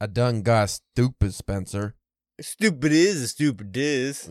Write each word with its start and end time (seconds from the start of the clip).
I 0.00 0.06
done 0.06 0.42
got 0.42 0.68
stupid, 0.68 1.32
Spencer. 1.32 1.94
Stupid 2.40 2.92
is 2.92 3.22
a 3.22 3.28
stupid 3.28 3.74
is. 3.74 4.28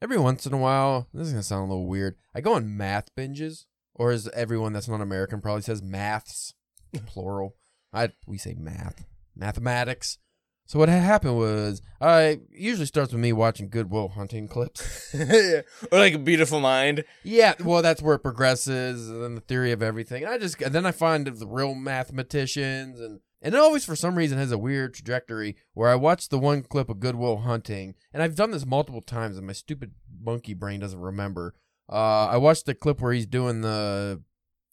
Every 0.00 0.18
once 0.18 0.46
in 0.46 0.54
a 0.54 0.58
while, 0.58 1.08
this 1.12 1.26
is 1.26 1.32
gonna 1.32 1.42
sound 1.42 1.68
a 1.68 1.74
little 1.74 1.86
weird. 1.86 2.16
I 2.34 2.40
go 2.40 2.54
on 2.54 2.74
math 2.74 3.14
binges, 3.14 3.66
or 3.94 4.10
as 4.10 4.28
everyone 4.28 4.72
that's 4.72 4.88
not 4.88 5.02
American 5.02 5.42
probably 5.42 5.62
says, 5.62 5.82
maths, 5.82 6.54
plural. 7.06 7.56
I 7.92 8.12
we 8.26 8.38
say 8.38 8.54
math, 8.54 9.04
mathematics. 9.36 10.18
So 10.64 10.78
what 10.78 10.88
had 10.88 11.02
happened 11.02 11.36
was, 11.36 11.82
I 12.00 12.40
usually 12.50 12.86
starts 12.86 13.12
with 13.12 13.20
me 13.20 13.34
watching 13.34 13.68
Good 13.68 13.90
Will 13.90 14.08
Hunting 14.08 14.48
clips. 14.48 15.14
or 15.14 15.64
like 15.92 16.14
a 16.14 16.18
beautiful 16.18 16.60
mind. 16.60 17.04
Yeah, 17.24 17.54
well, 17.62 17.82
that's 17.82 18.00
where 18.00 18.14
it 18.14 18.20
progresses, 18.20 19.10
and 19.10 19.22
then 19.22 19.34
the 19.34 19.42
theory 19.42 19.72
of 19.72 19.82
everything. 19.82 20.22
And 20.22 20.32
I 20.32 20.38
just, 20.38 20.62
and 20.62 20.74
then 20.74 20.86
I 20.86 20.92
find 20.92 21.26
the 21.26 21.46
real 21.46 21.74
mathematicians, 21.74 23.00
and 23.00 23.20
and 23.42 23.54
it 23.54 23.58
always, 23.58 23.84
for 23.84 23.96
some 23.96 24.16
reason, 24.16 24.38
has 24.38 24.52
a 24.52 24.58
weird 24.58 24.94
trajectory 24.94 25.56
where 25.74 25.88
I 25.90 25.94
watch 25.96 26.28
the 26.28 26.38
one 26.38 26.62
clip 26.62 26.88
of 26.88 27.00
Good 27.00 27.16
Will 27.16 27.38
Hunting, 27.38 27.94
and 28.12 28.22
I've 28.22 28.36
done 28.36 28.50
this 28.52 28.64
multiple 28.64 29.02
times, 29.02 29.36
and 29.36 29.46
my 29.46 29.52
stupid 29.52 29.92
monkey 30.22 30.54
brain 30.54 30.80
doesn't 30.80 30.98
remember. 31.00 31.54
Uh, 31.90 32.26
I 32.26 32.36
watched 32.38 32.66
the 32.66 32.74
clip 32.74 33.00
where 33.00 33.12
he's 33.12 33.26
doing 33.26 33.60
the 33.60 34.22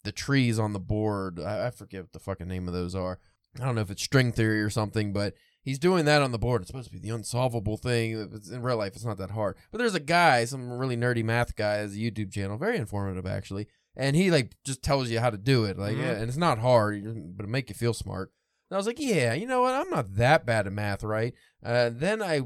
the 0.04 0.12
trees 0.12 0.58
on 0.58 0.72
the 0.72 0.80
board. 0.80 1.38
I, 1.38 1.66
I 1.66 1.70
forget 1.70 2.02
what 2.02 2.12
the 2.12 2.18
fucking 2.20 2.48
name 2.48 2.66
of 2.68 2.72
those 2.72 2.94
are. 2.94 3.18
I 3.60 3.64
don't 3.66 3.74
know 3.74 3.80
if 3.82 3.90
it's 3.90 4.02
string 4.02 4.32
theory 4.32 4.62
or 4.62 4.70
something, 4.70 5.12
but 5.12 5.34
he's 5.60 5.78
doing 5.78 6.04
that 6.06 6.22
on 6.22 6.32
the 6.32 6.38
board. 6.38 6.62
It's 6.62 6.68
supposed 6.68 6.86
to 6.88 6.92
be 6.92 7.00
the 7.00 7.14
unsolvable 7.14 7.76
thing. 7.76 8.30
It's, 8.32 8.48
in 8.48 8.62
real 8.62 8.76
life, 8.78 8.94
it's 8.94 9.04
not 9.04 9.18
that 9.18 9.32
hard. 9.32 9.56
But 9.70 9.78
there's 9.78 9.94
a 9.96 10.00
guy, 10.00 10.44
some 10.46 10.72
really 10.72 10.96
nerdy 10.96 11.22
math 11.24 11.54
guy, 11.56 11.74
has 11.74 11.94
a 11.94 11.98
YouTube 11.98 12.32
channel, 12.32 12.56
very 12.56 12.78
informative 12.78 13.26
actually, 13.26 13.66
and 13.96 14.16
he 14.16 14.30
like 14.30 14.52
just 14.64 14.82
tells 14.82 15.10
you 15.10 15.20
how 15.20 15.28
to 15.30 15.36
do 15.36 15.64
it. 15.64 15.76
Like, 15.78 15.96
Mhm. 15.96 16.00
yeah, 16.00 16.12
and 16.12 16.28
it's 16.28 16.36
not 16.38 16.60
hard, 16.60 17.36
but 17.36 17.44
it 17.44 17.48
make 17.50 17.68
you 17.68 17.74
feel 17.74 17.92
smart. 17.92 18.32
And 18.70 18.76
I 18.76 18.78
was 18.78 18.86
like, 18.86 19.00
yeah, 19.00 19.34
you 19.34 19.46
know 19.46 19.62
what? 19.62 19.74
I'm 19.74 19.90
not 19.90 20.14
that 20.14 20.46
bad 20.46 20.66
at 20.66 20.72
math, 20.72 21.02
right? 21.02 21.34
Uh, 21.64 21.90
then 21.92 22.22
I, 22.22 22.42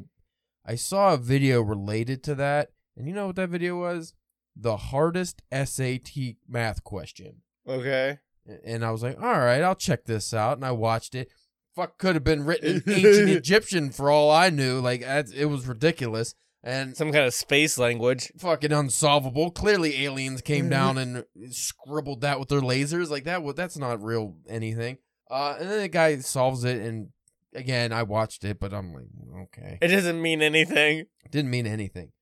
I 0.67 0.75
saw 0.75 1.13
a 1.15 1.19
video 1.19 1.61
related 1.61 2.23
to 2.25 2.35
that, 2.37 2.71
and 2.97 3.07
you 3.07 3.15
know 3.15 3.27
what 3.27 3.37
that 3.37 3.51
video 3.51 3.79
was? 3.79 4.15
The 4.57 4.77
hardest 4.77 5.43
SAT 5.53 6.37
math 6.49 6.83
question. 6.85 7.43
Okay. 7.69 8.19
And 8.65 8.85
I 8.85 8.91
was 8.91 9.03
like, 9.03 9.21
all 9.21 9.39
right, 9.39 9.63
I'll 9.63 9.75
check 9.75 10.05
this 10.05 10.33
out. 10.33 10.57
And 10.59 10.65
I 10.67 10.71
watched 10.73 11.15
it. 11.15 11.29
Fuck, 11.75 11.99
could 11.99 12.15
have 12.15 12.25
been 12.25 12.45
written 12.45 12.83
in 12.87 12.93
ancient 12.93 13.29
Egyptian 13.31 13.91
for 13.91 14.11
all 14.11 14.31
I 14.31 14.51
knew. 14.51 14.81
Like, 14.81 15.03
it 15.03 15.47
was 15.47 15.67
ridiculous. 15.67 16.35
And 16.63 16.97
Some 16.97 17.13
kind 17.13 17.27
of 17.27 17.35
space 17.35 17.77
language. 17.79 18.33
fucking 18.39 18.73
unsolvable. 18.73 19.51
Clearly, 19.51 20.05
aliens 20.05 20.41
came 20.41 20.69
down 20.71 20.97
and 20.99 21.25
scribbled 21.51 22.21
that 22.23 22.39
with 22.39 22.49
their 22.49 22.61
lasers. 22.63 23.11
Like 23.11 23.25
that. 23.25 23.43
wa- 23.43 23.53
That's 23.53 23.77
not 23.77 24.03
real 24.03 24.37
anything. 24.49 24.99
Uh, 25.31 25.57
and 25.59 25.69
then 25.71 25.81
the 25.81 25.89
guy 25.89 26.19
solves 26.19 26.65
it, 26.65 26.81
and 26.81 27.09
again, 27.55 27.93
I 27.93 28.03
watched 28.03 28.45
it, 28.45 28.59
but 28.61 28.73
I'm 28.75 28.93
like, 28.93 29.07
okay, 29.45 29.79
It 29.81 29.89
doesn't 29.89 30.21
mean 30.21 30.43
anything. 30.43 31.07
didn't 31.31 31.51
mean 31.51 31.67
anything. 31.67 32.13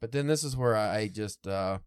But 0.00 0.12
then 0.12 0.26
this 0.26 0.42
is 0.44 0.56
where 0.56 0.76
I 0.76 1.08
just 1.08 1.46
uh, 1.46 1.78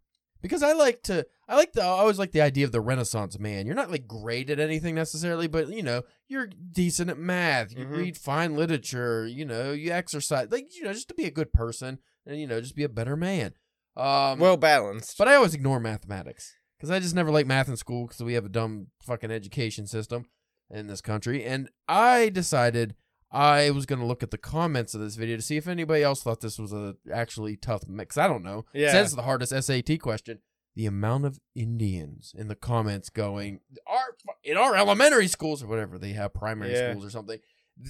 because 0.42 0.62
I 0.62 0.72
like 0.72 1.02
to, 1.04 1.26
I 1.48 1.56
like 1.56 1.72
the, 1.72 1.82
I 1.82 1.86
always 1.86 2.18
like 2.18 2.32
the 2.32 2.40
idea 2.42 2.64
of 2.64 2.72
the 2.72 2.80
Renaissance 2.80 3.38
man. 3.38 3.66
You're 3.66 3.74
not 3.74 3.90
like 3.90 4.06
great 4.06 4.48
at 4.50 4.58
anything 4.60 4.94
necessarily, 4.94 5.48
but 5.48 5.68
you 5.68 5.82
know, 5.82 6.02
you're 6.28 6.46
decent 6.72 7.10
at 7.10 7.18
math. 7.18 7.72
You 7.76 7.84
Mhm. 7.86 7.96
read 7.96 8.16
fine 8.16 8.54
literature. 8.56 9.26
You 9.26 9.44
know, 9.44 9.72
you 9.72 9.90
exercise, 9.92 10.48
like 10.50 10.74
you 10.74 10.84
know, 10.84 10.92
just 10.92 11.08
to 11.08 11.14
be 11.14 11.24
a 11.24 11.30
good 11.30 11.52
person 11.52 11.98
and 12.26 12.38
you 12.40 12.46
know, 12.46 12.60
just 12.60 12.76
be 12.76 12.84
a 12.84 12.88
better 12.88 13.16
man. 13.16 13.54
Um, 13.96 14.38
Well 14.38 14.56
balanced. 14.58 15.16
but 15.18 15.26
I 15.28 15.34
always 15.36 15.54
ignore 15.54 15.80
mathematics 15.80 16.54
because 16.76 16.90
I 16.90 17.00
just 17.00 17.14
never 17.14 17.30
liked 17.30 17.48
math 17.48 17.68
in 17.68 17.76
school 17.76 18.06
because 18.06 18.22
we 18.22 18.34
have 18.34 18.44
a 18.44 18.50
dumb 18.50 18.88
fucking 19.02 19.30
education 19.30 19.86
system 19.86 20.26
in 20.70 20.86
this 20.86 21.00
country. 21.00 21.44
And 21.44 21.68
I 21.88 22.28
decided 22.28 22.94
I 23.30 23.70
was 23.70 23.86
going 23.86 23.98
to 24.00 24.06
look 24.06 24.22
at 24.22 24.30
the 24.30 24.38
comments 24.38 24.94
of 24.94 25.00
this 25.00 25.16
video 25.16 25.36
to 25.36 25.42
see 25.42 25.56
if 25.56 25.66
anybody 25.68 26.02
else 26.02 26.22
thought 26.22 26.40
this 26.40 26.58
was 26.58 26.72
a 26.72 26.96
actually 27.12 27.56
tough 27.56 27.86
mix. 27.88 28.16
I 28.16 28.28
don't 28.28 28.42
know. 28.44 28.64
Yeah. 28.72 28.88
It 28.88 28.90
says 28.92 29.14
the 29.14 29.22
hardest 29.22 29.52
SAT 29.52 30.00
question. 30.00 30.40
The 30.74 30.86
amount 30.86 31.24
of 31.24 31.40
Indians 31.54 32.34
in 32.36 32.48
the 32.48 32.54
comments 32.54 33.08
going, 33.08 33.60
our 33.86 34.14
in 34.44 34.56
our 34.58 34.76
elementary 34.76 35.26
schools 35.26 35.62
or 35.62 35.66
whatever 35.68 35.98
they 35.98 36.12
have 36.12 36.34
primary 36.34 36.72
Yeah. 36.72 36.90
schools 36.90 37.06
or 37.06 37.10
something. 37.10 37.38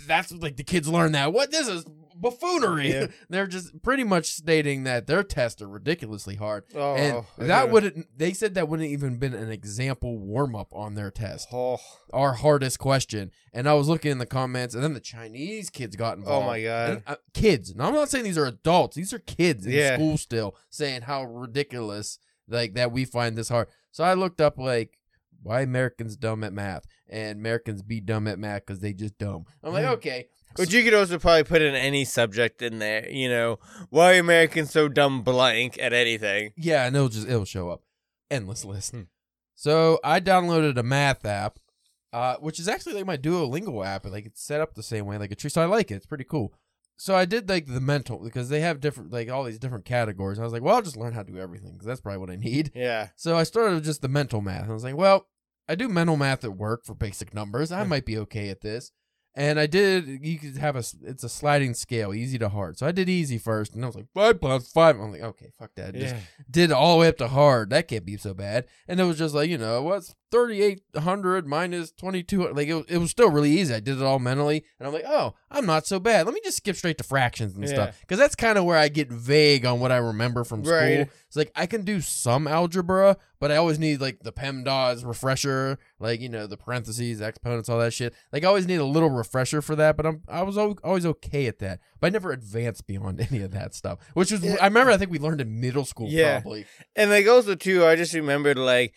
That's 0.07 0.33
like 0.33 0.57
the 0.57 0.65
kids 0.65 0.89
learn 0.89 1.13
that. 1.13 1.33
What 1.33 1.51
this 1.51 1.69
is 1.69 1.85
buffoonery. 2.19 2.91
Yeah. 2.93 3.07
They're 3.29 3.47
just 3.47 3.83
pretty 3.83 4.03
much 4.05 4.27
stating 4.27 4.85
that 4.85 5.07
their 5.07 5.23
tests 5.23 5.61
are 5.63 5.69
ridiculously 5.69 6.37
hard 6.37 6.65
oh, 6.75 6.95
and 6.95 7.25
that 7.49 7.71
wouldn't 7.71 8.07
they 8.19 8.33
said 8.33 8.55
that 8.55 8.69
wouldn't 8.69 8.89
even 8.89 9.19
been 9.19 9.35
an 9.35 9.51
example 9.51 10.19
warm 10.19 10.57
up 10.57 10.69
on 10.73 10.95
their 10.95 11.11
test 11.11 11.49
Oh, 11.53 11.77
our 12.15 12.33
hardest 12.33 12.79
question 12.79 13.31
and 13.53 13.69
i 13.69 13.75
was 13.75 13.87
looking 13.89 14.13
in 14.13 14.17
the 14.19 14.25
comments 14.27 14.75
and 14.75 14.83
then 14.83 14.95
the 14.95 15.01
chinese 15.01 15.69
kids 15.69 15.95
got 15.95 16.17
involved 16.17 16.45
oh 16.45 16.47
my 16.47 16.63
god. 16.63 16.91
And, 16.91 17.03
uh, 17.07 17.17
kids 17.35 17.75
now 17.75 17.89
i'm 17.89 17.95
not 17.95 18.09
saying 18.09 18.25
these 18.25 18.39
are 18.39 18.47
adults 18.47 18.97
these 18.97 19.13
are 19.13 19.19
kids 19.19 19.67
in 19.67 19.73
Yeah. 19.73 19.97
school 19.97 20.17
still 20.17 20.57
saying 20.71 21.03
how 21.03 21.25
ridiculous 21.25 22.19
like 22.49 22.73
that 22.75 22.93
we 22.93 23.05
find 23.05 23.37
this 23.37 23.51
hard 23.51 23.69
so 23.93 24.05
i 24.05 24.15
looked 24.15 24.41
up 24.41 24.57
like 24.59 24.99
why 25.43 25.61
americans 25.63 26.17
dumb 26.17 26.43
at 26.45 26.53
math 26.53 26.85
and 27.09 27.39
americans 27.39 27.83
be 27.83 28.01
dumb 28.01 28.27
at 28.29 28.39
math 28.39 28.67
because 28.67 28.81
they 28.81 28.93
just 28.93 29.17
dumb 29.19 29.45
i'm 29.63 29.73
like 29.73 29.85
Hmm. 29.85 29.93
okay 29.93 30.27
But 30.57 30.73
you 30.73 30.83
could 30.85 30.95
also 30.95 31.19
probably 31.19 31.45
put 31.45 31.61
in 31.63 31.75
any 31.75 32.05
subject 32.07 32.63
in 32.63 32.79
there. 32.79 33.07
You 33.11 33.29
know, 33.29 33.59
why 33.91 34.17
are 34.17 34.21
Americans 34.21 34.71
so 34.71 34.89
dumb 34.89 35.23
blank 35.23 35.77
at 35.79 35.93
anything? 35.93 36.53
Yeah, 36.57 36.87
and 36.87 36.97
it'll 36.97 37.11
just 37.11 37.29
it'll 37.29 37.45
show 37.45 37.69
up. 37.69 37.83
Endless 38.31 38.65
list. 38.65 38.93
Hmm. 38.93 39.03
So 39.55 39.99
I 40.03 40.19
downloaded 40.19 40.79
a 40.79 40.83
math 40.83 41.27
app, 41.27 41.59
uh, 42.13 42.37
which 42.41 42.59
is 42.59 42.69
actually 42.69 42.95
like 42.95 43.05
my 43.05 43.19
Duolingo 43.19 43.85
app. 43.85 44.07
Like 44.07 44.25
it's 44.25 44.43
set 44.43 44.63
up 44.63 44.75
the 44.75 44.83
same 44.83 45.05
way, 45.05 45.19
like 45.19 45.31
a 45.31 45.35
tree. 45.35 45.51
So 45.51 45.61
I 45.61 45.67
like 45.67 45.91
it. 45.91 45.97
It's 45.97 46.07
pretty 46.07 46.25
cool. 46.25 46.55
So 46.99 47.15
I 47.15 47.25
did 47.27 47.49
like 47.49 47.67
the 47.67 47.81
mental 47.81 48.19
because 48.19 48.49
they 48.49 48.61
have 48.61 48.81
different 48.81 49.13
like 49.13 49.31
all 49.31 49.45
these 49.45 49.59
different 49.59 49.85
categories. 49.85 50.39
I 50.39 50.45
was 50.45 50.53
like, 50.53 50.63
well, 50.63 50.77
I'll 50.77 50.83
just 50.83 50.97
learn 50.97 51.13
how 51.13 51.23
to 51.23 51.33
do 51.33 51.39
everything 51.39 51.73
because 51.73 51.87
that's 51.87 52.01
probably 52.01 52.19
what 52.19 52.31
I 52.31 52.37
need. 52.37 52.73
Yeah. 52.75 53.09
So 53.17 53.37
I 53.37 53.43
started 53.43 53.75
with 53.75 53.85
just 53.85 54.03
the 54.03 54.09
mental 54.09 54.41
math. 54.41 54.69
I 54.71 54.73
was 54.73 54.85
like, 54.85 54.97
well, 54.97 55.27
I 55.69 55.75
do 55.75 55.89
mental 55.89 56.17
math 56.17 56.45
at 56.45 56.57
work 56.57 56.85
for 56.85 56.95
basic 56.95 57.35
numbers. 57.35 57.71
I 57.73 57.85
might 57.85 58.07
be 58.07 58.17
okay 58.19 58.49
at 58.49 58.61
this. 58.63 58.93
And 59.39 59.61
I 59.61 59.67
did. 59.67 60.07
You 60.25 60.39
could 60.39 60.57
have 60.57 60.77
a. 60.77 60.83
It's 61.03 61.23
a 61.23 61.29
sliding 61.29 61.75
scale, 61.75 62.15
easy 62.15 62.39
to 62.39 62.49
hard. 62.49 62.79
So 62.79 62.87
I 62.87 62.93
did 62.93 63.11
easy 63.11 63.37
first, 63.37 63.75
and 63.75 63.85
I 63.85 63.87
was 63.87 63.95
like 63.95 64.07
five 64.15 64.41
plus 64.41 64.73
five. 64.73 64.99
I'm 64.99 65.13
like, 65.13 65.21
okay, 65.21 65.53
fuck 65.59 65.73
that. 65.77 65.93
Just 65.93 66.15
Yeah. 66.15 66.21
did 66.51 66.73
all 66.73 66.95
the 66.95 67.01
way 67.03 67.09
up 67.09 67.19
to 67.19 67.29
hard. 67.29 67.69
That 67.69 67.87
can't 67.87 68.07
be 68.07 68.17
so 68.17 68.33
bad. 68.33 68.65
And 68.89 68.99
it 68.99 69.05
was 69.05 69.19
just 69.19 69.35
like, 69.35 69.51
you 69.51 69.59
know, 69.59 69.83
what's 69.83 70.15
3,800 70.31 71.47
minus 71.47 71.91
2,200? 71.93 72.57
Like, 72.57 72.69
it, 72.69 72.75
was- 72.75 72.85
it 72.89 72.99
was 72.99 73.11
still 73.11 73.31
really 73.31 73.51
easy. 73.51 73.75
I 73.75 73.81
did 73.81 73.97
it 73.99 74.03
all 74.03 74.19
mentally. 74.19 74.65
And 74.79 74.87
I'm 74.87 74.93
like, 74.93 75.05
oh, 75.07 75.35
I'm 75.51 75.67
not 75.67 75.87
so 75.87 75.99
bad. 76.01 76.27
Let 76.27 76.35
me 76.35 76.41
just 76.45 76.59
skip 76.59 76.77
straight 76.77 76.99
to 76.99 77.05
fractions 77.05 77.57
and 77.57 77.69
stuff. 77.69 77.99
Because 78.01 78.19
that's 78.19 78.35
kind 78.35 78.59
of 78.59 78.65
where 78.65 78.77
I 78.79 78.89
get 78.89 79.11
vague 79.11 79.65
on 79.65 79.81
what 79.81 79.93
I 79.93 79.97
remember 79.97 80.45
from 80.45 80.65
school. 80.65 80.77
Right. 80.77 81.09
It's 81.27 81.37
like, 81.37 81.51
I 81.55 81.67
can 81.67 81.83
do 81.83 82.01
some 82.01 82.47
algebra, 82.47 83.17
but 83.41 83.51
I 83.51 83.57
always 83.57 83.79
need, 83.79 84.01
like, 84.01 84.21
the 84.23 84.33
PEMDAS 84.33 85.05
refresher, 85.07 85.79
like, 85.99 86.21
you 86.21 86.29
know, 86.29 86.47
the 86.47 86.57
parentheses, 86.57 87.21
exponents, 87.21 87.69
all 87.69 87.79
that 87.79 87.93
shit. 87.93 88.15
Like, 88.33 88.45
I 88.45 88.49
always 88.49 88.67
need 88.67 88.77
a 88.81 88.85
little 88.85 89.11
refresher 89.11 89.61
for 89.63 89.77
that, 89.77 89.97
but 89.97 90.07
I'm, 90.07 90.23
I 90.29 90.43
was 90.43 90.57
always 90.57 91.07
okay 91.07 91.47
at 91.47 91.59
that. 91.61 91.81
But 92.01 92.09
I 92.09 92.11
never 92.11 92.33
advanced 92.33 92.87
beyond 92.87 93.21
any 93.31 93.43
of 93.43 93.53
that 93.53 93.75
stuff, 93.75 93.99
which 94.15 94.31
was. 94.33 94.45
I 94.45 94.67
remember, 94.67 94.93
I 94.93 94.97
think 94.97 95.11
we 95.11 95.19
learned 95.19 95.41
in 95.41 95.61
middle 95.61 95.85
school, 95.85 96.09
Yeah. 96.09 96.41
probably. 96.41 96.67
And 96.95 97.11
like 97.11 97.27
also 97.27 97.55
too, 97.55 97.85
I 97.85 97.97
just 97.97 98.15
remembered 98.15 98.59
like 98.59 98.95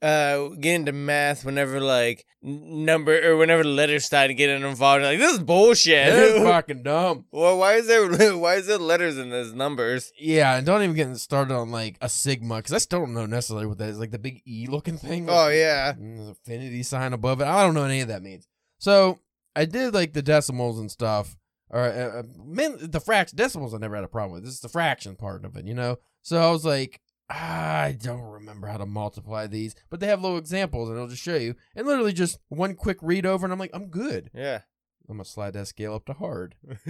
uh 0.00 0.48
getting 0.60 0.86
to 0.86 0.92
math 0.92 1.44
whenever 1.44 1.80
like 1.80 2.24
number 2.40 3.18
or 3.28 3.36
whenever 3.36 3.64
the 3.64 3.68
letters 3.68 4.04
started 4.04 4.34
getting 4.34 4.62
involved. 4.62 5.02
Like 5.02 5.18
this 5.18 5.32
is 5.34 5.38
bullshit. 5.40 6.08
It's 6.12 6.38
fucking 6.44 6.84
dumb. 6.84 7.24
well, 7.32 7.58
why 7.58 7.74
is 7.74 7.86
there 7.88 8.36
why 8.38 8.54
is 8.56 8.66
there 8.68 8.78
letters 8.78 9.18
in 9.18 9.30
those 9.30 9.52
numbers? 9.52 10.12
Yeah, 10.18 10.56
and 10.56 10.64
don't 10.66 10.82
even 10.82 10.94
get 10.94 11.16
started 11.16 11.52
on 11.54 11.70
like 11.72 11.96
a 12.00 12.08
sigma 12.08 12.56
because 12.56 12.72
I 12.72 12.78
still 12.78 13.00
don't 13.00 13.14
know 13.14 13.26
necessarily 13.26 13.66
what 13.66 13.78
that 13.78 13.88
is. 13.88 13.98
Like 13.98 14.12
the 14.12 14.18
big 14.18 14.40
E 14.46 14.66
looking 14.70 14.98
thing. 14.98 15.26
with 15.26 15.34
Oh 15.34 15.48
yeah. 15.48 15.94
infinity 15.98 16.82
sign 16.84 17.12
above 17.12 17.40
it. 17.40 17.46
I 17.46 17.64
don't 17.64 17.74
know 17.74 17.80
what 17.82 17.90
any 17.90 18.00
of 18.00 18.08
that 18.08 18.22
means. 18.22 18.46
So 18.78 19.18
I 19.56 19.64
did 19.64 19.94
like 19.94 20.12
the 20.12 20.22
decimals 20.22 20.78
and 20.78 20.88
stuff, 20.90 21.36
or 21.70 21.80
uh, 21.80 22.20
uh, 22.20 22.76
the 22.80 23.00
fraction 23.04 23.36
decimals. 23.36 23.74
I 23.74 23.78
never 23.78 23.96
had 23.96 24.04
a 24.04 24.08
problem 24.08 24.34
with. 24.34 24.44
This 24.44 24.54
is 24.54 24.60
the 24.60 24.68
fraction 24.68 25.16
part 25.16 25.44
of 25.44 25.56
it, 25.56 25.66
you 25.66 25.74
know. 25.74 25.96
So 26.22 26.36
I 26.40 26.50
was 26.52 26.64
like, 26.64 27.00
"Ah, 27.02 27.07
I 27.30 27.96
don't 28.00 28.22
remember 28.22 28.68
how 28.68 28.78
to 28.78 28.86
multiply 28.86 29.46
these, 29.46 29.74
but 29.90 30.00
they 30.00 30.06
have 30.06 30.22
little 30.22 30.38
examples, 30.38 30.88
and 30.88 30.96
it'll 30.96 31.08
just 31.08 31.22
show 31.22 31.36
you. 31.36 31.54
And 31.76 31.86
literally 31.86 32.12
just 32.12 32.38
one 32.48 32.74
quick 32.74 32.98
read 33.02 33.26
over, 33.26 33.44
and 33.44 33.52
I'm 33.52 33.58
like, 33.58 33.70
I'm 33.74 33.88
good. 33.88 34.30
Yeah. 34.34 34.62
I'm 35.08 35.16
gonna 35.16 35.24
slide 35.24 35.54
that 35.54 35.68
scale 35.68 35.94
up 35.94 36.06
to 36.06 36.14
hard. 36.14 36.54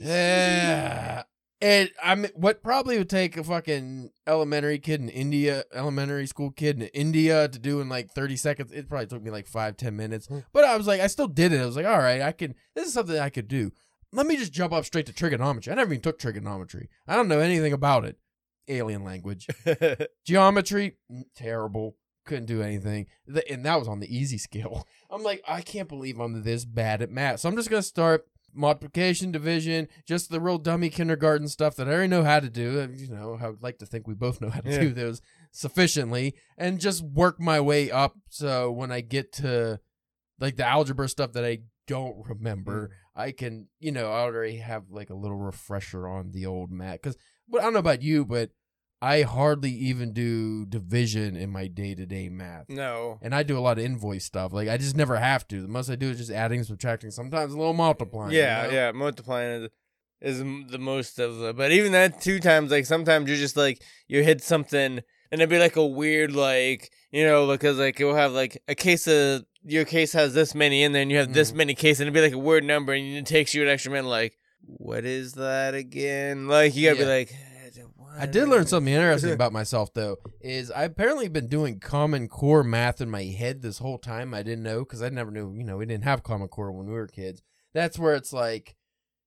Yeah. 0.00 1.24
And 1.60 1.90
I'm 2.00 2.26
what 2.34 2.62
probably 2.62 2.98
would 2.98 3.10
take 3.10 3.36
a 3.36 3.42
fucking 3.42 4.10
elementary 4.28 4.78
kid 4.78 5.00
in 5.00 5.08
India, 5.08 5.64
elementary 5.74 6.28
school 6.28 6.52
kid 6.52 6.80
in 6.80 6.86
India 6.88 7.48
to 7.48 7.58
do 7.58 7.80
in 7.80 7.88
like 7.88 8.12
30 8.12 8.36
seconds. 8.36 8.70
It 8.70 8.88
probably 8.88 9.08
took 9.08 9.24
me 9.24 9.32
like 9.32 9.48
five, 9.48 9.76
ten 9.76 9.96
minutes. 9.96 10.26
Hmm. 10.28 10.40
But 10.52 10.62
I 10.62 10.76
was 10.76 10.86
like, 10.86 11.00
I 11.00 11.08
still 11.08 11.26
did 11.26 11.52
it. 11.52 11.60
I 11.60 11.66
was 11.66 11.74
like, 11.74 11.84
all 11.86 11.98
right, 11.98 12.22
I 12.22 12.30
can, 12.30 12.54
this 12.76 12.86
is 12.86 12.92
something 12.92 13.18
I 13.18 13.28
could 13.28 13.48
do. 13.48 13.72
Let 14.12 14.26
me 14.26 14.36
just 14.36 14.52
jump 14.52 14.72
up 14.72 14.84
straight 14.84 15.06
to 15.06 15.12
trigonometry. 15.12 15.72
I 15.72 15.76
never 15.76 15.92
even 15.92 16.00
took 16.00 16.20
trigonometry. 16.20 16.88
I 17.08 17.16
don't 17.16 17.28
know 17.28 17.40
anything 17.40 17.72
about 17.72 18.04
it. 18.04 18.18
Alien 18.68 19.04
language. 19.04 19.46
Geometry, 20.26 20.96
mm, 21.10 21.22
terrible. 21.36 21.96
couldn't 22.26 22.46
do 22.46 22.62
anything. 22.62 23.06
Th- 23.32 23.44
And 23.50 23.64
that 23.64 23.78
was 23.78 23.88
on 23.88 24.00
the 24.00 24.14
easy 24.14 24.38
scale. 24.38 24.86
I'm 25.10 25.22
like, 25.22 25.42
I 25.48 25.60
can't 25.62 25.88
believe 25.88 26.18
I'm 26.20 26.42
this 26.42 26.64
bad 26.64 27.00
at 27.02 27.10
math. 27.10 27.40
So 27.40 27.48
I'm 27.48 27.56
just 27.56 27.70
gonna 27.70 27.82
start 27.82 28.26
multiplication, 28.54 29.30
division, 29.30 29.88
just 30.06 30.30
the 30.30 30.40
real 30.40 30.58
dummy 30.58 30.88
kindergarten 30.90 31.48
stuff 31.48 31.76
that 31.76 31.88
I 31.88 31.92
already 31.92 32.08
know 32.08 32.24
how 32.24 32.40
to 32.40 32.50
do. 32.50 32.88
You 32.94 33.08
know, 33.08 33.38
I 33.40 33.48
would 33.50 33.62
like 33.62 33.78
to 33.78 33.86
think 33.86 34.06
we 34.06 34.14
both 34.14 34.40
know 34.40 34.50
how 34.50 34.60
to 34.60 34.70
Yeah. 34.70 34.80
do 34.80 34.92
those 34.92 35.20
sufficiently, 35.52 36.34
and 36.56 36.80
just 36.80 37.02
work 37.02 37.40
my 37.40 37.60
way 37.60 37.90
up. 37.90 38.14
So 38.30 38.70
when 38.70 38.90
I 38.92 39.00
get 39.00 39.32
to 39.34 39.80
like 40.40 40.56
the 40.56 40.66
algebra 40.66 41.08
stuff 41.08 41.32
that 41.32 41.44
I 41.44 41.58
don't 41.86 42.16
remember, 42.28 42.90
I 43.18 43.32
can, 43.32 43.66
you 43.80 43.90
know, 43.92 44.06
I 44.10 44.20
already 44.20 44.56
have 44.58 44.84
like 44.90 45.10
a 45.10 45.14
little 45.14 45.36
refresher 45.36 46.06
on 46.06 46.30
the 46.30 46.46
old 46.46 46.70
math. 46.70 47.02
Because, 47.02 47.16
but 47.48 47.60
I 47.60 47.64
don't 47.64 47.72
know 47.72 47.80
about 47.80 48.00
you, 48.00 48.24
but 48.24 48.50
I 49.02 49.22
hardly 49.22 49.70
even 49.70 50.12
do 50.12 50.64
division 50.66 51.36
in 51.36 51.50
my 51.50 51.66
day 51.66 51.94
to 51.96 52.06
day 52.06 52.28
math. 52.28 52.68
No. 52.68 53.18
And 53.20 53.34
I 53.34 53.42
do 53.42 53.58
a 53.58 53.60
lot 53.60 53.78
of 53.78 53.84
invoice 53.84 54.24
stuff. 54.24 54.52
Like 54.52 54.68
I 54.68 54.76
just 54.76 54.96
never 54.96 55.16
have 55.16 55.46
to. 55.48 55.60
The 55.60 55.68
most 55.68 55.90
I 55.90 55.96
do 55.96 56.10
is 56.10 56.18
just 56.18 56.30
adding, 56.30 56.62
subtracting, 56.62 57.10
sometimes 57.10 57.52
a 57.52 57.58
little 57.58 57.74
multiplying. 57.74 58.32
you 58.32 58.38
Yeah, 58.38 58.62
know? 58.62 58.70
yeah. 58.72 58.92
Multiplying 58.92 59.62
is, 59.64 59.70
is 60.20 60.38
the 60.70 60.78
most 60.78 61.18
of 61.18 61.38
the. 61.38 61.52
But 61.52 61.72
even 61.72 61.92
that 61.92 62.20
two 62.20 62.38
times, 62.40 62.70
like 62.70 62.86
sometimes 62.86 63.28
you're 63.28 63.36
just 63.36 63.56
like 63.56 63.82
you 64.06 64.22
hit 64.22 64.42
something, 64.42 65.00
and 65.30 65.40
it'd 65.40 65.50
be 65.50 65.58
like 65.58 65.76
a 65.76 65.86
weird 65.86 66.32
like 66.32 66.90
you 67.10 67.24
know 67.24 67.46
because 67.48 67.78
like 67.78 67.98
it 68.00 68.04
will 68.04 68.14
have 68.14 68.32
like 68.32 68.62
a 68.68 68.74
case 68.74 69.06
of 69.06 69.44
your 69.64 69.84
case 69.84 70.12
has 70.12 70.34
this 70.34 70.54
many 70.54 70.82
in 70.82 70.92
there, 70.92 71.02
and 71.02 71.10
you 71.10 71.18
have 71.18 71.32
this 71.34 71.52
Mhm. 71.52 71.56
many 71.56 71.74
cases, 71.74 72.00
and 72.00 72.06
it'd 72.06 72.14
be 72.14 72.20
like 72.22 72.32
a 72.32 72.38
weird 72.38 72.64
number, 72.64 72.92
and 72.92 73.16
it 73.16 73.26
takes 73.26 73.54
you 73.54 73.62
an 73.62 73.68
extra 73.68 73.90
minute. 73.92 74.08
Like, 74.08 74.38
what 74.62 75.04
is 75.04 75.34
that 75.34 75.74
again? 75.74 76.46
Like 76.48 76.74
you 76.74 76.88
gotta 76.88 76.98
Yeah. 77.00 77.04
be 77.04 77.10
like. 77.10 77.34
I 78.20 78.26
did 78.26 78.48
learn 78.48 78.66
something 78.66 78.92
interesting 78.92 79.32
about 79.34 79.52
myself 79.52 79.92
though. 79.94 80.16
Is 80.40 80.70
I've 80.72 80.90
apparently 80.92 81.28
been 81.28 81.46
doing 81.46 81.78
Common 81.78 82.26
Core 82.26 82.64
math 82.64 83.00
in 83.00 83.08
my 83.10 83.22
head 83.24 83.62
this 83.62 83.78
whole 83.78 83.98
time. 83.98 84.34
I 84.34 84.42
didn't 84.42 84.64
know 84.64 84.80
because 84.80 85.02
I 85.02 85.08
never 85.10 85.30
knew. 85.30 85.52
You 85.54 85.62
know, 85.64 85.76
we 85.76 85.86
didn't 85.86 86.04
have 86.04 86.22
Common 86.24 86.48
Core 86.48 86.72
when 86.72 86.86
we 86.86 86.92
were 86.94 87.06
kids. 87.06 87.42
That's 87.74 87.96
where 87.98 88.14
it's 88.16 88.32
like, 88.32 88.74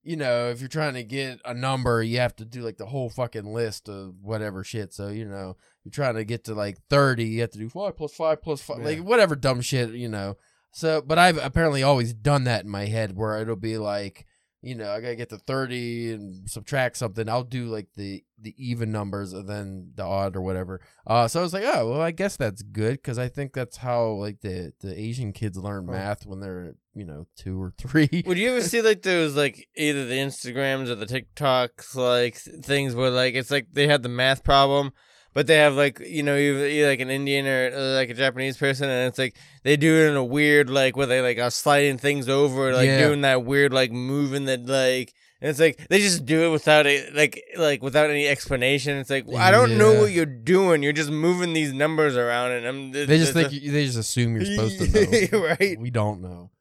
you 0.03 0.17
know, 0.17 0.49
if 0.49 0.59
you're 0.59 0.67
trying 0.67 0.95
to 0.95 1.03
get 1.03 1.39
a 1.45 1.53
number, 1.53 2.03
you 2.03 2.17
have 2.19 2.35
to 2.37 2.45
do 2.45 2.63
like 2.63 2.77
the 2.77 2.87
whole 2.87 3.09
fucking 3.09 3.53
list 3.53 3.87
of 3.87 4.15
whatever 4.21 4.63
shit. 4.63 4.93
So 4.93 5.07
you 5.07 5.25
know, 5.25 5.55
you're 5.83 5.91
trying 5.91 6.15
to 6.15 6.23
get 6.23 6.45
to 6.45 6.53
like 6.55 6.77
thirty, 6.89 7.25
you 7.25 7.41
have 7.41 7.51
to 7.51 7.59
do 7.59 7.69
five 7.69 7.95
plus 7.97 8.13
five 8.13 8.41
plus 8.41 8.61
five, 8.61 8.79
Yeah. 8.79 8.85
like 8.85 8.99
whatever 8.99 9.35
dumb 9.35 9.61
shit. 9.61 9.91
You 9.91 10.09
know. 10.09 10.37
So, 10.73 11.01
but 11.01 11.19
I've 11.19 11.37
apparently 11.37 11.83
always 11.83 12.13
done 12.13 12.45
that 12.45 12.63
in 12.63 12.69
my 12.69 12.85
head 12.85 13.15
where 13.15 13.37
it'll 13.41 13.55
be 13.55 13.77
like 13.77 14.25
you 14.63 14.75
know, 14.75 14.91
I 14.91 15.01
gotta 15.01 15.15
get 15.15 15.29
to 15.29 15.39
thirty 15.39 16.11
and 16.13 16.47
subtract 16.47 16.95
something. 16.95 17.27
I'll 17.27 17.43
do 17.43 17.65
like 17.65 17.87
the 17.95 18.23
the 18.39 18.53
even 18.59 18.91
numbers 18.91 19.33
and 19.33 19.49
then 19.49 19.91
the 19.95 20.03
odd 20.03 20.35
or 20.35 20.41
whatever. 20.41 20.81
Uh, 21.07 21.27
so 21.27 21.39
I 21.39 21.43
was 21.43 21.51
like, 21.51 21.63
oh 21.65 21.89
well, 21.89 22.01
I 22.01 22.11
guess 22.11 22.37
that's 22.37 22.61
good 22.61 22.93
because 22.93 23.17
I 23.17 23.27
think 23.27 23.53
that's 23.53 23.77
how 23.77 24.11
like 24.11 24.41
the 24.41 24.71
the 24.81 24.95
Asian 24.99 25.33
kids 25.33 25.57
learn 25.57 25.87
math 25.87 26.27
when 26.27 26.41
they're 26.41 26.75
you 26.93 27.05
know 27.05 27.25
two 27.35 27.59
or 27.59 27.73
three. 27.79 28.21
Would 28.27 28.37
you 28.37 28.51
ever 28.51 28.61
see 28.61 28.83
like 28.83 29.01
those 29.01 29.35
like 29.35 29.67
either 29.75 30.05
the 30.05 30.13
Instagrams 30.13 30.89
or 30.89 30.95
the 30.95 31.07
TikToks 31.07 31.95
like 31.95 32.35
things 32.35 32.93
where 32.93 33.09
like 33.09 33.33
it's 33.33 33.49
like 33.49 33.65
they 33.71 33.87
have 33.87 34.03
the 34.03 34.09
math 34.09 34.43
problem, 34.43 34.91
but 35.33 35.47
they 35.47 35.55
have 35.57 35.75
like 35.75 35.99
you 35.99 36.23
know 36.23 36.35
either, 36.35 36.65
either 36.65 36.87
like 36.89 36.99
an 36.99 37.09
Indian 37.09 37.47
or 37.47 37.71
uh, 37.73 37.95
like 37.95 38.09
a 38.09 38.13
Japanese 38.13 38.57
person, 38.57 38.89
and 38.89 39.07
it's 39.07 39.17
like 39.19 39.35
they 39.63 39.77
do 39.77 39.93
it 39.95 40.09
in 40.09 40.15
a 40.15 40.23
weird 40.23 40.69
like 40.69 40.95
where 40.95 41.07
they 41.07 41.21
like 41.21 41.39
are 41.39 41.51
sliding 41.51 41.97
things 41.97 42.27
over, 42.29 42.73
like 42.73 42.87
Yeah. 42.87 43.07
doing 43.07 43.21
that 43.21 43.43
weird 43.45 43.73
like 43.73 43.91
moving 43.91 44.45
that 44.45 44.65
like. 44.65 45.13
And 45.43 45.49
it's 45.49 45.59
like 45.59 45.87
they 45.89 45.97
just 45.97 46.23
do 46.27 46.43
it 46.43 46.49
without 46.49 46.85
it, 46.85 47.15
like 47.15 47.41
like 47.57 47.81
without 47.81 48.11
any 48.11 48.27
explanation. 48.27 48.97
It's 48.99 49.09
like 49.09 49.25
I 49.33 49.49
don't 49.49 49.75
know 49.75 49.99
what 50.01 50.11
you're 50.11 50.23
doing. 50.27 50.83
You're 50.83 50.93
just 50.93 51.09
moving 51.09 51.53
these 51.53 51.73
numbers 51.73 52.15
around, 52.15 52.51
and 52.51 52.67
I'm. 52.67 52.91
they 52.91 53.17
just 53.17 53.33
think 53.33 53.51
you, 53.51 53.71
they 53.71 53.85
just 53.87 53.97
assume 53.97 54.35
you're 54.35 54.45
supposed 54.45 54.77
to 54.93 55.29
know. 55.31 55.43
right. 55.43 55.79
We 55.79 55.89
don't 55.89 56.21
know. 56.21 56.51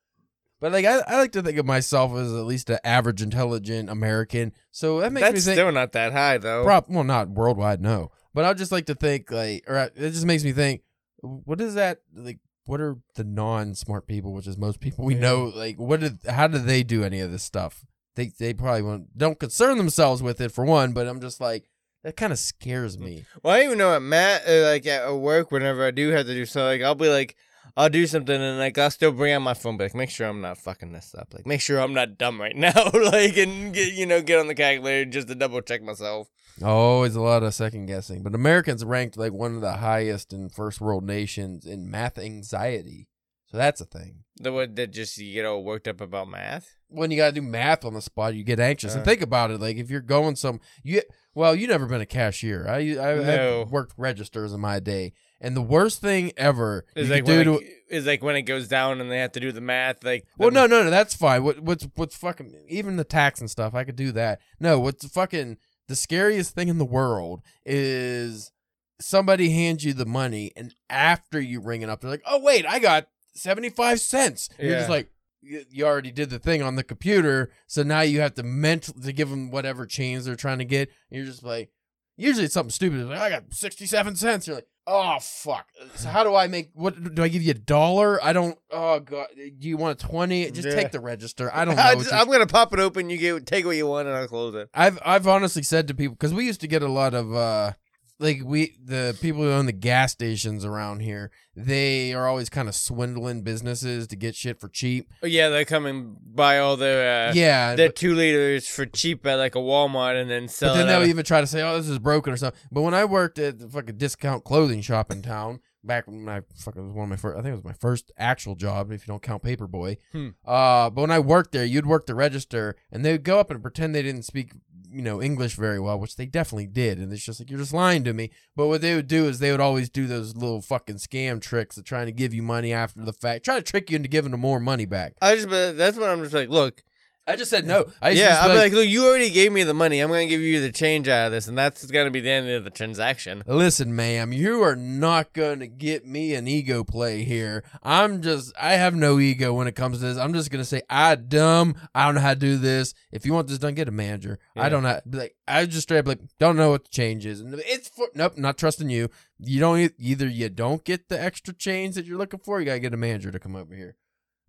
But 0.60 0.72
like 0.72 0.86
I, 0.86 1.00
I 1.06 1.18
like 1.18 1.32
to 1.32 1.42
think 1.42 1.58
of 1.58 1.66
myself 1.66 2.14
as 2.16 2.32
at 2.32 2.46
least 2.46 2.70
an 2.70 2.78
average 2.82 3.20
intelligent 3.20 3.90
American. 3.90 4.52
So 4.70 5.00
that 5.00 5.12
makes 5.12 5.26
That's 5.26 5.34
me 5.34 5.40
think 5.40 5.56
still 5.56 5.72
not 5.72 5.92
that 5.92 6.12
high 6.12 6.38
though. 6.38 6.64
Prop, 6.64 6.88
well, 6.88 7.04
not 7.04 7.28
worldwide, 7.28 7.82
no. 7.82 8.10
But 8.34 8.44
I 8.44 8.54
just 8.54 8.72
like 8.72 8.86
to 8.86 8.94
think, 8.94 9.30
like, 9.30 9.64
or 9.66 9.76
it 9.76 10.10
just 10.10 10.24
makes 10.26 10.44
me 10.44 10.52
think, 10.52 10.82
what 11.22 11.60
is 11.60 11.74
that? 11.74 11.98
Like, 12.14 12.38
what 12.66 12.80
are 12.80 12.96
the 13.16 13.24
non-smart 13.24 14.06
people, 14.06 14.32
which 14.32 14.46
is 14.46 14.56
most 14.56 14.80
people 14.80 15.04
we 15.04 15.14
Yeah. 15.14 15.20
know? 15.20 15.44
Like, 15.54 15.78
what 15.78 16.00
did? 16.00 16.18
How 16.28 16.46
do 16.46 16.58
they 16.58 16.82
do 16.82 17.02
any 17.04 17.20
of 17.20 17.32
this 17.32 17.42
stuff? 17.42 17.84
They 18.16 18.32
they 18.38 18.54
probably 18.54 18.82
won't, 18.82 19.16
don't 19.18 19.38
concern 19.38 19.78
themselves 19.78 20.22
with 20.22 20.40
it 20.40 20.52
for 20.52 20.64
one. 20.64 20.92
But 20.92 21.06
I'm 21.08 21.20
just 21.20 21.40
like, 21.40 21.68
that 22.04 22.16
kind 22.16 22.32
of 22.32 22.38
scares 22.38 22.98
me. 22.98 23.24
Well, 23.42 23.54
I 23.56 23.64
even 23.64 23.78
know 23.78 23.94
at 23.94 24.02
Matt, 24.02 24.42
uh, 24.48 24.62
like 24.62 24.86
at 24.86 25.12
work, 25.14 25.50
whenever 25.50 25.84
I 25.84 25.90
do 25.90 26.10
have 26.10 26.26
to 26.26 26.34
do 26.34 26.46
something, 26.46 26.80
like 26.80 26.82
I'll 26.82 26.94
be 26.94 27.08
like, 27.08 27.36
I'll 27.76 27.88
do 27.88 28.06
something, 28.06 28.40
and 28.40 28.58
like 28.58 28.76
I'll 28.78 28.90
still 28.90 29.12
bring 29.12 29.32
out 29.32 29.42
my 29.42 29.54
phone, 29.54 29.76
but 29.76 29.84
like 29.84 29.94
make 29.94 30.10
sure 30.10 30.26
I'm 30.28 30.40
not 30.40 30.58
fucking 30.58 30.92
this 30.92 31.14
up, 31.16 31.32
like 31.34 31.46
make 31.46 31.60
sure 31.60 31.80
I'm 31.80 31.94
not 31.94 32.18
dumb 32.18 32.40
right 32.40 32.56
now, 32.56 32.72
like 32.94 33.36
and 33.36 33.72
get 33.74 33.92
you 33.92 34.06
know 34.06 34.22
get 34.22 34.38
on 34.40 34.46
the 34.48 34.54
calculator 34.54 35.10
just 35.10 35.28
to 35.28 35.34
double 35.34 35.60
check 35.62 35.82
myself. 35.82 36.28
Always 36.62 37.14
a 37.14 37.20
lot 37.22 37.42
of 37.42 37.54
second 37.54 37.86
guessing. 37.86 38.22
But 38.22 38.34
Americans 38.34 38.84
ranked 38.84 39.16
like 39.16 39.32
one 39.32 39.54
of 39.54 39.60
the 39.62 39.74
highest 39.78 40.32
in 40.32 40.48
first 40.50 40.80
world 40.80 41.04
nations 41.04 41.64
in 41.64 41.90
math 41.90 42.18
anxiety. 42.18 43.08
So 43.50 43.56
that's 43.56 43.80
a 43.80 43.84
thing. 43.84 44.24
The 44.36 44.52
one 44.52 44.74
that 44.76 44.92
just 44.92 45.16
you 45.18 45.32
get 45.34 45.44
all 45.46 45.64
worked 45.64 45.88
up 45.88 46.00
about 46.00 46.28
math. 46.28 46.76
when 46.88 47.10
you 47.10 47.16
gotta 47.16 47.32
do 47.32 47.42
math 47.42 47.84
on 47.84 47.94
the 47.94 48.02
spot, 48.02 48.34
you 48.34 48.44
get 48.44 48.60
anxious. 48.60 48.92
and 48.94 49.02
Uh. 49.02 49.04
think 49.04 49.22
about 49.22 49.50
it, 49.50 49.60
like 49.60 49.76
if 49.76 49.90
you're 49.90 50.00
going 50.00 50.36
some, 50.36 50.60
you 50.82 51.02
well, 51.34 51.54
you 51.54 51.66
never 51.68 51.86
been 51.86 52.00
a 52.00 52.06
cashier. 52.06 52.66
I 52.68 52.78
I 52.78 53.14
No. 53.14 53.62
I've 53.62 53.70
worked 53.70 53.94
registers 53.96 54.52
in 54.52 54.60
my 54.60 54.80
day, 54.80 55.12
and 55.40 55.56
the 55.56 55.62
worst 55.62 56.00
thing 56.00 56.32
ever 56.36 56.84
is 56.94 57.08
like 57.08 57.26
when 57.26 57.40
it, 57.40 57.44
to. 57.44 57.60
it's 57.88 58.06
like 58.06 58.22
when 58.22 58.36
it 58.36 58.42
goes 58.42 58.68
down 58.68 59.00
and 59.00 59.10
they 59.10 59.18
have 59.18 59.32
to 59.32 59.40
do 59.40 59.52
the 59.52 59.60
math. 59.60 60.04
Like 60.04 60.26
Well, 60.38 60.50
no, 60.50 60.66
no, 60.66 60.82
no, 60.84 60.90
that's 60.90 61.14
fine. 61.14 61.42
What 61.42 61.60
what's 61.60 61.86
what's 61.94 62.16
fucking 62.16 62.54
even 62.68 62.96
the 62.96 63.04
tax 63.04 63.40
and 63.40 63.50
stuff, 63.50 63.74
I 63.74 63.84
could 63.84 63.96
do 63.96 64.12
that. 64.12 64.40
No, 64.58 64.78
what's 64.78 65.06
fucking 65.08 65.56
the 65.88 65.96
scariest 65.96 66.54
thing 66.54 66.68
in 66.68 66.78
the 66.78 66.84
world 66.84 67.42
is 67.64 68.52
somebody 69.00 69.50
hands 69.50 69.84
you 69.84 69.92
the 69.92 70.06
money, 70.06 70.52
and 70.56 70.74
after 70.88 71.40
you 71.40 71.60
ring 71.60 71.82
it 71.82 71.88
up, 71.88 72.00
they're 72.00 72.10
like, 72.10 72.22
"Oh 72.26 72.40
wait, 72.40 72.66
I 72.66 72.78
got 72.78 73.08
seventy 73.34 73.70
five 73.70 74.00
cents." 74.00 74.48
And 74.58 74.68
You're 74.68 74.78
just 74.78 74.90
like. 74.90 75.10
You 75.42 75.86
already 75.86 76.10
did 76.10 76.28
the 76.28 76.38
thing 76.38 76.60
on 76.60 76.76
the 76.76 76.84
computer, 76.84 77.50
so 77.66 77.82
now 77.82 78.02
you 78.02 78.20
have 78.20 78.34
to 78.34 78.42
mental 78.42 78.92
to 78.92 79.10
give 79.10 79.30
them 79.30 79.50
whatever 79.50 79.86
change 79.86 80.24
they're 80.24 80.36
trying 80.36 80.58
to 80.58 80.66
get. 80.66 80.90
And 81.10 81.16
you're 81.16 81.24
just 81.24 81.42
like, 81.42 81.70
usually 82.18 82.44
it's 82.44 82.52
something 82.52 82.70
stupid. 82.70 83.00
It's 83.00 83.08
like 83.08 83.20
I 83.20 83.30
got 83.30 83.44
sixty 83.54 83.86
seven 83.86 84.16
cents. 84.16 84.46
You're 84.46 84.56
like, 84.56 84.66
oh 84.86 85.18
fuck. 85.20 85.66
So 85.94 86.08
how 86.08 86.24
do 86.24 86.34
I 86.34 86.46
make? 86.48 86.70
What 86.74 87.14
do 87.14 87.22
I 87.22 87.28
give 87.28 87.42
you 87.42 87.50
a 87.52 87.54
dollar? 87.54 88.22
I 88.22 88.32
don't. 88.32 88.58
Oh 88.70 89.00
god, 89.00 89.28
do 89.36 89.68
you 89.68 89.76
want 89.76 90.02
a 90.02 90.06
twenty? 90.06 90.50
Just 90.50 90.68
Yeah. 90.68 90.74
take 90.74 90.90
the 90.92 91.00
register. 91.00 91.50
i 91.54 91.64
don't 91.64 91.76
know 91.76 91.82
I 91.82 91.92
i'm 92.12 92.26
gonna 92.30 92.46
pop 92.46 92.72
it 92.72 92.80
open. 92.80 93.10
You 93.10 93.16
get 93.18 93.46
take 93.46 93.64
what 93.64 93.76
you 93.76 93.86
want, 93.86 94.08
and 94.08 94.16
I'll 94.16 94.28
close 94.28 94.54
it. 94.54 94.68
I've 94.74 94.98
I've 95.04 95.26
honestly 95.26 95.62
said 95.62 95.88
to 95.88 95.94
people 95.94 96.14
because 96.14 96.34
we 96.34 96.44
used 96.46 96.60
to 96.62 96.68
get 96.68 96.82
a 96.82 96.88
lot 96.88 97.14
of 97.14 97.34
uh 97.34 97.72
like 98.20 98.42
we 98.44 98.76
the 98.82 99.16
people 99.20 99.42
who 99.42 99.50
own 99.50 99.66
the 99.66 99.72
gas 99.72 100.12
stations 100.12 100.64
around 100.64 101.00
here 101.00 101.30
they 101.56 102.12
are 102.14 102.28
always 102.28 102.48
kind 102.48 102.68
of 102.68 102.74
swindling 102.74 103.42
businesses 103.42 104.06
to 104.06 104.16
get 104.16 104.34
shit 104.34 104.60
for 104.60 104.68
cheap. 104.68 105.10
Oh, 105.22 105.26
yeah, 105.26 105.48
they're 105.48 105.64
coming 105.64 106.16
buy 106.22 106.58
all 106.58 106.76
their 106.76 107.30
uh, 107.30 107.32
yeah, 107.34 107.74
their 107.74 107.88
but, 107.88 107.96
two 107.96 108.14
liters 108.14 108.68
for 108.68 108.86
cheap 108.86 109.26
at 109.26 109.36
like 109.36 109.54
a 109.54 109.58
Walmart, 109.58 110.20
and 110.20 110.30
then 110.30 110.48
sell 110.48 110.74
but 110.74 110.78
then 110.78 110.86
they'll 110.86 111.02
a- 111.02 111.06
even 111.06 111.24
try 111.24 111.40
to 111.40 111.46
say, 111.46 111.62
"Oh, 111.62 111.76
this 111.76 111.88
is 111.88 111.98
broken" 111.98 112.32
or 112.32 112.36
something. 112.36 112.58
But 112.70 112.82
when 112.82 112.94
I 112.94 113.04
worked 113.04 113.38
at 113.38 113.58
the 113.58 113.68
fucking 113.68 113.96
discount 113.96 114.44
clothing 114.44 114.80
shop 114.80 115.10
in 115.10 115.22
town 115.22 115.60
back 115.82 116.06
when 116.06 116.28
I 116.28 116.42
fucking 116.54 116.84
was 116.84 116.92
one 116.92 117.04
of 117.04 117.10
my 117.10 117.16
first, 117.16 117.38
I 117.38 117.42
think 117.42 117.52
it 117.52 117.56
was 117.56 117.64
my 117.64 117.72
first 117.72 118.12
actual 118.16 118.54
job 118.54 118.92
if 118.92 119.06
you 119.06 119.12
don't 119.12 119.22
count 119.22 119.42
Paperboy. 119.42 119.96
Hmm. 120.12 120.28
Uh, 120.44 120.90
but 120.90 121.00
when 121.00 121.10
I 121.10 121.18
worked 121.18 121.52
there, 121.52 121.64
you'd 121.64 121.86
work 121.86 122.06
the 122.06 122.14
register, 122.14 122.76
and 122.92 123.04
they 123.04 123.12
would 123.12 123.24
go 123.24 123.40
up 123.40 123.50
and 123.50 123.62
pretend 123.62 123.94
they 123.94 124.02
didn't 124.02 124.24
speak, 124.24 124.52
you 124.92 125.02
know, 125.02 125.22
English 125.22 125.54
very 125.54 125.78
well, 125.80 125.98
which 125.98 126.16
they 126.16 126.26
definitely 126.26 126.66
did. 126.66 126.98
And 126.98 127.12
it's 127.12 127.24
just 127.24 127.40
like 127.40 127.50
you're 127.50 127.58
just 127.58 127.72
lying 127.72 128.04
to 128.04 128.12
me. 128.12 128.30
But 128.56 128.68
what 128.68 128.80
they 128.80 128.94
would 128.94 129.08
do 129.08 129.26
is 129.26 129.38
they 129.38 129.50
would 129.50 129.60
always 129.60 129.88
do 129.88 130.06
those 130.06 130.36
little 130.36 130.60
fucking 130.60 130.96
scam 130.96 131.40
tricks 131.40 131.76
of 131.76 131.84
trying 131.84 132.06
to 132.06 132.12
give 132.12 132.34
you 132.34 132.42
money 132.42 132.72
after 132.72 133.00
the 133.00 133.12
fact, 133.12 133.44
try 133.44 133.56
to 133.56 133.62
trick 133.62 133.90
you 133.90 133.96
into 133.96 134.08
giving 134.08 134.32
them 134.32 134.40
more 134.40 134.60
money 134.60 134.86
back. 134.86 135.14
I 135.20 135.36
just 135.36 135.48
that's 135.48 135.96
what 135.96 136.10
I'm 136.10 136.22
just 136.22 136.34
like. 136.34 136.48
Look, 136.48 136.82
I 137.30 137.36
just 137.36 137.50
said 137.50 137.66
no. 137.66 137.86
I 138.02 138.10
yeah, 138.10 138.40
I'm 138.42 138.50
be 138.50 138.56
like, 138.56 138.72
look, 138.72 138.88
you 138.88 139.06
already 139.06 139.30
gave 139.30 139.52
me 139.52 139.62
the 139.62 139.74
money. 139.74 140.00
I'm 140.00 140.08
gonna 140.08 140.26
give 140.26 140.40
you 140.40 140.60
the 140.60 140.72
change 140.72 141.08
out 141.08 141.26
of 141.26 141.32
this, 141.32 141.48
and 141.48 141.56
that's 141.56 141.86
gonna 141.86 142.10
be 142.10 142.20
the 142.20 142.30
end 142.30 142.50
of 142.50 142.64
the 142.64 142.70
transaction. 142.70 143.42
Listen, 143.46 143.94
ma'am, 143.94 144.32
you 144.32 144.62
are 144.62 144.76
not 144.76 145.32
going 145.32 145.60
to 145.60 145.66
get 145.66 146.06
me 146.06 146.34
an 146.34 146.48
ego 146.48 146.84
play 146.84 147.24
here. 147.24 147.64
I'm 147.82 148.22
just, 148.22 148.52
I 148.60 148.72
have 148.72 148.94
no 148.94 149.18
ego 149.18 149.52
when 149.52 149.66
it 149.66 149.74
comes 149.74 149.98
to 149.98 150.04
this. 150.04 150.18
I'm 150.18 150.32
just 150.32 150.50
going 150.50 150.60
to 150.60 150.68
say, 150.68 150.82
I 150.88 151.14
dumb. 151.14 151.74
I 151.94 152.06
don't 152.06 152.16
know 152.16 152.20
how 152.20 152.34
to 152.34 152.40
do 152.40 152.56
this. 152.56 152.94
If 153.12 153.24
you 153.24 153.32
want 153.32 153.48
this 153.48 153.58
done, 153.58 153.74
get 153.74 153.88
a 153.88 153.92
manager. 153.92 154.38
I 154.56 154.68
don't 154.68 154.82
know. 154.82 155.00
Like, 155.10 155.36
I 155.46 155.66
just 155.66 155.82
straight 155.82 155.98
up 155.98 156.08
like, 156.08 156.20
don't 156.38 156.56
know 156.56 156.70
what 156.70 156.84
the 156.84 156.90
change 156.90 157.26
is. 157.26 157.40
And 157.40 157.54
it's 157.66 157.88
for, 157.88 158.08
nope, 158.14 158.36
not 158.36 158.58
trusting 158.58 158.90
you. 158.90 159.10
You 159.38 159.60
don't, 159.60 159.92
either 159.98 160.28
you 160.28 160.48
don't 160.48 160.84
get 160.84 161.08
the 161.08 161.20
extra 161.20 161.54
change 161.54 161.94
that 161.94 162.06
you're 162.06 162.18
looking 162.18 162.40
for, 162.40 162.60
you 162.60 162.66
got 162.66 162.74
to 162.74 162.80
get 162.80 162.94
a 162.94 162.98
manager 162.98 163.30
to 163.30 163.38
come 163.38 163.56
over 163.56 163.74
here. 163.74 163.96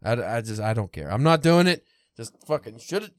I, 0.04 0.38
I 0.38 0.42
just, 0.42 0.62
I 0.62 0.74
don't 0.74 0.92
care. 0.92 1.12
I'm 1.12 1.24
not 1.24 1.42
doing 1.42 1.68
it. 1.68 1.86
Just 2.18 2.34
fucking 2.46 2.80
should 2.80 3.03
have. 3.03 3.12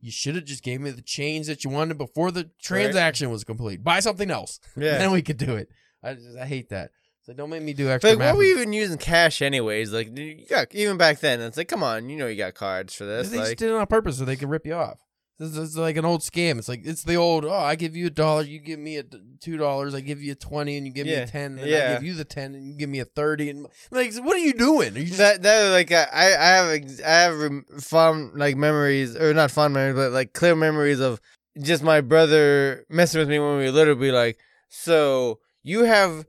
You 0.00 0.10
should 0.10 0.34
have 0.34 0.44
just 0.46 0.62
gave 0.62 0.80
me 0.80 0.90
the 0.90 1.02
change 1.02 1.46
that 1.48 1.62
you 1.62 1.68
wanted 1.70 1.98
before 1.98 2.30
the 2.30 2.48
transaction 2.62 3.30
was 3.30 3.44
complete. 3.44 3.84
Buy 3.84 4.00
something 4.00 4.30
else 4.30 4.58
Yeah, 4.76 4.96
then 4.98 5.10
we 5.12 5.20
could 5.20 5.36
do 5.36 5.56
it. 5.56 5.68
I 6.02 6.14
just 6.14 6.38
I 6.38 6.46
hate 6.46 6.70
that. 6.70 6.90
Like 7.28 7.36
don't 7.36 7.50
make 7.50 7.62
me 7.62 7.74
do 7.74 7.88
extra 7.90 8.10
Like, 8.10 8.18
math. 8.18 8.28
what 8.32 8.38
were 8.38 8.44
we 8.44 8.50
even 8.50 8.72
using 8.72 8.98
cash 8.98 9.40
anyways? 9.40 9.92
Like, 9.92 10.16
you 10.18 10.46
got 10.48 10.74
even 10.74 10.96
back 10.96 11.20
then. 11.20 11.40
It's 11.40 11.56
like, 11.56 11.68
come 11.68 11.82
on, 11.84 12.08
you 12.10 12.16
know, 12.16 12.26
you 12.26 12.36
got 12.36 12.54
cards 12.54 12.92
for 12.94 13.04
this. 13.04 13.28
they 13.30 13.36
just 13.36 13.56
did 13.56 13.70
it 13.70 13.74
on 13.74 13.86
purpose 13.86 14.18
so 14.18 14.24
they 14.24 14.34
could 14.36 14.48
rip 14.50 14.66
you 14.66 14.74
off. 14.74 14.98
This 15.40 15.56
is 15.56 15.74
like 15.76 15.96
an 15.96 16.04
old 16.04 16.20
scam. 16.20 16.58
It's 16.58 16.68
like 16.68 16.82
it's 16.84 17.02
the 17.02 17.14
old. 17.16 17.46
Oh, 17.46 17.50
I 17.50 17.74
give 17.74 17.96
you 17.96 18.08
a 18.08 18.10
dollar, 18.10 18.42
you 18.42 18.58
give 18.58 18.78
me 18.78 18.98
a 18.98 19.04
two 19.40 19.56
dollars. 19.56 19.94
I 19.94 20.00
give 20.00 20.20
you 20.22 20.32
a 20.32 20.34
twenty, 20.34 20.76
and 20.76 20.86
you 20.86 20.92
give 20.92 21.06
me 21.06 21.12
Yeah. 21.12 21.20
a 21.22 21.26
ten. 21.26 21.52
And 21.52 21.62
I 21.62 21.64
Yeah. 21.66 21.94
give 21.94 22.02
you 22.04 22.12
the 22.14 22.26
ten, 22.26 22.54
and 22.54 22.68
you 22.68 22.74
give 22.74 22.90
me 22.90 23.00
a 23.00 23.06
thirty. 23.06 23.48
And 23.48 23.66
like, 23.90 24.14
what 24.16 24.36
are 24.36 24.40
you 24.40 24.52
doing? 24.52 24.94
Are 24.94 24.98
you 25.00 25.06
just 25.06 25.16
that 25.16 25.42
that 25.42 25.70
like 25.70 25.90
uh, 25.90 26.04
I 26.12 26.26
I 26.34 26.46
have 26.58 26.70
ex- 26.70 27.00
I 27.00 27.08
have 27.10 27.38
rem- 27.38 27.64
fond 27.80 28.32
like 28.38 28.56
memories 28.56 29.16
or 29.16 29.32
not 29.32 29.50
fond 29.50 29.72
memories 29.72 29.96
but 29.96 30.12
like 30.12 30.34
clear 30.34 30.54
memories 30.54 31.00
of 31.00 31.22
just 31.60 31.82
my 31.82 32.02
brother 32.02 32.84
messing 32.90 33.18
with 33.20 33.28
me 33.30 33.38
when 33.38 33.56
we 33.56 33.64
were 33.64 33.70
little 33.72 33.94
be 33.94 34.12
like 34.12 34.38
so 34.68 35.40
you 35.62 35.84
have 35.84 36.26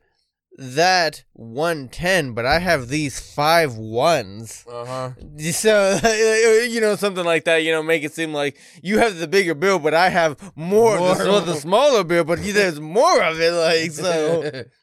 that 0.57 1.23
110 1.33 2.33
but 2.33 2.45
I 2.45 2.59
have 2.59 2.89
these 2.89 3.19
five 3.19 3.77
ones 3.77 4.65
uh 4.69 4.85
huh. 4.85 5.11
so 5.51 5.99
you 6.69 6.81
know 6.81 6.95
something 6.95 7.23
like 7.25 7.45
that 7.45 7.63
you 7.63 7.71
know 7.71 7.81
make 7.81 8.03
it 8.03 8.13
seem 8.13 8.33
like 8.33 8.57
you 8.83 8.99
have 8.99 9.17
the 9.17 9.27
bigger 9.27 9.55
bill 9.55 9.79
but 9.79 9.93
I 9.93 10.09
have 10.09 10.37
more, 10.55 10.97
of 10.97 11.17
the, 11.17 11.25
More. 11.25 11.41
the 11.41 11.55
smaller 11.55 12.03
bill 12.03 12.25
but 12.25 12.39
there's 12.43 12.79
more 12.79 13.23
of 13.23 13.39
it 13.39 13.51
like 13.51 13.91
so 13.91 14.65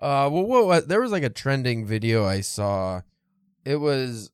uh, 0.00 0.28
well, 0.32 0.44
what 0.44 0.66
was 0.66 0.86
there 0.86 1.00
was 1.00 1.12
like 1.12 1.22
a 1.22 1.30
trending 1.30 1.84
video 1.86 2.24
I 2.24 2.40
saw. 2.40 3.02
It 3.64 3.76
was, 3.76 4.30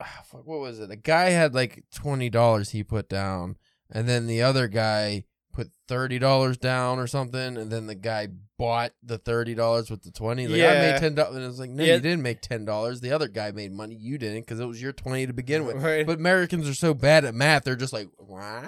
ah, 0.00 0.22
what 0.32 0.60
was 0.60 0.78
it? 0.78 0.90
A 0.90 0.96
guy 0.96 1.30
had 1.30 1.54
like 1.54 1.84
twenty 1.92 2.30
dollars 2.30 2.70
he 2.70 2.84
put 2.84 3.08
down, 3.08 3.56
and 3.90 4.08
then 4.08 4.26
the 4.26 4.42
other 4.42 4.68
guy 4.68 5.24
put 5.52 5.70
thirty 5.88 6.18
dollars 6.18 6.56
down 6.58 6.98
or 6.98 7.06
something, 7.06 7.56
and 7.56 7.70
then 7.70 7.86
the 7.86 7.94
guy 7.94 8.28
bought 8.58 8.92
the 9.02 9.18
thirty 9.18 9.54
dollars 9.54 9.90
with 9.90 10.02
the 10.02 10.10
twenty. 10.10 10.46
Like, 10.48 10.62
I 10.62 10.74
made 10.92 10.98
ten 11.00 11.14
dollars, 11.14 11.36
and 11.36 11.44
it 11.44 11.48
was 11.48 11.60
like, 11.60 11.70
no, 11.70 11.84
Yeah. 11.84 11.94
you 11.96 12.00
didn't 12.00 12.22
make 12.22 12.40
ten 12.40 12.64
dollars. 12.64 13.00
The 13.00 13.12
other 13.12 13.28
guy 13.28 13.50
made 13.50 13.72
money. 13.72 13.94
You 13.94 14.18
didn't 14.18 14.40
because 14.42 14.60
it 14.60 14.66
was 14.66 14.80
your 14.82 14.92
twenty 14.92 15.26
to 15.26 15.32
begin 15.32 15.64
with. 15.66 15.76
Right. 15.76 16.06
But 16.06 16.18
Americans 16.18 16.68
are 16.68 16.74
so 16.74 16.94
bad 16.94 17.24
at 17.24 17.34
math; 17.34 17.64
they're 17.64 17.76
just 17.76 17.92
like, 17.92 18.08
what? 18.16 18.64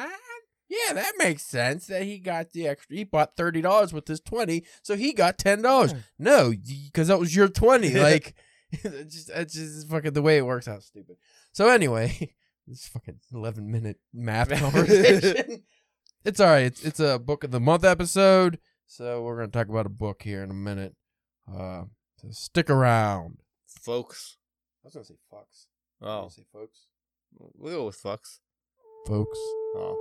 Yeah, 0.69 0.93
that 0.95 1.15
makes 1.19 1.43
sense. 1.45 1.89
That 1.89 2.05
he 2.05 2.19
got 2.19 2.53
the 2.53 2.69
extra. 2.69 2.97
He 2.97 3.03
bought 3.05 3.37
thirty 3.37 3.61
dollars 3.61 3.93
with 3.93 4.07
his 4.07 4.21
twenty, 4.21 4.65
so 4.83 4.95
he 4.97 5.13
got 5.13 5.37
ten 5.37 5.63
dollars. 5.63 5.95
No, 6.19 6.53
because 6.87 7.09
that 7.09 7.19
was 7.19 7.35
your 7.35 7.49
twenty. 7.49 7.93
Like, 8.01 8.35
it's 8.73 9.15
just 9.15 9.31
it's 9.31 9.55
just 9.55 9.89
fucking 9.89 10.13
the 10.13 10.23
way 10.23 10.39
it 10.39 10.47
works 10.47 10.69
out. 10.69 10.85
Stupid. 10.85 11.17
So 11.53 11.69
anyway, 11.69 12.35
this 12.69 12.87
fucking 12.87 13.19
eleven 13.35 13.69
minute 13.73 13.97
math 14.15 14.51
conversation. 14.51 15.65
It's 16.25 16.41
all 16.41 16.47
right. 16.49 16.65
It's 16.65 16.85
it's 16.85 17.01
a 17.01 17.19
book 17.19 17.45
of 17.45 17.51
the 17.51 17.61
month 17.61 17.85
episode, 17.85 18.59
so 18.87 19.23
we're 19.23 19.37
gonna 19.37 19.49
talk 19.49 19.69
about 19.69 19.87
a 19.87 19.91
book 19.91 20.23
here 20.23 20.43
in 20.43 20.51
a 20.51 20.55
minute. 20.55 20.95
Uh, 21.51 21.85
so 22.17 22.29
stick 22.31 22.69
around. 22.71 23.39
folks 23.67 24.37
I 24.85 24.87
was 24.89 24.95
gonna 24.95 25.05
say 25.05 25.15
fucks. 25.33 25.67
I 26.03 26.05
was 26.05 26.11
oh 26.13 26.21
gonna 26.21 26.31
say 26.31 26.43
folks. 26.53 26.87
we'll 27.57 27.75
go 27.75 27.87
with 27.87 28.03
fucks 28.03 28.41
Folks. 29.07 29.39
oh 29.77 29.97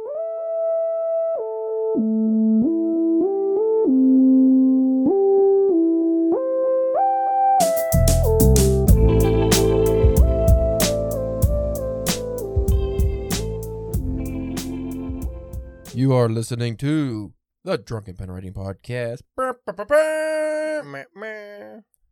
You 15.99 16.13
are 16.13 16.29
listening 16.29 16.77
to 16.77 17.33
the 17.65 17.77
Drunken 17.77 18.15
Pen 18.15 18.31
Writing 18.31 18.53
Podcast. 18.53 19.19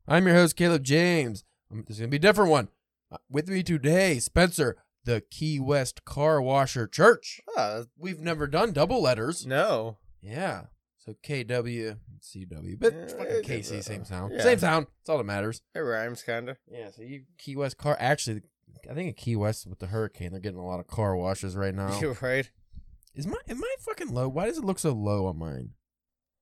I'm 0.05 0.27
your 0.27 0.35
host, 0.35 0.57
Caleb 0.57 0.83
James. 0.83 1.45
Um, 1.71 1.85
This 1.87 1.95
is 1.95 1.99
going 2.01 2.09
to 2.09 2.11
be 2.11 2.17
a 2.17 2.19
different 2.19 2.51
one. 2.51 2.67
Uh, 3.09 3.15
with 3.29 3.47
me 3.47 3.63
today, 3.63 4.19
Spencer, 4.19 4.75
the 5.05 5.23
Key 5.31 5.61
West 5.61 6.03
Car 6.03 6.41
Washer 6.41 6.85
Church. 6.85 7.39
Ah, 7.55 7.83
We've 7.97 8.19
never 8.19 8.45
done 8.45 8.73
double 8.73 9.01
letters. 9.01 9.45
no. 9.45 9.99
Yeah. 10.21 10.63
So 10.97 11.13
KW, 11.23 11.97
CW, 12.19 12.77
but 12.77 12.93
Yeah, 12.93 13.07
fucking 13.07 13.25
it- 13.37 13.45
KC, 13.45 13.81
same 13.81 14.03
sound. 14.03 14.33
yeah. 14.33 14.43
Same 14.43 14.59
sound. 14.59 14.87
That's 14.99 15.07
all 15.07 15.17
that 15.19 15.23
matters. 15.23 15.61
It 15.73 15.79
rhymes, 15.79 16.23
kinda. 16.23 16.57
Yeah, 16.69 16.91
so 16.91 17.03
you 17.03 17.23
Key 17.37 17.55
West 17.55 17.77
car. 17.77 17.95
Actually, 18.01 18.41
I 18.91 18.93
think 18.93 19.11
at 19.11 19.15
Key 19.15 19.37
West 19.37 19.65
with 19.65 19.79
the 19.79 19.87
hurricane, 19.87 20.31
they're 20.31 20.41
getting 20.41 20.59
a 20.59 20.65
lot 20.65 20.81
of 20.81 20.87
car 20.87 21.15
washes 21.15 21.55
right 21.55 21.73
now. 21.73 21.97
You're 22.01 22.17
right. 22.21 22.51
Is 23.17 23.25
my 23.25 23.37
am 23.49 23.63
I 23.63 23.75
fucking 23.79 24.13
low? 24.13 24.29
Why 24.29 24.45
does 24.45 24.59
it 24.59 24.63
look 24.63 24.77
so 24.77 24.91
low 24.91 25.25
on 25.25 25.39
mine? 25.39 25.71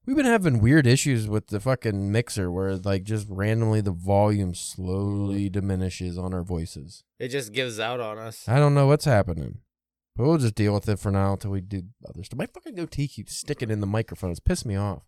We've 0.06 0.18
been 0.18 0.26
having 0.26 0.60
weird 0.60 0.86
issues 0.86 1.26
with 1.26 1.48
the 1.48 1.62
fucking 1.62 2.12
mixer 2.12 2.52
where 2.52 2.76
like 2.76 3.04
just 3.04 3.28
randomly 3.30 3.80
the 3.80 3.92
volume 3.92 4.54
slowly 4.54 5.48
diminishes 5.48 6.18
on 6.18 6.34
our 6.34 6.44
voices. 6.44 7.06
It 7.18 7.30
just 7.30 7.54
gives 7.54 7.80
out 7.80 8.02
on 8.02 8.18
us. 8.18 8.48
I 8.50 8.60
don't 8.60 8.76
know 8.76 8.88
what's 8.88 9.06
happening. 9.06 9.60
But 10.18 10.26
we'll 10.28 10.38
just 10.38 10.56
deal 10.56 10.74
with 10.74 10.90
it 10.90 11.00
for 11.00 11.12
now 11.12 11.34
until 11.34 11.52
we 11.52 11.62
do 11.62 11.84
other 12.08 12.24
stuff. 12.24 12.38
My 12.38 12.46
fucking 12.46 12.76
goatee 12.76 13.08
keeps 13.08 13.38
sticking 13.38 13.72
in 13.72 13.80
the 13.80 13.88
microphone. 13.88 14.32
It's 14.32 14.42
pissing 14.42 14.68
me 14.68 14.76
off. 14.76 15.04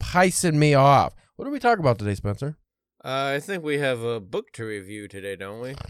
Pissing 0.00 0.54
me 0.54 0.74
off. 0.74 1.14
What 1.34 1.48
are 1.48 1.50
we 1.52 1.58
talking 1.58 1.82
about 1.82 1.98
today, 1.98 2.14
Spencer? 2.14 2.56
Uh, 3.04 3.34
I 3.34 3.40
think 3.40 3.64
we 3.64 3.78
have 3.78 4.02
a 4.02 4.20
book 4.20 4.52
to 4.52 4.64
review 4.64 5.08
today, 5.08 5.34
don't 5.34 5.60
we? 5.60 5.74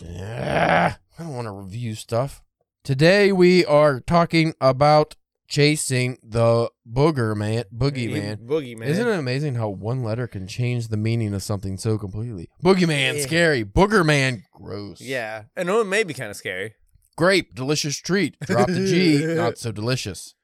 Yeah, 0.00 0.94
I 1.18 1.22
don't 1.22 1.34
want 1.34 1.46
to 1.46 1.52
review 1.52 1.94
stuff. 1.94 2.42
Today 2.86 3.32
we 3.32 3.64
are 3.64 3.98
talking 3.98 4.54
about 4.60 5.16
chasing 5.48 6.18
the 6.22 6.70
booger 6.88 7.36
man, 7.36 7.64
boogeyman. 7.74 8.46
Boogeyman. 8.46 8.86
Isn't 8.86 9.08
it 9.08 9.18
amazing 9.18 9.56
how 9.56 9.70
one 9.70 10.04
letter 10.04 10.28
can 10.28 10.46
change 10.46 10.86
the 10.86 10.96
meaning 10.96 11.34
of 11.34 11.42
something 11.42 11.78
so 11.78 11.98
completely? 11.98 12.48
Boogeyman, 12.62 13.16
Yeah. 13.16 13.22
scary. 13.22 13.64
Booger 13.64 14.06
man, 14.06 14.44
gross. 14.52 15.00
Yeah. 15.00 15.46
And 15.56 15.68
it 15.68 15.86
may 15.88 16.04
be 16.04 16.14
kind 16.14 16.30
of 16.30 16.36
scary. 16.36 16.74
Grape, 17.16 17.56
delicious 17.56 17.96
treat. 17.96 18.38
Drop 18.38 18.68
the 18.68 18.86
G, 18.86 19.18
not 19.34 19.58
so 19.58 19.72
delicious. 19.72 20.36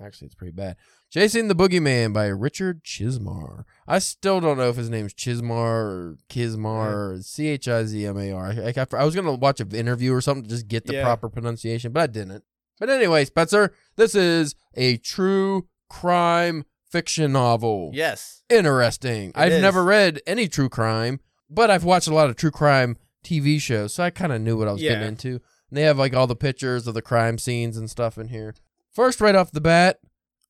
Actually, 0.00 0.26
it's 0.26 0.36
pretty 0.36 0.52
bad. 0.52 0.76
Chasing 1.10 1.48
the 1.48 1.56
Boogeyman 1.56 2.12
by 2.12 2.26
Richard 2.26 2.84
Chizmar. 2.84 3.64
I 3.88 3.98
still 3.98 4.40
don't 4.40 4.56
know 4.58 4.68
if 4.68 4.76
his 4.76 4.88
name's 4.88 5.12
Chizmar 5.12 5.50
or 5.50 6.16
Kismar 6.28 7.24
C 7.24 7.48
H 7.48 7.66
I 7.66 7.84
Z 7.84 8.06
M 8.06 8.16
A 8.16 8.30
R. 8.30 8.46
I, 8.50 8.72
I, 8.76 8.86
I 8.96 9.04
was 9.04 9.14
going 9.16 9.26
to 9.26 9.32
watch 9.32 9.58
an 9.58 9.74
interview 9.74 10.14
or 10.14 10.20
something 10.20 10.44
to 10.44 10.48
just 10.50 10.68
get 10.68 10.86
the 10.86 10.94
Yeah. 10.94 11.02
proper 11.04 11.28
pronunciation, 11.28 11.90
but 11.92 12.00
I 12.02 12.06
didn't. 12.06 12.44
But 12.78 12.90
anyway, 12.90 13.24
Spencer, 13.24 13.72
this 13.96 14.14
is 14.14 14.54
a 14.74 14.98
true 14.98 15.66
crime 15.88 16.64
fiction 16.88 17.32
novel. 17.32 17.90
Yes. 17.92 18.42
Interesting. 18.48 19.32
I've 19.34 19.52
is. 19.52 19.62
never 19.62 19.82
read 19.82 20.20
any 20.28 20.46
true 20.46 20.68
crime, 20.68 21.18
but 21.50 21.70
I've 21.70 21.84
watched 21.84 22.06
a 22.08 22.14
lot 22.14 22.30
of 22.30 22.36
true 22.36 22.52
crime 22.52 22.96
TV 23.24 23.60
shows, 23.60 23.94
so 23.94 24.04
I 24.04 24.10
kind 24.10 24.32
of 24.32 24.40
knew 24.40 24.56
what 24.56 24.68
I 24.68 24.72
was 24.72 24.80
getting 24.80 25.08
into. 25.08 25.28
And 25.68 25.76
they 25.76 25.82
have 25.82 25.98
like 25.98 26.14
all 26.14 26.28
the 26.28 26.36
pictures 26.36 26.86
of 26.86 26.94
the 26.94 27.02
crime 27.02 27.36
scenes 27.36 27.76
and 27.76 27.90
stuff 27.90 28.16
in 28.16 28.28
here. 28.28 28.54
First, 28.92 29.20
right 29.20 29.34
off 29.34 29.50
the 29.52 29.60
bat, 29.60 29.98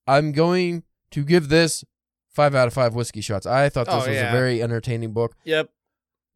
I'm 0.06 0.32
going 0.32 0.84
to 1.12 1.24
give 1.24 1.48
this 1.48 1.84
five 2.30 2.54
out 2.54 2.66
of 2.68 2.74
five 2.74 2.94
whiskey 2.94 3.20
shots. 3.20 3.46
I 3.46 3.68
thought 3.68 3.86
this 3.86 3.94
Oh, 3.94 3.98
was 3.98 4.08
a 4.08 4.30
very 4.30 4.62
entertaining 4.62 5.12
book. 5.12 5.34
Yep. 5.44 5.70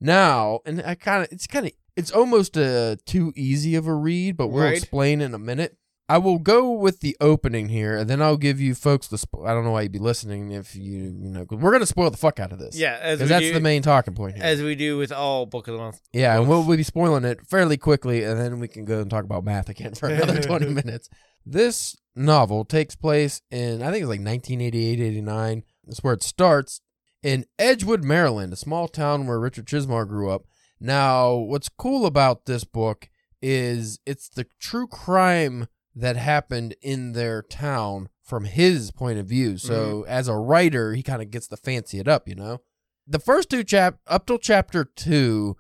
Now, 0.00 0.60
and 0.66 0.82
I 0.84 0.94
kind 0.94 1.22
of, 1.24 1.28
it's 1.32 1.46
kind 1.46 1.66
of, 1.66 1.72
it's 1.96 2.10
almost 2.10 2.56
uh, 2.58 2.96
too 3.06 3.32
easy 3.36 3.74
of 3.76 3.86
a 3.86 3.94
read, 3.94 4.36
but 4.36 4.48
we'll 4.48 4.64
Right. 4.64 4.76
explain 4.76 5.20
in 5.20 5.32
a 5.34 5.38
minute. 5.38 5.76
I 6.06 6.18
will 6.18 6.38
go 6.38 6.70
with 6.70 7.00
the 7.00 7.16
opening 7.18 7.70
here, 7.70 7.96
and 7.96 8.10
then 8.10 8.20
I'll 8.20 8.36
give 8.36 8.60
you 8.60 8.74
folks 8.74 9.08
the. 9.08 9.16
Spo- 9.16 9.48
I 9.48 9.54
don't 9.54 9.64
know 9.64 9.70
why 9.70 9.82
you'd 9.82 9.92
be 9.92 9.98
listening 9.98 10.50
if 10.50 10.76
you, 10.76 10.82
you 11.00 11.30
know, 11.30 11.46
'cause 11.46 11.58
we're 11.58 11.72
gonna 11.72 11.86
spoil 11.86 12.10
the 12.10 12.18
fuck 12.18 12.38
out 12.38 12.52
of 12.52 12.58
this. 12.58 12.76
Yeah. 12.76 13.12
Because 13.12 13.30
that's 13.30 13.46
do, 13.46 13.54
the 13.54 13.60
main 13.60 13.80
talking 13.80 14.12
point 14.14 14.34
here. 14.34 14.44
As 14.44 14.60
we 14.60 14.74
do 14.74 14.98
with 14.98 15.12
all 15.12 15.46
book 15.46 15.66
of 15.66 15.72
the 15.72 15.78
month. 15.78 16.00
yeah, 16.12 16.36
and 16.38 16.46
we'll, 16.46 16.62
we'll 16.62 16.76
be 16.76 16.82
spoiling 16.82 17.24
it 17.24 17.46
fairly 17.46 17.78
quickly, 17.78 18.22
and 18.22 18.38
then 18.38 18.58
we 18.60 18.68
can 18.68 18.84
go 18.84 19.00
and 19.00 19.08
talk 19.08 19.24
about 19.24 19.44
math 19.44 19.70
again 19.70 19.94
for 19.94 20.10
another 20.10 20.42
twenty 20.46 20.66
minutes. 20.66 21.08
This 21.46 21.96
novel 22.16 22.64
takes 22.64 22.94
place 22.94 23.42
in 23.50 23.82
I 23.82 23.90
think 23.90 24.02
it's 24.02 24.08
like 24.08 24.20
1988, 24.20 25.00
89. 25.00 25.62
That's 25.84 26.02
where 26.02 26.14
it 26.14 26.22
starts 26.22 26.80
in 27.22 27.46
Edgewood, 27.58 28.04
Maryland, 28.04 28.52
a 28.52 28.56
small 28.56 28.86
town 28.86 29.26
where 29.26 29.40
Richard 29.40 29.66
Chizmar 29.66 30.06
grew 30.06 30.30
up. 30.30 30.44
Now, 30.78 31.34
what's 31.34 31.70
cool 31.70 32.04
about 32.06 32.44
this 32.44 32.64
book 32.64 33.08
is 33.40 33.98
it's 34.04 34.28
the 34.28 34.46
true 34.60 34.86
crime 34.86 35.68
that 35.94 36.16
happened 36.16 36.74
in 36.82 37.12
their 37.12 37.40
town 37.42 38.08
from 38.22 38.44
his 38.44 38.90
point 38.90 39.18
of 39.18 39.26
view. 39.26 39.56
So, 39.56 40.02
mm-hmm. 40.02 40.10
as 40.10 40.28
a 40.28 40.36
writer, 40.36 40.92
he 40.92 41.02
kind 41.02 41.22
of 41.22 41.30
gets 41.30 41.48
to 41.48 41.56
fancy 41.56 41.98
it 41.98 42.08
up, 42.08 42.28
you 42.28 42.34
know. 42.34 42.60
The 43.06 43.18
first 43.18 43.50
two 43.50 43.64
chap 43.64 43.98
up 44.06 44.26
till 44.26 44.38
chapter 44.38 44.84
2, 44.84 45.56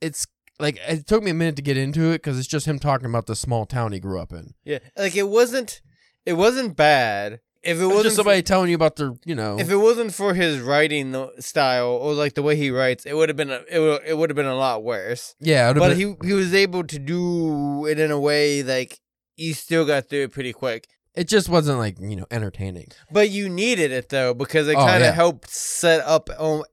it's 0.00 0.26
like 0.58 0.78
it 0.88 1.06
took 1.06 1.22
me 1.22 1.30
a 1.30 1.34
minute 1.34 1.56
to 1.56 1.62
get 1.62 1.76
into 1.76 2.10
it 2.12 2.22
cuz 2.22 2.38
it's 2.38 2.48
just 2.48 2.66
him 2.66 2.78
talking 2.78 3.06
about 3.08 3.26
the 3.26 3.36
small 3.36 3.66
town 3.66 3.92
he 3.92 4.00
grew 4.00 4.20
up 4.20 4.32
in. 4.32 4.54
Yeah. 4.64 4.78
Like 4.96 5.16
it 5.16 5.28
wasn't. 5.28 5.80
It 6.24 6.34
wasn't 6.34 6.76
bad. 6.76 7.40
If 7.62 7.80
it 7.80 7.86
wasn't 7.86 8.04
just 8.04 8.16
somebody 8.16 8.42
telling 8.42 8.68
you 8.70 8.76
about 8.76 8.94
their, 8.96 9.12
you 9.24 9.34
know. 9.34 9.58
If 9.58 9.70
it 9.70 9.76
wasn't 9.76 10.14
for 10.14 10.34
his 10.34 10.60
writing 10.60 11.28
style 11.40 11.88
or 11.88 12.14
like 12.14 12.34
the 12.34 12.42
way 12.42 12.54
he 12.56 12.70
writes, 12.70 13.04
it 13.06 13.14
would 13.14 13.28
have 13.28 13.36
been 13.36 13.50
a, 13.50 13.62
it 13.68 13.78
would 13.80 14.02
it 14.06 14.16
would 14.16 14.30
have 14.30 14.36
been 14.36 14.46
a 14.46 14.54
lot 14.56 14.84
worse. 14.84 15.34
yeah, 15.40 15.72
But 15.72 15.90
been- 15.90 15.98
he 15.98 16.28
he 16.28 16.32
was 16.32 16.54
able 16.54 16.84
to 16.84 16.98
do 16.98 17.86
it 17.86 17.98
in 17.98 18.10
a 18.12 18.20
way 18.20 18.62
like 18.62 19.00
you 19.36 19.52
still 19.52 19.84
got 19.84 20.08
through 20.08 20.22
it 20.24 20.32
pretty 20.32 20.52
quick. 20.52 20.86
It 21.16 21.28
just 21.28 21.48
wasn't 21.48 21.78
like 21.78 21.98
you 22.00 22.14
know 22.16 22.26
entertaining. 22.30 22.88
But 23.10 23.30
you 23.30 23.48
needed 23.48 23.90
it 23.90 24.08
though 24.10 24.34
because 24.34 24.68
it 24.68 24.76
Oh, 24.76 24.84
kind 24.84 25.02
of 25.02 25.08
yeah. 25.08 25.12
helped 25.12 25.50
set 25.50 26.00
up 26.02 26.28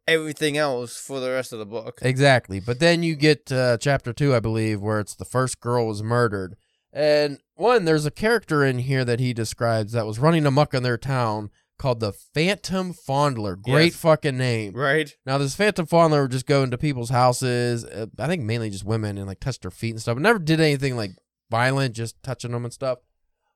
everything 0.07 0.57
else 0.57 0.97
for 0.97 1.19
the 1.19 1.29
rest 1.31 1.53
of 1.53 1.59
the 1.59 1.65
book. 1.65 1.99
Exactly. 2.01 2.59
But 2.59 2.79
then 2.79 3.03
you 3.03 3.15
get 3.15 3.45
to 3.47 3.77
chapter 3.81 4.13
two, 4.13 4.35
I 4.35 4.39
believe, 4.39 4.81
where 4.81 4.99
it's 4.99 5.15
the 5.15 5.25
first 5.25 5.59
girl 5.59 5.87
was 5.87 6.03
murdered. 6.03 6.55
And 6.91 7.39
one, 7.55 7.85
there's 7.85 8.05
a 8.05 8.11
character 8.11 8.63
in 8.63 8.79
here 8.79 9.03
that 9.05 9.19
he 9.19 9.33
describes 9.33 9.93
that 9.93 10.05
was 10.05 10.19
running 10.19 10.45
amuck 10.45 10.73
in 10.75 10.83
their 10.83 10.97
town 10.97 11.49
called 11.79 11.99
the 11.99 12.13
Phantom 12.13 12.93
Fondler. 12.93 13.59
Great 13.59 13.93
Yes. 13.93 13.95
fucking 13.95 14.37
name. 14.37 14.73
Right? 14.73 15.11
Now, 15.25 15.39
this 15.39 15.55
Phantom 15.55 15.87
Fondler 15.87 16.21
would 16.21 16.31
just 16.31 16.45
go 16.45 16.61
into 16.61 16.77
people's 16.77 17.09
houses, 17.09 17.83
uh, 17.83 18.05
I 18.19 18.27
think 18.27 18.43
mainly 18.43 18.69
just 18.69 18.85
women, 18.85 19.17
and 19.17 19.25
like 19.25 19.39
touch 19.39 19.59
their 19.59 19.71
feet 19.71 19.91
and 19.91 20.01
stuff. 20.01 20.15
But 20.15 20.21
never 20.21 20.37
did 20.37 20.59
anything 20.61 20.95
like 20.95 21.11
violent, 21.49 21.95
just 21.95 22.21
touching 22.21 22.51
them 22.51 22.63
and 22.63 22.73
stuff. 22.73 22.99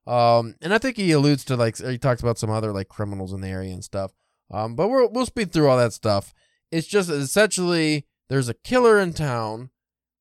Um, 0.07 0.55
and 0.61 0.73
I 0.73 0.77
think 0.77 0.95
he 0.95 1.11
alludes 1.11 1.43
to 1.45 1.55
like 1.55 1.77
he 1.77 1.97
talks 1.97 2.21
about 2.21 2.39
some 2.39 2.49
other 2.49 2.71
like 2.71 2.87
criminals 2.87 3.33
in 3.33 3.41
the 3.41 3.49
area 3.49 3.73
and 3.73 3.83
stuff. 3.83 4.13
Um, 4.49 4.75
but 4.75 4.87
we'll 4.87 5.11
we'll 5.11 5.25
speed 5.25 5.51
through 5.51 5.67
all 5.67 5.77
that 5.77 5.93
stuff. 5.93 6.33
It's 6.71 6.87
just 6.87 7.09
essentially 7.09 8.07
there's 8.29 8.49
a 8.49 8.53
killer 8.53 8.99
in 8.99 9.13
town 9.13 9.69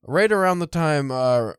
right 0.05 0.31
around 0.31 0.59
the 0.59 0.67
time 0.67 1.11
uh, 1.11 1.53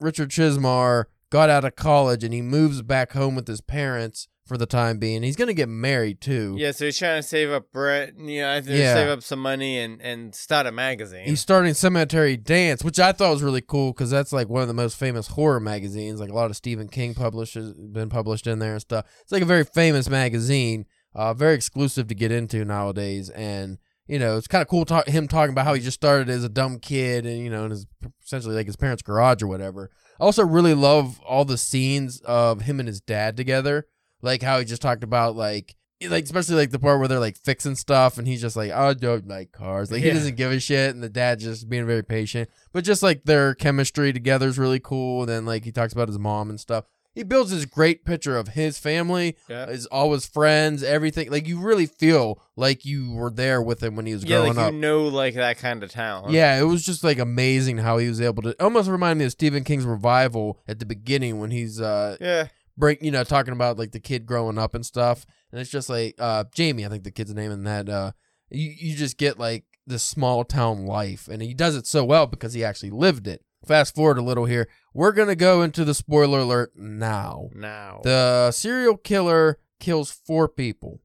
Richard 0.00 0.30
Chizmar 0.30 1.04
got 1.30 1.50
out 1.50 1.64
of 1.64 1.76
college 1.76 2.24
and 2.24 2.34
he 2.34 2.42
moves 2.42 2.82
back 2.82 3.12
home 3.12 3.34
with 3.34 3.46
his 3.46 3.60
parents 3.60 4.28
for 4.48 4.56
the 4.56 4.66
time 4.66 4.98
being. 4.98 5.22
He's 5.22 5.36
gonna 5.36 5.52
get 5.54 5.68
married 5.68 6.20
too. 6.20 6.56
Yeah, 6.58 6.72
so 6.72 6.86
he's 6.86 6.98
trying 6.98 7.20
to 7.22 7.28
save 7.28 7.50
up 7.50 7.70
Brett, 7.72 8.18
you 8.18 8.40
know, 8.40 8.48
I 8.48 8.56
Yeah. 8.60 8.94
save 8.94 9.08
up 9.08 9.22
some 9.22 9.40
money 9.40 9.78
and, 9.78 10.00
and 10.00 10.34
start 10.34 10.66
a 10.66 10.72
magazine. 10.72 11.26
He's 11.26 11.40
starting 11.40 11.74
Cemetery 11.74 12.36
Dance, 12.36 12.82
which 12.82 12.98
I 12.98 13.12
thought 13.12 13.30
was 13.30 13.42
really 13.42 13.60
cool 13.60 13.92
because 13.92 14.10
that's 14.10 14.32
like 14.32 14.48
one 14.48 14.62
of 14.62 14.68
the 14.68 14.74
most 14.74 14.96
famous 14.96 15.28
horror 15.28 15.60
magazines. 15.60 16.18
Like 16.18 16.30
a 16.30 16.34
lot 16.34 16.50
of 16.50 16.56
Stephen 16.56 16.88
King 16.88 17.14
publishes 17.14 17.74
been 17.74 18.08
published 18.08 18.46
in 18.46 18.58
there 18.58 18.72
and 18.72 18.80
stuff. 18.80 19.04
It's 19.22 19.32
like 19.32 19.42
a 19.42 19.46
very 19.46 19.64
famous 19.64 20.08
magazine, 20.08 20.86
uh, 21.14 21.34
very 21.34 21.54
exclusive 21.54 22.08
to 22.08 22.14
get 22.14 22.32
into 22.32 22.64
nowadays. 22.64 23.28
And 23.30 23.78
you 24.06 24.18
know, 24.18 24.38
it's 24.38 24.46
kind 24.48 24.62
of 24.62 24.68
cool 24.68 24.86
talk, 24.86 25.06
him 25.06 25.28
talking 25.28 25.52
about 25.52 25.66
how 25.66 25.74
he 25.74 25.82
just 25.82 25.96
started 26.00 26.30
as 26.30 26.42
a 26.42 26.48
dumb 26.48 26.78
kid 26.78 27.26
and 27.26 27.38
you 27.44 27.50
know, 27.50 27.66
in 27.66 27.70
his 27.72 27.86
essentially 28.24 28.54
like 28.54 28.66
his 28.66 28.76
parents' 28.76 29.02
garage 29.02 29.42
or 29.42 29.46
whatever. 29.46 29.90
I 30.18 30.24
also 30.24 30.44
really 30.44 30.72
love 30.74 31.20
all 31.20 31.44
the 31.44 31.58
scenes 31.58 32.20
of 32.22 32.62
him 32.62 32.80
and 32.80 32.88
his 32.88 33.00
dad 33.02 33.36
together, 33.36 33.86
like 34.22 34.42
how 34.42 34.58
he 34.58 34.64
just 34.64 34.82
talked 34.82 35.04
about 35.04 35.36
like 35.36 35.74
like 36.08 36.24
especially 36.24 36.54
like 36.54 36.70
the 36.70 36.78
part 36.78 36.98
where 37.00 37.08
they're 37.08 37.18
like 37.18 37.36
fixing 37.36 37.74
stuff 37.74 38.18
and 38.18 38.28
he's 38.28 38.40
just 38.40 38.54
like 38.56 38.70
I 38.70 38.94
don't 38.94 39.26
like 39.26 39.50
cars 39.50 39.90
like 39.90 40.00
he 40.02 40.06
Yeah. 40.08 40.14
doesn't 40.14 40.36
give 40.36 40.52
a 40.52 40.60
shit 40.60 40.94
and 40.94 41.02
the 41.02 41.08
dad 41.08 41.40
just 41.40 41.68
being 41.68 41.86
very 41.86 42.04
patient 42.04 42.48
but 42.72 42.84
just 42.84 43.02
like 43.02 43.24
their 43.24 43.54
chemistry 43.54 44.12
together 44.12 44.46
is 44.46 44.58
really 44.58 44.78
cool 44.80 45.22
and 45.22 45.28
then 45.28 45.44
like 45.46 45.64
he 45.64 45.72
talks 45.72 45.92
about 45.92 46.06
his 46.08 46.18
mom 46.18 46.50
and 46.50 46.60
stuff 46.60 46.84
he 47.16 47.24
builds 47.24 47.50
this 47.50 47.64
great 47.64 48.04
picture 48.04 48.36
of 48.36 48.48
his 48.48 48.78
family 48.78 49.36
yeah. 49.48 49.66
his 49.66 49.86
all 49.86 50.12
his 50.12 50.24
friends 50.24 50.84
everything 50.84 51.32
like 51.32 51.48
you 51.48 51.58
really 51.60 51.86
feel 51.86 52.40
like 52.54 52.84
you 52.84 53.10
were 53.12 53.30
there 53.30 53.60
with 53.60 53.82
him 53.82 53.96
when 53.96 54.06
he 54.06 54.12
was 54.14 54.22
Yeah, 54.22 54.36
growing 54.38 54.54
like 54.54 54.66
up 54.66 54.72
you 54.74 54.78
know, 54.78 55.08
like 55.08 55.34
that 55.34 55.58
kind 55.58 55.82
of 55.82 55.90
town. 55.90 56.30
yeah, 56.32 56.60
it 56.60 56.64
was 56.64 56.86
just 56.86 57.02
like 57.02 57.18
amazing 57.18 57.78
how 57.78 57.98
he 57.98 58.06
was 58.08 58.20
able 58.20 58.44
to 58.44 58.54
almost 58.62 58.88
remind 58.88 59.18
me 59.18 59.24
of 59.24 59.32
Stephen 59.32 59.64
King's 59.64 59.84
revival 59.84 60.60
at 60.68 60.78
the 60.78 60.86
beginning 60.86 61.40
when 61.40 61.50
he's 61.50 61.80
uh 61.80 62.16
Yeah. 62.20 62.48
Break 62.78 63.02
you 63.02 63.10
know 63.10 63.24
talking 63.24 63.52
about 63.52 63.76
like 63.78 63.92
the 63.92 64.00
kid 64.00 64.24
growing 64.24 64.56
up 64.56 64.74
and 64.74 64.86
stuff 64.86 65.26
and 65.52 65.60
it's 65.60 65.70
just 65.70 65.88
like 65.90 66.14
uh 66.18 66.44
jamie 66.54 66.86
i 66.86 66.88
think 66.88 67.04
the 67.04 67.10
kid's 67.10 67.34
name 67.34 67.50
and 67.50 67.66
that 67.66 67.88
uh 67.88 68.12
you, 68.50 68.72
you 68.78 68.96
just 68.96 69.18
get 69.18 69.38
like 69.38 69.64
this 69.86 70.02
small 70.02 70.44
town 70.44 70.86
life 70.86 71.28
and 71.28 71.42
he 71.42 71.52
does 71.52 71.74
it 71.76 71.86
so 71.86 72.04
well 72.04 72.26
because 72.26 72.52
he 72.54 72.62
actually 72.64 72.90
lived 72.90 73.26
it 73.26 73.42
fast 73.66 73.94
forward 73.94 74.16
a 74.18 74.22
little 74.22 74.44
here 74.44 74.68
we're 74.94 75.12
gonna 75.12 75.34
go 75.34 75.60
into 75.62 75.84
the 75.84 75.94
spoiler 75.94 76.40
alert 76.40 76.72
now 76.76 77.48
Now. 77.54 78.00
the 78.04 78.50
serial 78.52 78.96
killer 78.96 79.58
kills 79.80 80.10
four 80.12 80.48
people 80.48 81.00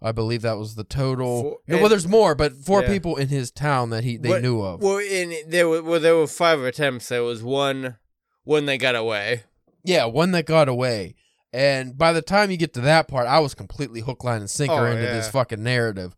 i 0.00 0.12
believe 0.12 0.42
that 0.42 0.58
was 0.58 0.74
the 0.76 0.84
total 0.84 1.42
Four- 1.42 1.58
No, 1.66 1.78
well 1.78 1.88
there's 1.88 2.06
more 2.06 2.34
but 2.34 2.52
four 2.52 2.82
Yeah. 2.82 2.88
people 2.88 3.16
in 3.16 3.28
his 3.28 3.50
town 3.50 3.90
that 3.90 4.04
he 4.04 4.16
they 4.16 4.28
What- 4.28 4.42
knew 4.42 4.60
of 4.62 4.80
well, 4.82 4.98
in 4.98 5.34
there 5.48 5.68
were 5.68 5.82
well, 5.82 5.98
there 6.00 6.14
were 6.16 6.26
five 6.26 6.60
attempts. 6.62 7.08
There 7.08 7.22
was 7.24 7.42
one 7.42 7.96
when 8.44 8.66
they 8.66 8.78
got 8.78 8.94
away. 8.94 9.42
Yeah, 9.86 10.06
one 10.06 10.32
that 10.32 10.46
got 10.46 10.68
away. 10.68 11.14
And 11.52 11.96
by 11.96 12.12
the 12.12 12.22
time 12.22 12.50
you 12.50 12.56
get 12.56 12.74
to 12.74 12.80
that 12.82 13.08
part, 13.08 13.26
I 13.26 13.38
was 13.38 13.54
completely 13.54 14.00
hook, 14.00 14.24
line, 14.24 14.40
and 14.40 14.50
sinker 14.50 14.74
Oh, 14.74 14.84
into 14.84 15.06
this 15.06 15.30
fucking 15.30 15.62
narrative. 15.62 16.14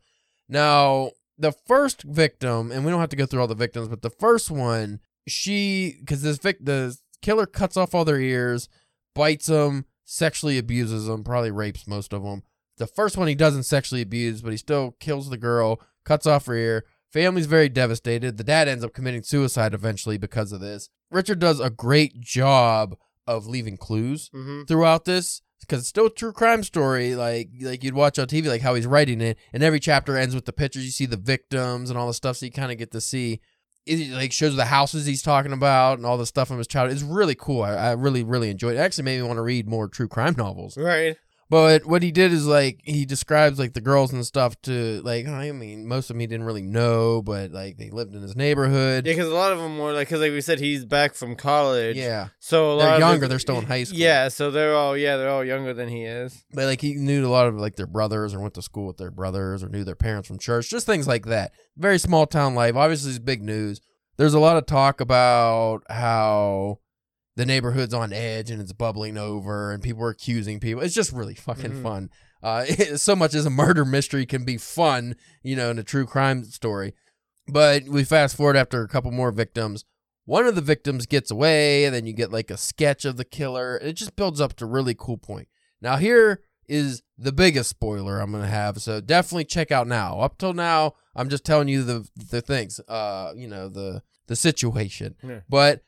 Now, 0.48 1.12
the 1.38 1.52
first 1.52 2.02
victim, 2.02 2.72
and 2.72 2.85
we 2.85 2.90
don't 2.90 3.00
have 3.00 3.11
to 3.11 3.16
go 3.16 3.26
through 3.26 3.40
all 3.40 3.46
the 3.46 3.54
victims, 3.54 3.88
but 3.88 4.02
the 4.02 4.11
first 4.11 4.50
one, 4.50 5.00
she, 5.28 5.96
because 6.00 6.22
this 6.22 6.38
vic, 6.38 6.59
the 6.61 6.96
killer 7.22 7.46
cuts 7.46 7.76
off 7.76 7.94
all 7.94 8.04
their 8.04 8.20
ears, 8.20 8.68
bites 9.14 9.46
them, 9.46 9.85
sexually 10.04 10.59
abuses 10.59 11.07
them, 11.07 11.22
probably 11.22 11.50
rapes 11.50 11.87
most 11.87 12.12
of 12.12 12.22
them. 12.24 12.42
The 12.78 12.87
first 12.87 13.16
one 13.16 13.28
he 13.28 13.35
doesn't 13.35 13.64
sexually 13.64 14.02
abuse, 14.02 14.40
but 14.40 14.52
he 14.52 14.57
still 14.57 14.96
kills 14.98 15.31
the 15.31 15.37
girl, 15.37 15.81
cuts 16.04 16.26
off 16.26 16.46
her 16.46 16.54
ear. 16.54 16.85
Family's 17.12 17.46
very 17.46 17.68
devastated. 17.68 18.37
The 18.37 18.44
dad 18.44 18.68
ends 18.68 18.85
up 18.85 18.92
committing 18.92 19.22
suicide 19.22 19.74
eventually 19.74 20.18
because 20.18 20.52
of 20.52 20.61
this. 20.61 20.88
Richard 21.11 21.38
does 21.38 21.61
a 21.61 21.70
great 21.70 22.20
job 22.20 22.96
of 23.29 23.47
leaving 23.47 23.77
clues 23.77 24.31
Mm-hmm. 24.35 24.62
throughout 24.64 25.05
this 25.05 25.43
because 25.61 25.81
it's 25.81 25.88
still 25.88 26.07
a 26.07 26.11
true 26.11 26.33
crime 26.33 26.62
story 26.62 27.14
like 27.14 27.49
like 27.62 27.83
you'd 27.85 27.95
watch 27.95 28.19
on 28.19 28.27
TV 28.27 28.47
like 28.47 28.62
how 28.62 28.75
he's 28.75 28.87
writing 28.87 29.21
it 29.21 29.37
and 29.53 29.62
every 29.62 29.81
chapter 29.81 30.17
ends 30.17 30.35
with 30.35 30.45
the 30.47 30.53
pictures 30.53 30.85
you 30.85 30.91
see 30.91 31.07
the 31.07 31.17
victims 31.17 31.91
and 31.91 31.99
all 31.99 32.07
the 32.07 32.14
stuff 32.14 32.37
so 32.37 32.47
you 32.47 32.53
kind 32.53 32.73
of 32.73 32.79
get 32.79 32.91
to 32.93 33.01
see 33.01 33.41
it 33.87 34.11
like 34.12 34.33
shows 34.33 34.55
the 34.57 34.64
houses 34.67 35.05
he's 35.07 35.23
talking 35.23 35.53
about 35.53 35.99
and 35.99 36.07
all 36.07 36.17
the 36.19 36.27
stuff 36.27 36.49
from 36.49 36.59
his 36.59 36.67
childhood 36.67 36.95
it's 36.97 37.03
really 37.05 37.35
cool 37.35 37.62
I, 37.62 37.73
I 37.75 37.93
really 37.93 38.23
really 38.23 38.51
enjoyed 38.51 38.75
it. 38.75 38.79
it 38.79 38.81
actually 38.81 39.05
made 39.05 39.21
me 39.21 39.27
want 39.27 39.38
to 39.38 39.43
read 39.43 39.69
more 39.69 39.88
true 39.88 40.09
crime 40.09 40.35
novels 40.38 40.77
Right. 40.77 41.17
But 41.50 41.87
what 41.87 42.02
he 42.02 42.11
did 42.12 42.32
is 42.32 42.46
like 42.46 42.80
he 42.84 43.04
describes 43.04 43.58
like 43.58 43.72
the 43.72 43.80
girls 43.80 44.12
and 44.12 44.24
stuff 44.26 44.61
to 44.62 45.00
like 45.04 45.26
I 45.26 45.52
mean 45.52 45.87
most 45.87 46.04
of 46.11 46.14
them 46.14 46.20
he 46.20 46.26
didn't 46.26 46.46
really 46.46 46.62
know 46.62 47.22
but 47.22 47.52
like 47.52 47.76
they 47.76 47.90
lived 47.90 48.14
in 48.14 48.22
his 48.22 48.37
neighborhood 48.37 49.06
Yeah, 49.06 49.12
because 49.14 49.28
a 49.28 49.34
lot 49.34 49.52
of 49.52 49.58
them 49.58 49.78
were 49.78 49.92
like, 49.92 50.08
because 50.08 50.20
like 50.20 50.32
we 50.32 50.40
said, 50.40 50.61
he's 50.61 50.84
back 50.84 51.14
from 51.14 51.37
college. 51.37 51.96
yeah 51.96 52.28
So 52.38 52.72
a 52.72 52.78
They're 52.78 52.94
of 52.94 52.98
younger, 53.00 53.20
the- 53.20 53.28
they're 53.28 53.38
still 53.38 53.58
in 53.58 53.64
high 53.66 53.84
school. 53.84 53.98
Yeah, 53.98 54.28
so 54.28 54.50
they're 54.50 54.74
all 54.74 54.96
yeah, 54.96 55.16
they're 55.16 55.30
all 55.30 55.44
younger 55.44 55.74
than 55.74 55.88
he 55.88 56.04
is. 56.04 56.44
but 56.52 56.66
like 56.66 56.80
he 56.80 56.94
knew 56.94 57.26
a 57.26 57.28
lot 57.30 57.46
of 57.46 57.54
like 57.56 57.76
their 57.76 57.87
brothers 57.87 58.34
or 58.34 58.40
went 58.40 58.54
to 58.54 58.62
school 58.62 58.87
with 58.87 58.96
their 58.98 59.11
brothers 59.11 59.62
or 59.62 59.68
knew 59.68 59.84
their 59.84 59.94
parents 59.96 60.28
from 60.28 60.38
church 60.38 60.68
just 60.70 60.87
things 60.87 61.06
like 61.08 61.26
that 61.26 61.52
very 61.76 61.98
small 61.98 62.26
town 62.26 62.54
life 62.54 62.74
obviously 62.76 63.11
it's 63.11 63.18
big 63.18 63.42
news 63.42 63.80
there's 64.16 64.34
a 64.34 64.40
lot 64.40 64.56
of 64.56 64.66
talk 64.66 65.00
about 65.00 65.82
how 65.88 66.78
the 67.38 67.46
neighborhood's 67.46 67.94
on 67.94 68.12
edge 68.12 68.51
and 68.51 68.61
it's 68.61 68.72
bubbling 68.72 69.16
over 69.16 69.72
and 69.72 69.83
people 69.83 70.03
are 70.03 70.11
accusing 70.11 70.59
people 70.61 70.83
it's 70.83 70.94
just 70.94 71.12
really 71.12 71.35
fucking 71.35 71.70
Mhm. 71.72 71.83
fun 71.83 72.11
uh 72.42 72.64
so 72.96 73.14
much 73.16 73.35
as 73.35 73.46
a 73.46 73.51
murder 73.51 73.85
mystery 73.85 74.27
can 74.27 74.44
be 74.44 74.57
fun 74.59 75.14
you 75.42 75.55
know 75.57 75.70
in 75.70 75.79
a 75.79 75.85
true 75.85 76.05
crime 76.07 76.44
story 76.44 76.94
but 77.46 77.85
we 77.85 78.05
fast 78.05 78.37
forward 78.37 78.57
after 78.57 78.83
a 78.83 78.88
couple 78.88 79.11
more 79.11 79.31
victims 79.31 79.85
one 80.24 80.46
of 80.46 80.55
the 80.57 80.61
victims 80.61 81.07
gets 81.07 81.31
away 81.31 81.85
and 81.85 81.94
then 81.94 82.05
you 82.07 82.12
get 82.12 82.33
like 82.33 82.51
a 82.51 82.57
sketch 82.57 83.05
of 83.05 83.16
the 83.16 83.24
killer 83.24 83.77
it 83.79 83.94
just 83.94 84.16
builds 84.16 84.40
up 84.40 84.55
to 84.57 84.64
a 84.64 84.68
really 84.68 84.94
cool 84.98 85.16
point 85.18 85.48
now 85.81 85.96
here 85.96 86.40
is 86.68 87.03
the 87.16 87.33
biggest 87.33 87.70
spoiler 87.70 88.20
I'm 88.20 88.31
gonna 88.31 88.46
have, 88.46 88.83
so 88.83 89.01
definitely 89.01 89.46
check 89.46 89.70
out 89.72 89.87
now. 89.87 90.20
Up 90.20 90.37
till 90.37 90.53
now, 90.53 90.92
I'm 91.16 91.31
just 91.31 91.42
telling 91.46 91.66
you 91.68 91.83
the 91.83 92.07
the 92.14 92.42
things, 92.42 92.79
uh, 92.88 93.33
you 93.35 93.48
know, 93.48 93.70
the 93.70 94.03
the 94.27 94.37
situation. 94.37 95.14
Yeah. 95.24 95.40
But 95.48 95.81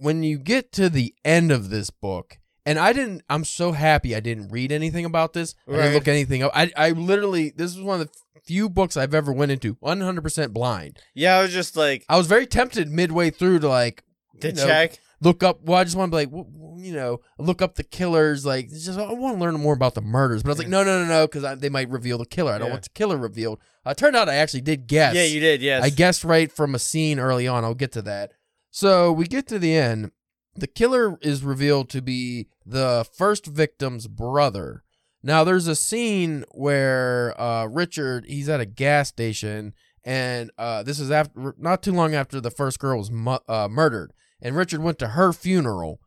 when 0.00 0.22
you 0.22 0.38
get 0.38 0.72
to 0.72 0.88
the 0.88 1.14
end 1.24 1.50
of 1.52 1.70
this 1.70 1.90
book, 1.90 2.38
and 2.66 2.78
I 2.78 2.92
didn't, 2.92 3.22
I'm 3.30 3.44
so 3.44 3.72
happy 3.72 4.14
I 4.14 4.20
didn't 4.20 4.48
read 4.48 4.70
anything 4.72 5.04
about 5.04 5.32
this. 5.32 5.54
I 5.66 5.70
didn't 5.72 5.86
Right. 5.86 5.94
look 5.94 6.08
anything 6.08 6.42
up. 6.42 6.52
I 6.54 6.70
I 6.76 6.90
literally, 6.90 7.50
this 7.50 7.74
is 7.74 7.80
one 7.82 8.00
of 8.00 8.06
the 8.08 8.40
few 8.44 8.68
books 8.68 8.96
I've 8.96 9.14
ever 9.14 9.32
went 9.32 9.52
into 9.52 9.76
100% 9.76 10.52
blind. 10.52 10.98
Yeah, 11.14 11.36
I 11.38 11.42
was 11.42 11.52
just 11.52 11.76
like 11.76 12.04
I 12.08 12.16
was 12.16 12.26
very 12.26 12.46
tempted 12.46 12.90
midway 12.90 13.30
through 13.30 13.60
to 13.60 13.68
like 13.68 14.02
to 14.40 14.48
you 14.48 14.54
know, 14.54 14.66
check. 14.66 14.98
look 15.20 15.42
up. 15.42 15.60
Well, 15.62 15.78
I 15.78 15.84
just 15.84 15.96
want 15.96 16.10
to 16.10 16.16
be 16.16 16.22
like, 16.22 16.30
w- 16.30 16.44
w- 16.50 16.86
you 16.86 16.94
know, 16.94 17.20
look 17.38 17.60
up 17.60 17.74
the 17.74 17.82
killers. 17.84 18.46
Like, 18.46 18.66
it's 18.66 18.86
just 18.86 18.98
I 18.98 19.12
want 19.12 19.36
to 19.36 19.40
learn 19.40 19.54
more 19.60 19.74
about 19.74 19.94
the 19.94 20.00
murders. 20.00 20.42
But 20.42 20.48
I 20.48 20.52
was 20.52 20.58
like, 20.60 20.68
no, 20.68 20.82
no, 20.82 21.02
no, 21.02 21.06
no, 21.08 21.26
because 21.26 21.58
they 21.60 21.68
might 21.68 21.90
reveal 21.90 22.16
the 22.16 22.24
killer. 22.24 22.52
I 22.52 22.58
don't 22.58 22.68
Yeah. 22.68 22.72
want 22.74 22.84
the 22.84 22.90
killer 22.90 23.18
revealed. 23.18 23.60
Uh, 23.84 23.92
turned 23.94 24.16
out 24.16 24.28
I 24.30 24.36
actually 24.36 24.62
did 24.62 24.86
guess. 24.86 25.14
Yeah, 25.14 25.24
you 25.24 25.40
did. 25.40 25.60
Yes. 25.62 25.82
I 25.84 25.90
guessed 25.90 26.24
right 26.24 26.50
from 26.50 26.74
a 26.74 26.78
scene 26.78 27.18
early 27.18 27.46
on. 27.46 27.64
I'll 27.64 27.74
get 27.74 27.92
to 27.92 28.02
that. 28.02 28.32
So 28.70 29.12
we 29.12 29.26
get 29.26 29.46
to 29.48 29.58
the 29.58 29.74
end. 29.74 30.12
The 30.54 30.66
killer 30.66 31.18
is 31.22 31.42
revealed 31.42 31.88
to 31.90 32.02
be 32.02 32.48
the 32.64 33.06
first 33.16 33.46
victim's 33.46 34.06
brother. 34.06 34.84
Now 35.22 35.44
there's 35.44 35.66
a 35.66 35.76
scene 35.76 36.44
where 36.52 37.38
uh, 37.40 37.66
Richard 37.66 38.24
he's 38.26 38.48
at 38.48 38.60
a 38.60 38.66
gas 38.66 39.08
station, 39.08 39.74
and 40.04 40.50
uh, 40.56 40.82
this 40.82 40.98
is 40.98 41.10
after 41.10 41.54
not 41.58 41.82
too 41.82 41.92
long 41.92 42.14
after 42.14 42.40
the 42.40 42.50
first 42.50 42.78
girl 42.78 42.98
was 42.98 43.10
mu- 43.10 43.38
uh, 43.48 43.68
murdered, 43.70 44.12
and 44.40 44.56
Richard 44.56 44.82
went 44.82 44.98
to 45.00 45.08
her 45.08 45.32
funeral, 45.32 46.00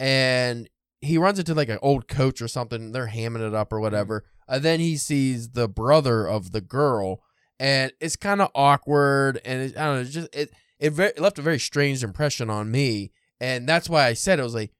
and 0.00 0.68
he 1.00 1.16
runs 1.16 1.38
into 1.38 1.54
like 1.54 1.68
an 1.68 1.78
old 1.80 2.08
coach 2.08 2.42
or 2.42 2.48
something. 2.48 2.92
They're 2.92 3.08
hamming 3.08 3.46
it 3.46 3.54
up 3.54 3.72
or 3.72 3.80
whatever. 3.80 4.24
And 4.48 4.62
then 4.62 4.80
he 4.80 4.96
sees 4.96 5.50
the 5.50 5.68
brother 5.68 6.26
of 6.26 6.52
the 6.52 6.60
girl, 6.60 7.22
and 7.58 7.92
it's 8.00 8.16
kind 8.16 8.40
of 8.40 8.50
awkward, 8.54 9.40
and 9.44 9.62
it, 9.62 9.78
I 9.78 9.84
don't 9.84 9.94
know, 9.94 10.00
it's 10.00 10.10
just 10.12 10.34
it 10.34 10.50
it, 10.78 10.92
very, 10.92 11.10
it 11.10 11.20
left 11.20 11.38
a 11.38 11.42
very 11.42 11.58
strange 11.58 12.04
impression 12.04 12.50
on 12.50 12.70
me, 12.70 13.12
and 13.40 13.68
that's 13.68 13.88
why 13.88 14.06
I 14.06 14.12
said 14.12 14.38
it 14.38 14.44
was 14.44 14.54
like, 14.54 14.72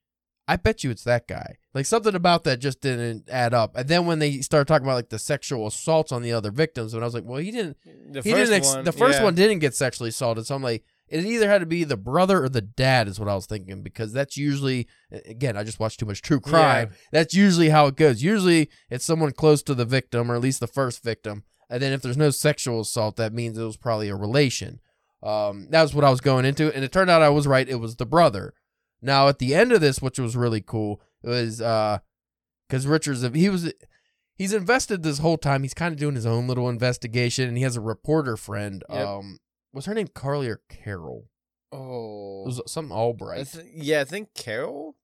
I 0.49 0.57
bet 0.57 0.85
you 0.85 0.91
it's 0.91 1.05
that 1.05 1.27
guy. 1.27 1.57
Like 1.75 1.87
something 1.87 2.15
about 2.15 2.45
that 2.45 2.61
just 2.61 2.81
didn't 2.81 3.29
add 3.29 3.53
up. 3.53 3.77
And 3.77 3.89
then 3.89 4.07
when 4.07 4.21
they 4.21 4.41
started 4.41 4.69
talking 4.69 4.87
about 4.87 4.95
like 4.95 5.09
the 5.09 5.19
sexual 5.19 5.67
assaults 5.67 6.13
on 6.13 6.23
the 6.23 6.33
other 6.33 6.51
victims, 6.51 6.95
and 6.95 7.03
I 7.03 7.07
was 7.07 7.15
like, 7.15 7.25
well, 7.25 7.41
he 7.41 7.51
didn't. 7.51 7.77
Mm, 7.87 8.13
the 8.13 8.23
he 8.23 8.31
first 8.31 8.51
didn't. 8.51 8.55
Ex- 8.55 8.75
one, 8.75 8.85
the 8.85 8.93
first 8.93 9.19
yeah. 9.19 9.25
one 9.25 9.35
didn't 9.35 9.59
get 9.59 9.75
sexually 9.75 10.11
assaulted. 10.11 10.47
So 10.47 10.55
I'm 10.55 10.63
like, 10.63 10.85
it 11.09 11.25
either 11.25 11.49
had 11.49 11.59
to 11.61 11.67
be 11.67 11.85
the 11.85 11.97
brother 11.97 12.45
or 12.45 12.49
the 12.49 12.61
dad 12.61 13.09
is 13.09 13.19
what 13.19 13.29
I 13.29 13.35
was 13.35 13.47
thinking 13.47 13.83
because 13.83 14.13
that's 14.13 14.37
usually 14.37 14.89
again 15.11 15.57
I 15.57 15.65
just 15.65 15.81
watched 15.81 16.01
too 16.01 16.07
much 16.07 16.23
true 16.23 16.41
crime. 16.41 16.91
That's 17.13 17.35
usually 17.35 17.71
how 17.71 17.87
it 17.87 17.97
goes. 17.97 18.23
Usually 18.23 18.71
it's 18.91 19.05
someone 19.05 19.33
close 19.33 19.63
to 19.65 19.75
the 19.75 19.85
victim 19.85 20.31
or 20.31 20.35
at 20.35 20.41
least 20.41 20.61
the 20.61 20.67
first 20.67 21.03
victim, 21.03 21.45
and 21.69 21.83
then 21.83 21.93
if 21.93 22.03
there's 22.03 22.17
no 22.17 22.31
sexual 22.31 22.81
assault, 22.81 23.17
that 23.17 23.33
means 23.33 23.59
it 23.59 23.65
was 23.65 23.77
probably 23.77 24.09
a 24.09 24.17
relation. 24.17 24.81
Um, 25.27 25.69
that 25.71 25.83
was 25.83 25.95
what 25.95 26.05
I 26.05 26.11
was 26.11 26.21
going 26.21 26.45
into, 26.45 26.73
and 26.75 26.85
it 26.85 26.93
turned 26.93 27.11
out 27.11 27.23
I 27.23 27.29
was 27.31 27.47
right. 27.47 27.69
It 27.69 27.77
was 27.81 27.97
the 27.97 28.07
brother. 28.07 28.55
Now 29.03 29.29
at 29.29 29.39
the 29.39 29.55
end 29.55 29.73
of 29.73 29.81
this, 29.81 30.01
which 30.01 30.19
was 30.19 30.37
really 30.37 30.61
cool, 30.61 31.01
it 31.23 31.29
was 31.29 31.61
uh, 31.61 31.99
because 32.69 32.87
Richards 32.87 33.23
he 33.35 33.49
was 33.49 33.73
he's 34.37 34.53
invested 34.53 35.03
this 35.03 35.19
whole 35.19 35.39
time. 35.39 35.63
He's 35.63 35.75
kind 35.75 35.93
of 35.93 35.99
doing 35.99 36.15
his 36.15 36.27
own 36.27 36.47
little 36.47 36.69
investigation, 36.69 37.49
and 37.49 37.57
he 37.57 37.63
has 37.65 37.77
a 37.77 37.81
reporter 37.81 38.37
friend. 38.37 38.85
Yep. 38.91 39.07
Um, 39.07 39.39
was 39.73 39.87
her 39.87 39.95
name 39.95 40.09
Carly 40.15 40.49
or 40.49 40.61
Carol? 40.69 41.29
Oh, 41.73 42.43
It 42.45 42.47
was 42.47 42.63
something 42.67 42.93
I 42.93 43.01
Albright. 43.01 43.49
th- 43.49 43.67
yeah, 43.75 44.01
I 44.01 44.05
think 44.05 44.33
Carol. 44.35 44.97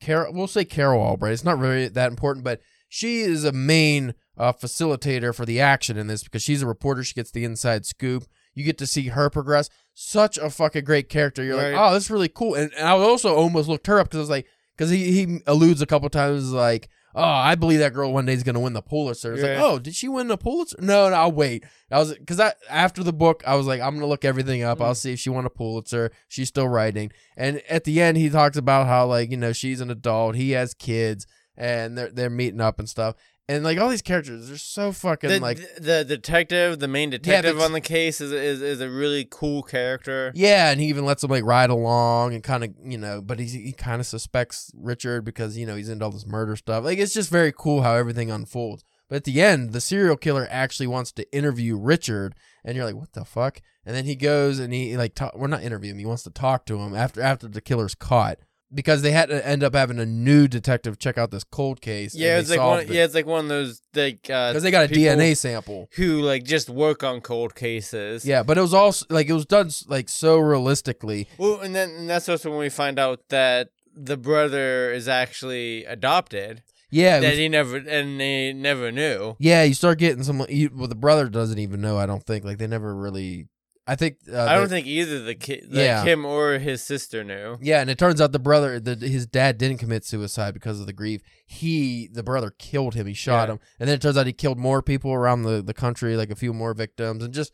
Carol, 0.00 0.32
we'll 0.32 0.46
say 0.46 0.64
Carol 0.64 1.00
Albright. 1.00 1.32
It's 1.32 1.44
not 1.44 1.58
really 1.58 1.88
that 1.88 2.10
important, 2.10 2.44
but 2.44 2.60
she 2.88 3.20
is 3.20 3.44
a 3.44 3.52
main 3.52 4.14
uh, 4.36 4.52
facilitator 4.52 5.34
for 5.34 5.46
the 5.46 5.60
action 5.60 5.96
in 5.96 6.06
this 6.08 6.24
because 6.24 6.42
she's 6.42 6.62
a 6.62 6.66
reporter. 6.66 7.04
She 7.04 7.14
gets 7.14 7.30
the 7.30 7.44
inside 7.44 7.86
scoop. 7.86 8.24
You 8.54 8.64
get 8.64 8.78
to 8.78 8.86
see 8.86 9.08
her 9.08 9.30
progress. 9.30 9.70
Such 9.94 10.38
a 10.38 10.50
fucking 10.50 10.84
great 10.84 11.08
character. 11.08 11.42
You're 11.42 11.56
like, 11.56 11.74
oh, 11.76 11.94
this 11.94 12.04
is 12.04 12.10
really 12.10 12.28
cool. 12.28 12.54
And, 12.54 12.72
and 12.74 12.88
I 12.88 12.92
also 12.92 13.34
almost 13.34 13.68
looked 13.68 13.86
her 13.86 14.00
up 14.00 14.08
because 14.08 14.18
I 14.18 14.20
was 14.20 14.30
like, 14.30 14.46
because 14.76 14.90
he, 14.90 15.12
he 15.12 15.40
alludes 15.46 15.82
a 15.82 15.86
couple 15.86 16.08
times 16.08 16.52
like, 16.52 16.88
oh, 17.14 17.22
I 17.22 17.54
believe 17.54 17.80
that 17.80 17.92
girl 17.92 18.12
one 18.12 18.26
day 18.26 18.32
is 18.32 18.42
going 18.42 18.54
to 18.54 18.60
win 18.60 18.72
the 18.72 18.82
Pulitzer. 18.82 19.34
It's 19.34 19.42
like, 19.42 19.58
oh, 19.58 19.78
did 19.78 19.94
she 19.94 20.08
win 20.08 20.28
the 20.28 20.36
Pulitzer? 20.36 20.76
No, 20.80 21.08
no, 21.08 21.16
I'll 21.16 21.32
wait. 21.32 21.64
I 21.90 21.98
was 21.98 22.14
because 22.14 22.40
I 22.40 22.54
after 22.68 23.02
the 23.02 23.12
book, 23.12 23.42
I 23.46 23.56
was 23.56 23.66
like, 23.66 23.80
I'm 23.80 23.94
gonna 23.94 24.06
look 24.06 24.24
everything 24.24 24.62
up. 24.62 24.78
Mm. 24.78 24.84
I'll 24.84 24.94
see 24.94 25.12
if 25.12 25.18
she 25.18 25.30
won 25.30 25.44
a 25.44 25.50
Pulitzer. 25.50 26.12
She's 26.28 26.48
still 26.48 26.68
writing. 26.68 27.10
And 27.36 27.62
at 27.68 27.84
the 27.84 28.00
end, 28.00 28.16
he 28.16 28.30
talks 28.30 28.56
about 28.56 28.86
how 28.86 29.06
like 29.06 29.30
you 29.30 29.36
know 29.36 29.52
she's 29.52 29.80
an 29.80 29.90
adult, 29.90 30.36
he 30.36 30.52
has 30.52 30.74
kids, 30.74 31.26
and 31.56 31.98
they're 31.98 32.10
they're 32.10 32.30
meeting 32.30 32.60
up 32.60 32.78
and 32.78 32.88
stuff. 32.88 33.16
And 33.50 33.64
like 33.64 33.78
all 33.78 33.88
these 33.88 34.00
characters, 34.02 34.46
they're 34.48 34.56
so 34.58 34.92
fucking 34.92 35.28
The, 35.28 35.40
like 35.40 35.56
the, 35.74 35.80
the 35.80 36.04
detective, 36.04 36.78
the 36.78 36.86
main 36.86 37.10
detective 37.10 37.56
the- 37.56 37.64
on 37.64 37.72
the 37.72 37.80
case, 37.80 38.20
is, 38.20 38.30
is 38.32 38.62
is 38.62 38.80
a 38.80 38.88
really 38.88 39.26
cool 39.28 39.62
character. 39.62 40.30
yeah, 40.34 40.70
and 40.70 40.80
he 40.80 40.86
even 40.86 41.04
lets 41.04 41.24
him 41.24 41.30
like 41.30 41.44
ride 41.44 41.70
along 41.70 42.34
and 42.34 42.44
kind 42.44 42.62
of 42.62 42.70
you 42.84 42.96
know, 42.98 43.20
but 43.20 43.38
he's, 43.40 43.52
he 43.52 43.72
kind 43.72 44.00
of 44.00 44.06
suspects 44.06 44.70
Richard 44.76 45.24
because 45.24 45.58
you 45.58 45.66
know 45.66 45.74
he's 45.74 45.88
into 45.88 46.04
all 46.04 46.10
this 46.12 46.26
murder 46.26 46.54
stuff. 46.54 46.84
Like 46.84 46.98
it's 46.98 47.12
just 47.14 47.30
very 47.30 47.52
cool 47.56 47.82
how 47.82 47.94
everything 47.94 48.30
unfolds. 48.30 48.84
But 49.08 49.16
at 49.16 49.24
the 49.24 49.42
end, 49.42 49.72
the 49.72 49.80
serial 49.80 50.16
killer 50.16 50.46
actually 50.48 50.86
wants 50.86 51.10
to 51.12 51.34
interview 51.36 51.76
Richard, 51.76 52.36
and 52.64 52.76
you're 52.76 52.84
like, 52.84 52.94
what 52.94 53.12
the 53.14 53.24
fuck? 53.24 53.60
And 53.84 53.96
then 53.96 54.04
he 54.04 54.14
goes 54.14 54.60
and 54.60 54.72
he 54.72 54.96
like, 54.96 55.16
talk, 55.16 55.34
we're 55.36 55.48
not 55.48 55.64
interview 55.64 55.90
him. 55.90 55.98
He 55.98 56.06
wants 56.06 56.22
to 56.22 56.30
talk 56.30 56.64
to 56.66 56.78
him 56.78 56.94
after 56.94 57.20
after 57.20 57.48
the 57.48 57.60
killer's 57.60 57.96
caught 57.96 58.38
because 58.72 59.02
they 59.02 59.10
had 59.12 59.28
to 59.28 59.46
end 59.46 59.62
up 59.62 59.74
having 59.74 59.98
a 59.98 60.06
new 60.06 60.46
detective 60.48 60.98
check 60.98 61.18
out 61.18 61.30
this 61.30 61.44
cold 61.44 61.80
case. 61.80 62.14
Yeah, 62.14 62.38
it's 62.38 62.50
like 62.50 62.60
one. 62.60 62.86
Yeah, 62.88 63.04
it's 63.04 63.14
like 63.14 63.26
one 63.26 63.44
of 63.46 63.48
those 63.48 63.80
like 63.94 64.28
uh, 64.30 64.50
because 64.52 64.62
they 64.62 64.70
got 64.70 64.90
a 64.90 64.94
DNA 64.94 65.36
sample. 65.36 65.88
who 65.96 66.20
like 66.20 66.44
just 66.44 66.68
work 66.70 67.02
on 67.02 67.20
cold 67.20 67.54
cases. 67.54 68.24
Yeah, 68.24 68.42
but 68.42 68.58
it 68.58 68.60
was 68.60 68.74
also 68.74 69.06
like 69.10 69.28
it 69.28 69.32
was 69.32 69.46
done 69.46 69.70
like 69.88 70.08
so 70.08 70.38
realistically. 70.38 71.28
Well, 71.38 71.60
and 71.60 71.74
then 71.74 71.90
and 71.90 72.08
that's 72.10 72.28
also 72.28 72.50
when 72.50 72.58
we 72.60 72.68
find 72.68 72.98
out 72.98 73.20
that 73.28 73.68
the 73.94 74.16
brother 74.16 74.92
is 74.92 75.08
actually 75.08 75.84
adopted. 75.84 76.62
Yeah, 76.92 77.20
that 77.20 77.28
was- 77.30 77.38
he 77.38 77.48
never 77.48 77.76
and 77.76 78.20
they 78.20 78.52
never 78.52 78.90
knew. 78.90 79.36
yeah. 79.38 79.62
You 79.62 79.74
start 79.74 79.98
getting 79.98 80.22
some. 80.24 80.44
You, 80.48 80.70
well, 80.74 80.88
the 80.88 80.94
brother 80.96 81.28
doesn't 81.28 81.58
even 81.58 81.80
know. 81.80 81.98
I 81.98 82.06
don't 82.06 82.24
think 82.24 82.44
like 82.44 82.58
they 82.58 82.66
never 82.66 82.94
really. 82.94 83.46
I 83.92 83.96
think. 83.96 84.16
Uh, 84.32 84.40
I 84.44 84.54
don't 84.54 84.64
the- 84.64 84.68
think 84.76 84.86
either 84.86 85.22
the 85.22 85.34
kid, 85.34 85.64
like 85.68 85.74
Yeah. 85.76 86.04
him 86.04 86.24
or 86.24 86.58
his 86.58 86.82
sister 86.82 87.24
knew. 87.24 87.58
Yeah, 87.60 87.80
and 87.80 87.90
it 87.90 87.98
turns 87.98 88.20
out 88.20 88.32
the 88.32 88.38
brother, 88.38 88.78
the, 88.78 88.94
his 88.94 89.26
dad 89.26 89.58
didn't 89.58 89.78
commit 89.78 90.04
suicide 90.04 90.54
because 90.54 90.78
of 90.80 90.86
the 90.86 90.92
grief. 90.92 91.22
He, 91.46 92.08
the 92.12 92.22
brother, 92.22 92.50
killed 92.58 92.94
him. 92.94 93.06
He 93.06 93.14
shot 93.14 93.48
Yeah. 93.48 93.54
him, 93.54 93.60
and 93.80 93.88
then 93.88 93.96
it 93.96 94.02
turns 94.02 94.16
out 94.16 94.26
he 94.26 94.32
killed 94.32 94.58
more 94.58 94.82
people 94.82 95.12
around 95.12 95.42
the, 95.42 95.60
the 95.62 95.74
country, 95.74 96.16
like 96.16 96.30
a 96.30 96.36
few 96.36 96.52
more 96.52 96.72
victims, 96.74 97.24
and 97.24 97.34
just 97.34 97.52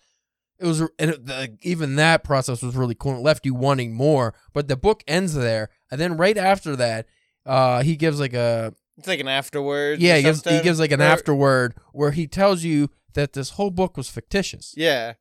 it 0.59 0.67
was. 0.67 0.81
And 0.99 1.11
it, 1.11 1.27
the, 1.27 1.57
even 1.63 1.97
that 1.97 2.23
process 2.25 2.63
was 2.63 2.77
really 2.77 2.95
cool. 2.95 3.17
It 3.17 3.21
left 3.23 3.47
you 3.47 3.55
wanting 3.55 3.95
more. 3.95 4.35
But 4.53 4.69
the 4.69 4.77
book 4.77 5.03
ends 5.07 5.35
there, 5.35 5.69
and 5.91 6.01
then 6.01 6.17
right 6.17 6.37
after 6.37 6.77
that, 6.77 7.07
uh, 7.47 7.83
he 7.83 7.97
gives 7.97 8.19
like 8.21 8.35
a 8.35 8.75
It's 8.99 9.07
like 9.09 9.21
an 9.21 9.29
afterward. 9.29 10.01
yeah, 10.01 10.17
he 10.17 10.23
gives, 10.23 10.43
he 10.45 10.61
gives 10.63 10.79
like 10.81 10.93
an 10.93 11.01
Or- 11.01 11.05
afterword 11.05 11.75
where 11.93 12.11
he 12.11 12.27
tells 12.27 12.63
you 12.65 12.91
that 13.15 13.33
this 13.33 13.51
whole 13.51 13.71
book 13.71 13.97
was 13.97 14.09
fictitious. 14.11 14.75
Yeah, 14.77 15.15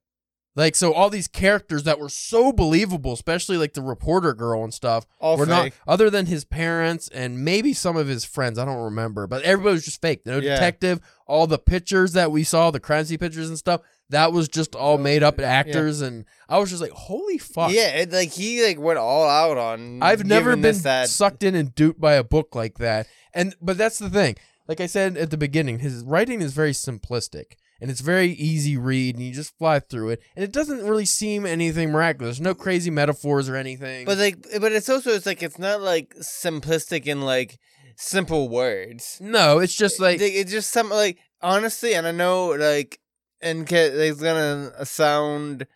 Like 0.55 0.75
so, 0.75 0.93
all 0.93 1.09
these 1.09 1.27
characters 1.27 1.83
that 1.83 1.99
were 1.99 2.07
so 2.07 2.53
believable, 2.53 3.11
especially 3.11 3.57
like 3.57 3.73
the 3.73 3.81
reporter 3.81 4.33
girl 4.33 4.63
and 4.63 4.73
stuff, 4.73 5.05
all 5.19 5.35
were 5.37 5.45
not 5.45 5.73
other 5.85 6.09
than 6.09 6.27
his 6.27 6.45
parents 6.45 7.09
and 7.09 7.43
maybe 7.43 7.73
some 7.73 7.97
of 7.97 8.07
his 8.07 8.23
friends. 8.23 8.57
I 8.57 8.63
don't 8.63 8.81
remember, 8.81 9.27
but 9.27 9.43
everybody 9.43 9.73
was 9.73 9.83
just 9.83 10.01
fake. 10.01 10.25
No 10.25 10.37
Yeah. 10.37 10.55
detective. 10.55 11.01
All 11.27 11.45
the 11.45 11.59
pictures 11.59 12.13
that 12.13 12.31
we 12.31 12.45
saw, 12.45 12.71
the 12.71 12.79
crime 12.79 13.03
scene 13.03 13.17
pictures 13.17 13.49
and 13.49 13.57
stuff, 13.57 13.81
that 14.09 14.31
was 14.31 14.47
just 14.47 14.75
all 14.75 14.93
oh, 14.93 14.97
made 14.97 15.23
up 15.23 15.41
actors. 15.41 15.99
And 15.99 16.23
I 16.47 16.59
was 16.59 16.69
just 16.69 16.81
like, 16.81 16.91
holy 16.91 17.37
fuck. 17.37 17.71
Yeah, 17.71 17.89
it, 17.89 18.13
like 18.13 18.31
he 18.31 18.65
like 18.65 18.79
went 18.79 18.97
all 18.97 19.27
out 19.27 19.57
on. 19.57 20.01
I've 20.01 20.25
never 20.25 20.55
been 20.55 20.73
sucked 21.07 21.43
in 21.43 21.55
and 21.55 21.75
duped 21.75 21.99
by 21.99 22.13
a 22.13 22.23
book 22.23 22.55
like 22.55 22.77
that. 22.77 23.07
And 23.33 23.55
but 23.61 23.77
that's 23.77 23.99
the 23.99 24.09
thing. 24.09 24.37
Like 24.69 24.79
I 24.79 24.85
said 24.85 25.17
at 25.17 25.31
the 25.31 25.37
beginning, 25.37 25.79
his 25.79 26.01
writing 26.03 26.41
is 26.41 26.53
very 26.53 26.71
simplistic 26.71 27.55
and 27.81 27.91
it's 27.91 28.01
very 28.01 28.31
easy 28.31 28.77
read 28.77 29.15
and 29.15 29.25
you 29.25 29.33
just 29.33 29.57
fly 29.57 29.79
through 29.79 30.09
it. 30.09 30.21
And 30.35 30.43
it 30.43 30.51
doesn't 30.51 30.85
really 30.87 31.05
seem 31.05 31.45
anything 31.45 31.91
miraculous. 31.91 32.39
No 32.39 32.53
crazy 32.53 32.89
metaphors 32.89 33.49
or 33.49 33.55
anything. 33.55 34.05
But 34.05 34.17
like, 34.17 34.45
but 34.59 34.71
it's 34.71 34.89
also 34.89 35.11
it's 35.11 35.25
like 35.25 35.43
it's 35.43 35.59
not 35.59 35.81
like 35.81 36.15
simplistic 36.15 37.05
in 37.05 37.21
like 37.21 37.59
simple 37.97 38.49
words. 38.49 39.17
no, 39.21 39.59
it's 39.59 39.75
just 39.75 39.99
like 39.99 40.21
Like, 40.21 40.33
it's 40.33 40.51
just 40.51 40.71
something 40.71 40.95
like 40.95 41.17
honestly, 41.41 41.93
and 41.93 42.07
I 42.07 42.11
know 42.11 42.47
like, 42.47 42.99
and 43.41 43.69
it's 43.71 44.21
gonna 44.21 44.85
sound 44.85 45.67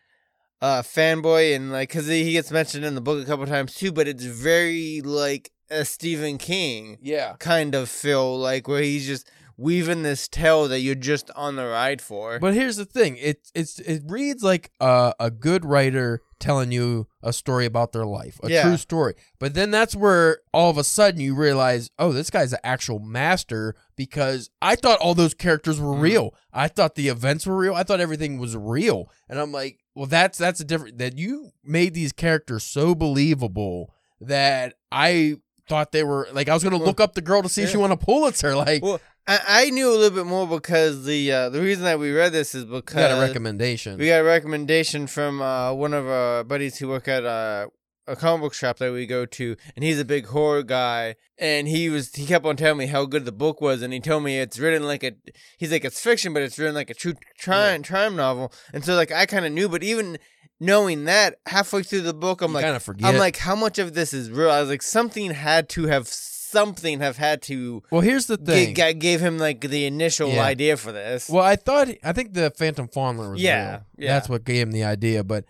uh 0.62 0.82
fanboy 0.82 1.56
and 1.56 1.72
like 1.72 1.88
because 1.88 2.08
he 2.08 2.34
gets 2.34 2.52
mentioned 2.52 2.84
in 2.84 2.94
the 2.94 3.02
book 3.02 3.22
a 3.22 3.26
couple 3.26 3.46
times 3.46 3.76
too, 3.76 3.92
but 3.92 4.08
it's 4.08 4.24
very 4.24 5.02
like 5.02 5.52
a 5.70 5.86
Stephen 5.86 6.38
King 6.38 6.98
yeah. 7.02 7.36
kind 7.40 7.76
of 7.76 7.90
feel 7.90 8.38
like 8.38 8.68
where 8.68 8.82
he's 8.82 9.06
just 9.06 9.30
weaving 9.60 10.04
this 10.04 10.28
tale 10.28 10.68
that 10.70 10.80
you're 10.80 10.96
just 10.96 11.30
on 11.36 11.56
the 11.58 11.66
ride 11.68 12.02
for. 12.02 12.40
But 12.40 12.54
here's 12.54 12.78
the 12.78 12.86
thing: 12.86 13.18
it 13.18 13.50
it's 13.54 13.80
it 13.80 14.04
reads 14.08 14.42
like 14.44 14.72
a, 14.80 15.14
a 15.20 15.30
good 15.30 15.66
writer 15.66 16.22
telling 16.40 16.72
you 16.72 17.06
a 17.22 17.34
story 17.34 17.66
about 17.66 17.92
their 17.92 18.06
life, 18.06 18.40
a 18.42 18.50
Yeah. 18.50 18.62
true 18.64 18.78
story. 18.78 19.14
But 19.40 19.54
then 19.56 19.72
that's 19.72 19.94
where 19.96 20.40
all 20.54 20.70
of 20.70 20.78
a 20.78 20.86
sudden 20.86 21.20
you 21.20 21.36
realize, 21.36 21.92
oh, 22.00 22.14
this 22.14 22.30
guy's 22.30 22.54
an 22.54 22.60
actual 22.64 23.00
master 23.00 23.76
because 23.98 24.50
I 24.62 24.78
thought 24.78 25.00
all 25.00 25.14
those 25.16 25.34
characters 25.34 25.82
were 25.82 25.94
Mhm. 25.96 26.02
real. 26.02 26.34
I 26.54 26.70
thought 26.70 26.96
the 26.96 27.10
events 27.10 27.46
were 27.46 27.58
real. 27.58 27.74
I 27.76 27.84
thought 27.84 28.00
everything 28.00 28.38
was 28.40 28.56
real, 28.56 29.12
and 29.28 29.38
I'm 29.38 29.52
like, 29.52 29.80
well, 29.96 30.06
that's 30.06 30.38
that's 30.38 30.62
a 30.62 30.64
different. 30.64 30.98
That 31.00 31.18
you 31.18 31.52
made 31.64 31.94
these 31.94 32.14
characters 32.14 32.64
so 32.64 32.96
believable 32.96 33.94
that 34.22 34.76
I. 34.92 35.36
Thought 35.70 35.92
they 35.92 36.04
were 36.04 36.28
like 36.34 36.50
I 36.50 36.54
was 36.54 36.64
gonna 36.64 36.78
Well, 36.78 36.88
look 36.88 37.00
up 37.00 37.14
the 37.14 37.22
girl 37.22 37.44
to 37.44 37.50
see 37.50 37.62
if 37.62 37.70
she 37.70 37.76
yeah. 37.76 37.82
won 37.82 37.92
a 37.92 37.98
Pulitzer. 37.98 38.56
Like, 38.56 38.84
Well, 38.84 39.00
I, 39.28 39.40
I 39.48 39.70
knew 39.70 39.88
a 39.90 39.96
little 39.96 40.18
bit 40.18 40.26
more 40.26 40.48
because 40.48 41.06
the 41.06 41.32
uh, 41.32 41.50
the 41.50 41.62
reason 41.62 41.84
that 41.84 42.00
we 42.00 42.12
read 42.12 42.32
this 42.32 42.56
is 42.56 42.66
we 42.66 42.78
because 42.78 42.96
got 42.96 43.18
a 43.18 43.22
recommendation. 43.22 44.00
We 44.00 44.08
got 44.08 44.22
a 44.22 44.24
recommendation 44.24 45.06
from 45.06 45.42
uh, 45.42 45.72
one 45.74 45.94
of 45.94 46.08
our 46.08 46.44
buddies 46.44 46.78
who 46.78 46.88
work 46.88 47.08
at 47.08 47.24
uh, 47.24 47.68
a 48.08 48.16
comic 48.16 48.42
book 48.42 48.54
shop 48.56 48.80
that 48.80 48.92
we 48.92 49.06
go 49.06 49.28
to, 49.28 49.56
and 49.76 49.86
he's 49.86 50.00
a 50.00 50.06
big 50.06 50.26
horror 50.26 50.64
guy. 50.64 51.16
And 51.38 51.68
he 51.68 51.90
was 51.90 52.16
he 52.16 52.26
kept 52.26 52.46
on 52.46 52.58
telling 52.58 52.80
me 52.80 52.88
how 52.88 53.06
good 53.06 53.26
the 53.26 53.32
book 53.32 53.62
was, 53.62 53.84
and 53.84 53.94
he 53.94 54.00
told 54.00 54.24
me 54.24 54.40
it's 54.40 54.58
written 54.58 54.84
like 54.84 55.04
a 55.04 55.12
he's 55.60 55.72
like 55.72 55.86
it's 55.86 56.02
fiction, 56.02 56.34
but 56.34 56.42
it's 56.42 56.58
written 56.58 56.76
like 56.76 56.90
a 56.90 56.96
true 56.96 57.14
crime 57.40 57.84
crime 57.84 58.16
novel. 58.16 58.52
And 58.74 58.84
so 58.84 58.96
like 58.96 59.12
I 59.12 59.28
kind 59.28 59.46
of 59.46 59.52
knew, 59.52 59.70
but 59.70 59.84
even 59.84 60.18
knowing 60.60 61.06
that 61.06 61.36
halfway 61.46 61.84
through 61.84 62.02
the 62.02 62.14
book, 62.14 62.42
I'm 62.42 62.52
you 62.52 62.56
like. 62.62 62.84
I'm 63.04 63.18
like 63.18 63.38
how 63.38 63.56
much 63.56 63.80
of 63.80 63.94
this 63.94 64.14
is 64.14 64.30
real? 64.30 64.52
I 64.52 64.60
was 64.62 64.70
like 64.70 64.82
something 64.82 65.32
had 65.32 65.70
to 65.70 65.86
have 65.88 66.08
something 66.08 67.00
have 67.00 67.18
had 67.18 67.42
to 67.44 67.84
well, 67.92 68.02
here's 68.02 68.26
the 68.26 68.36
thing. 68.38 68.74
ga- 68.74 68.94
gave 68.94 69.20
him 69.22 69.38
like 69.38 69.62
the 69.62 69.86
initial 69.86 70.30
Yeah. 70.30 70.44
idea 70.44 70.78
for 70.78 70.92
this. 70.92 71.30
Well, 71.30 71.44
I 71.44 71.56
thought 71.56 71.90
I 72.04 72.12
think 72.14 72.34
the 72.34 72.50
Phantom 72.52 72.88
Fondler 72.88 73.32
was 73.34 73.42
Yeah, 73.42 73.70
real. 73.70 73.82
yeah. 74.00 74.14
That's 74.14 74.30
what 74.30 74.44
gave 74.46 74.64
him 74.68 74.72
the 74.72 74.84
idea. 74.84 75.24
But 75.24 75.46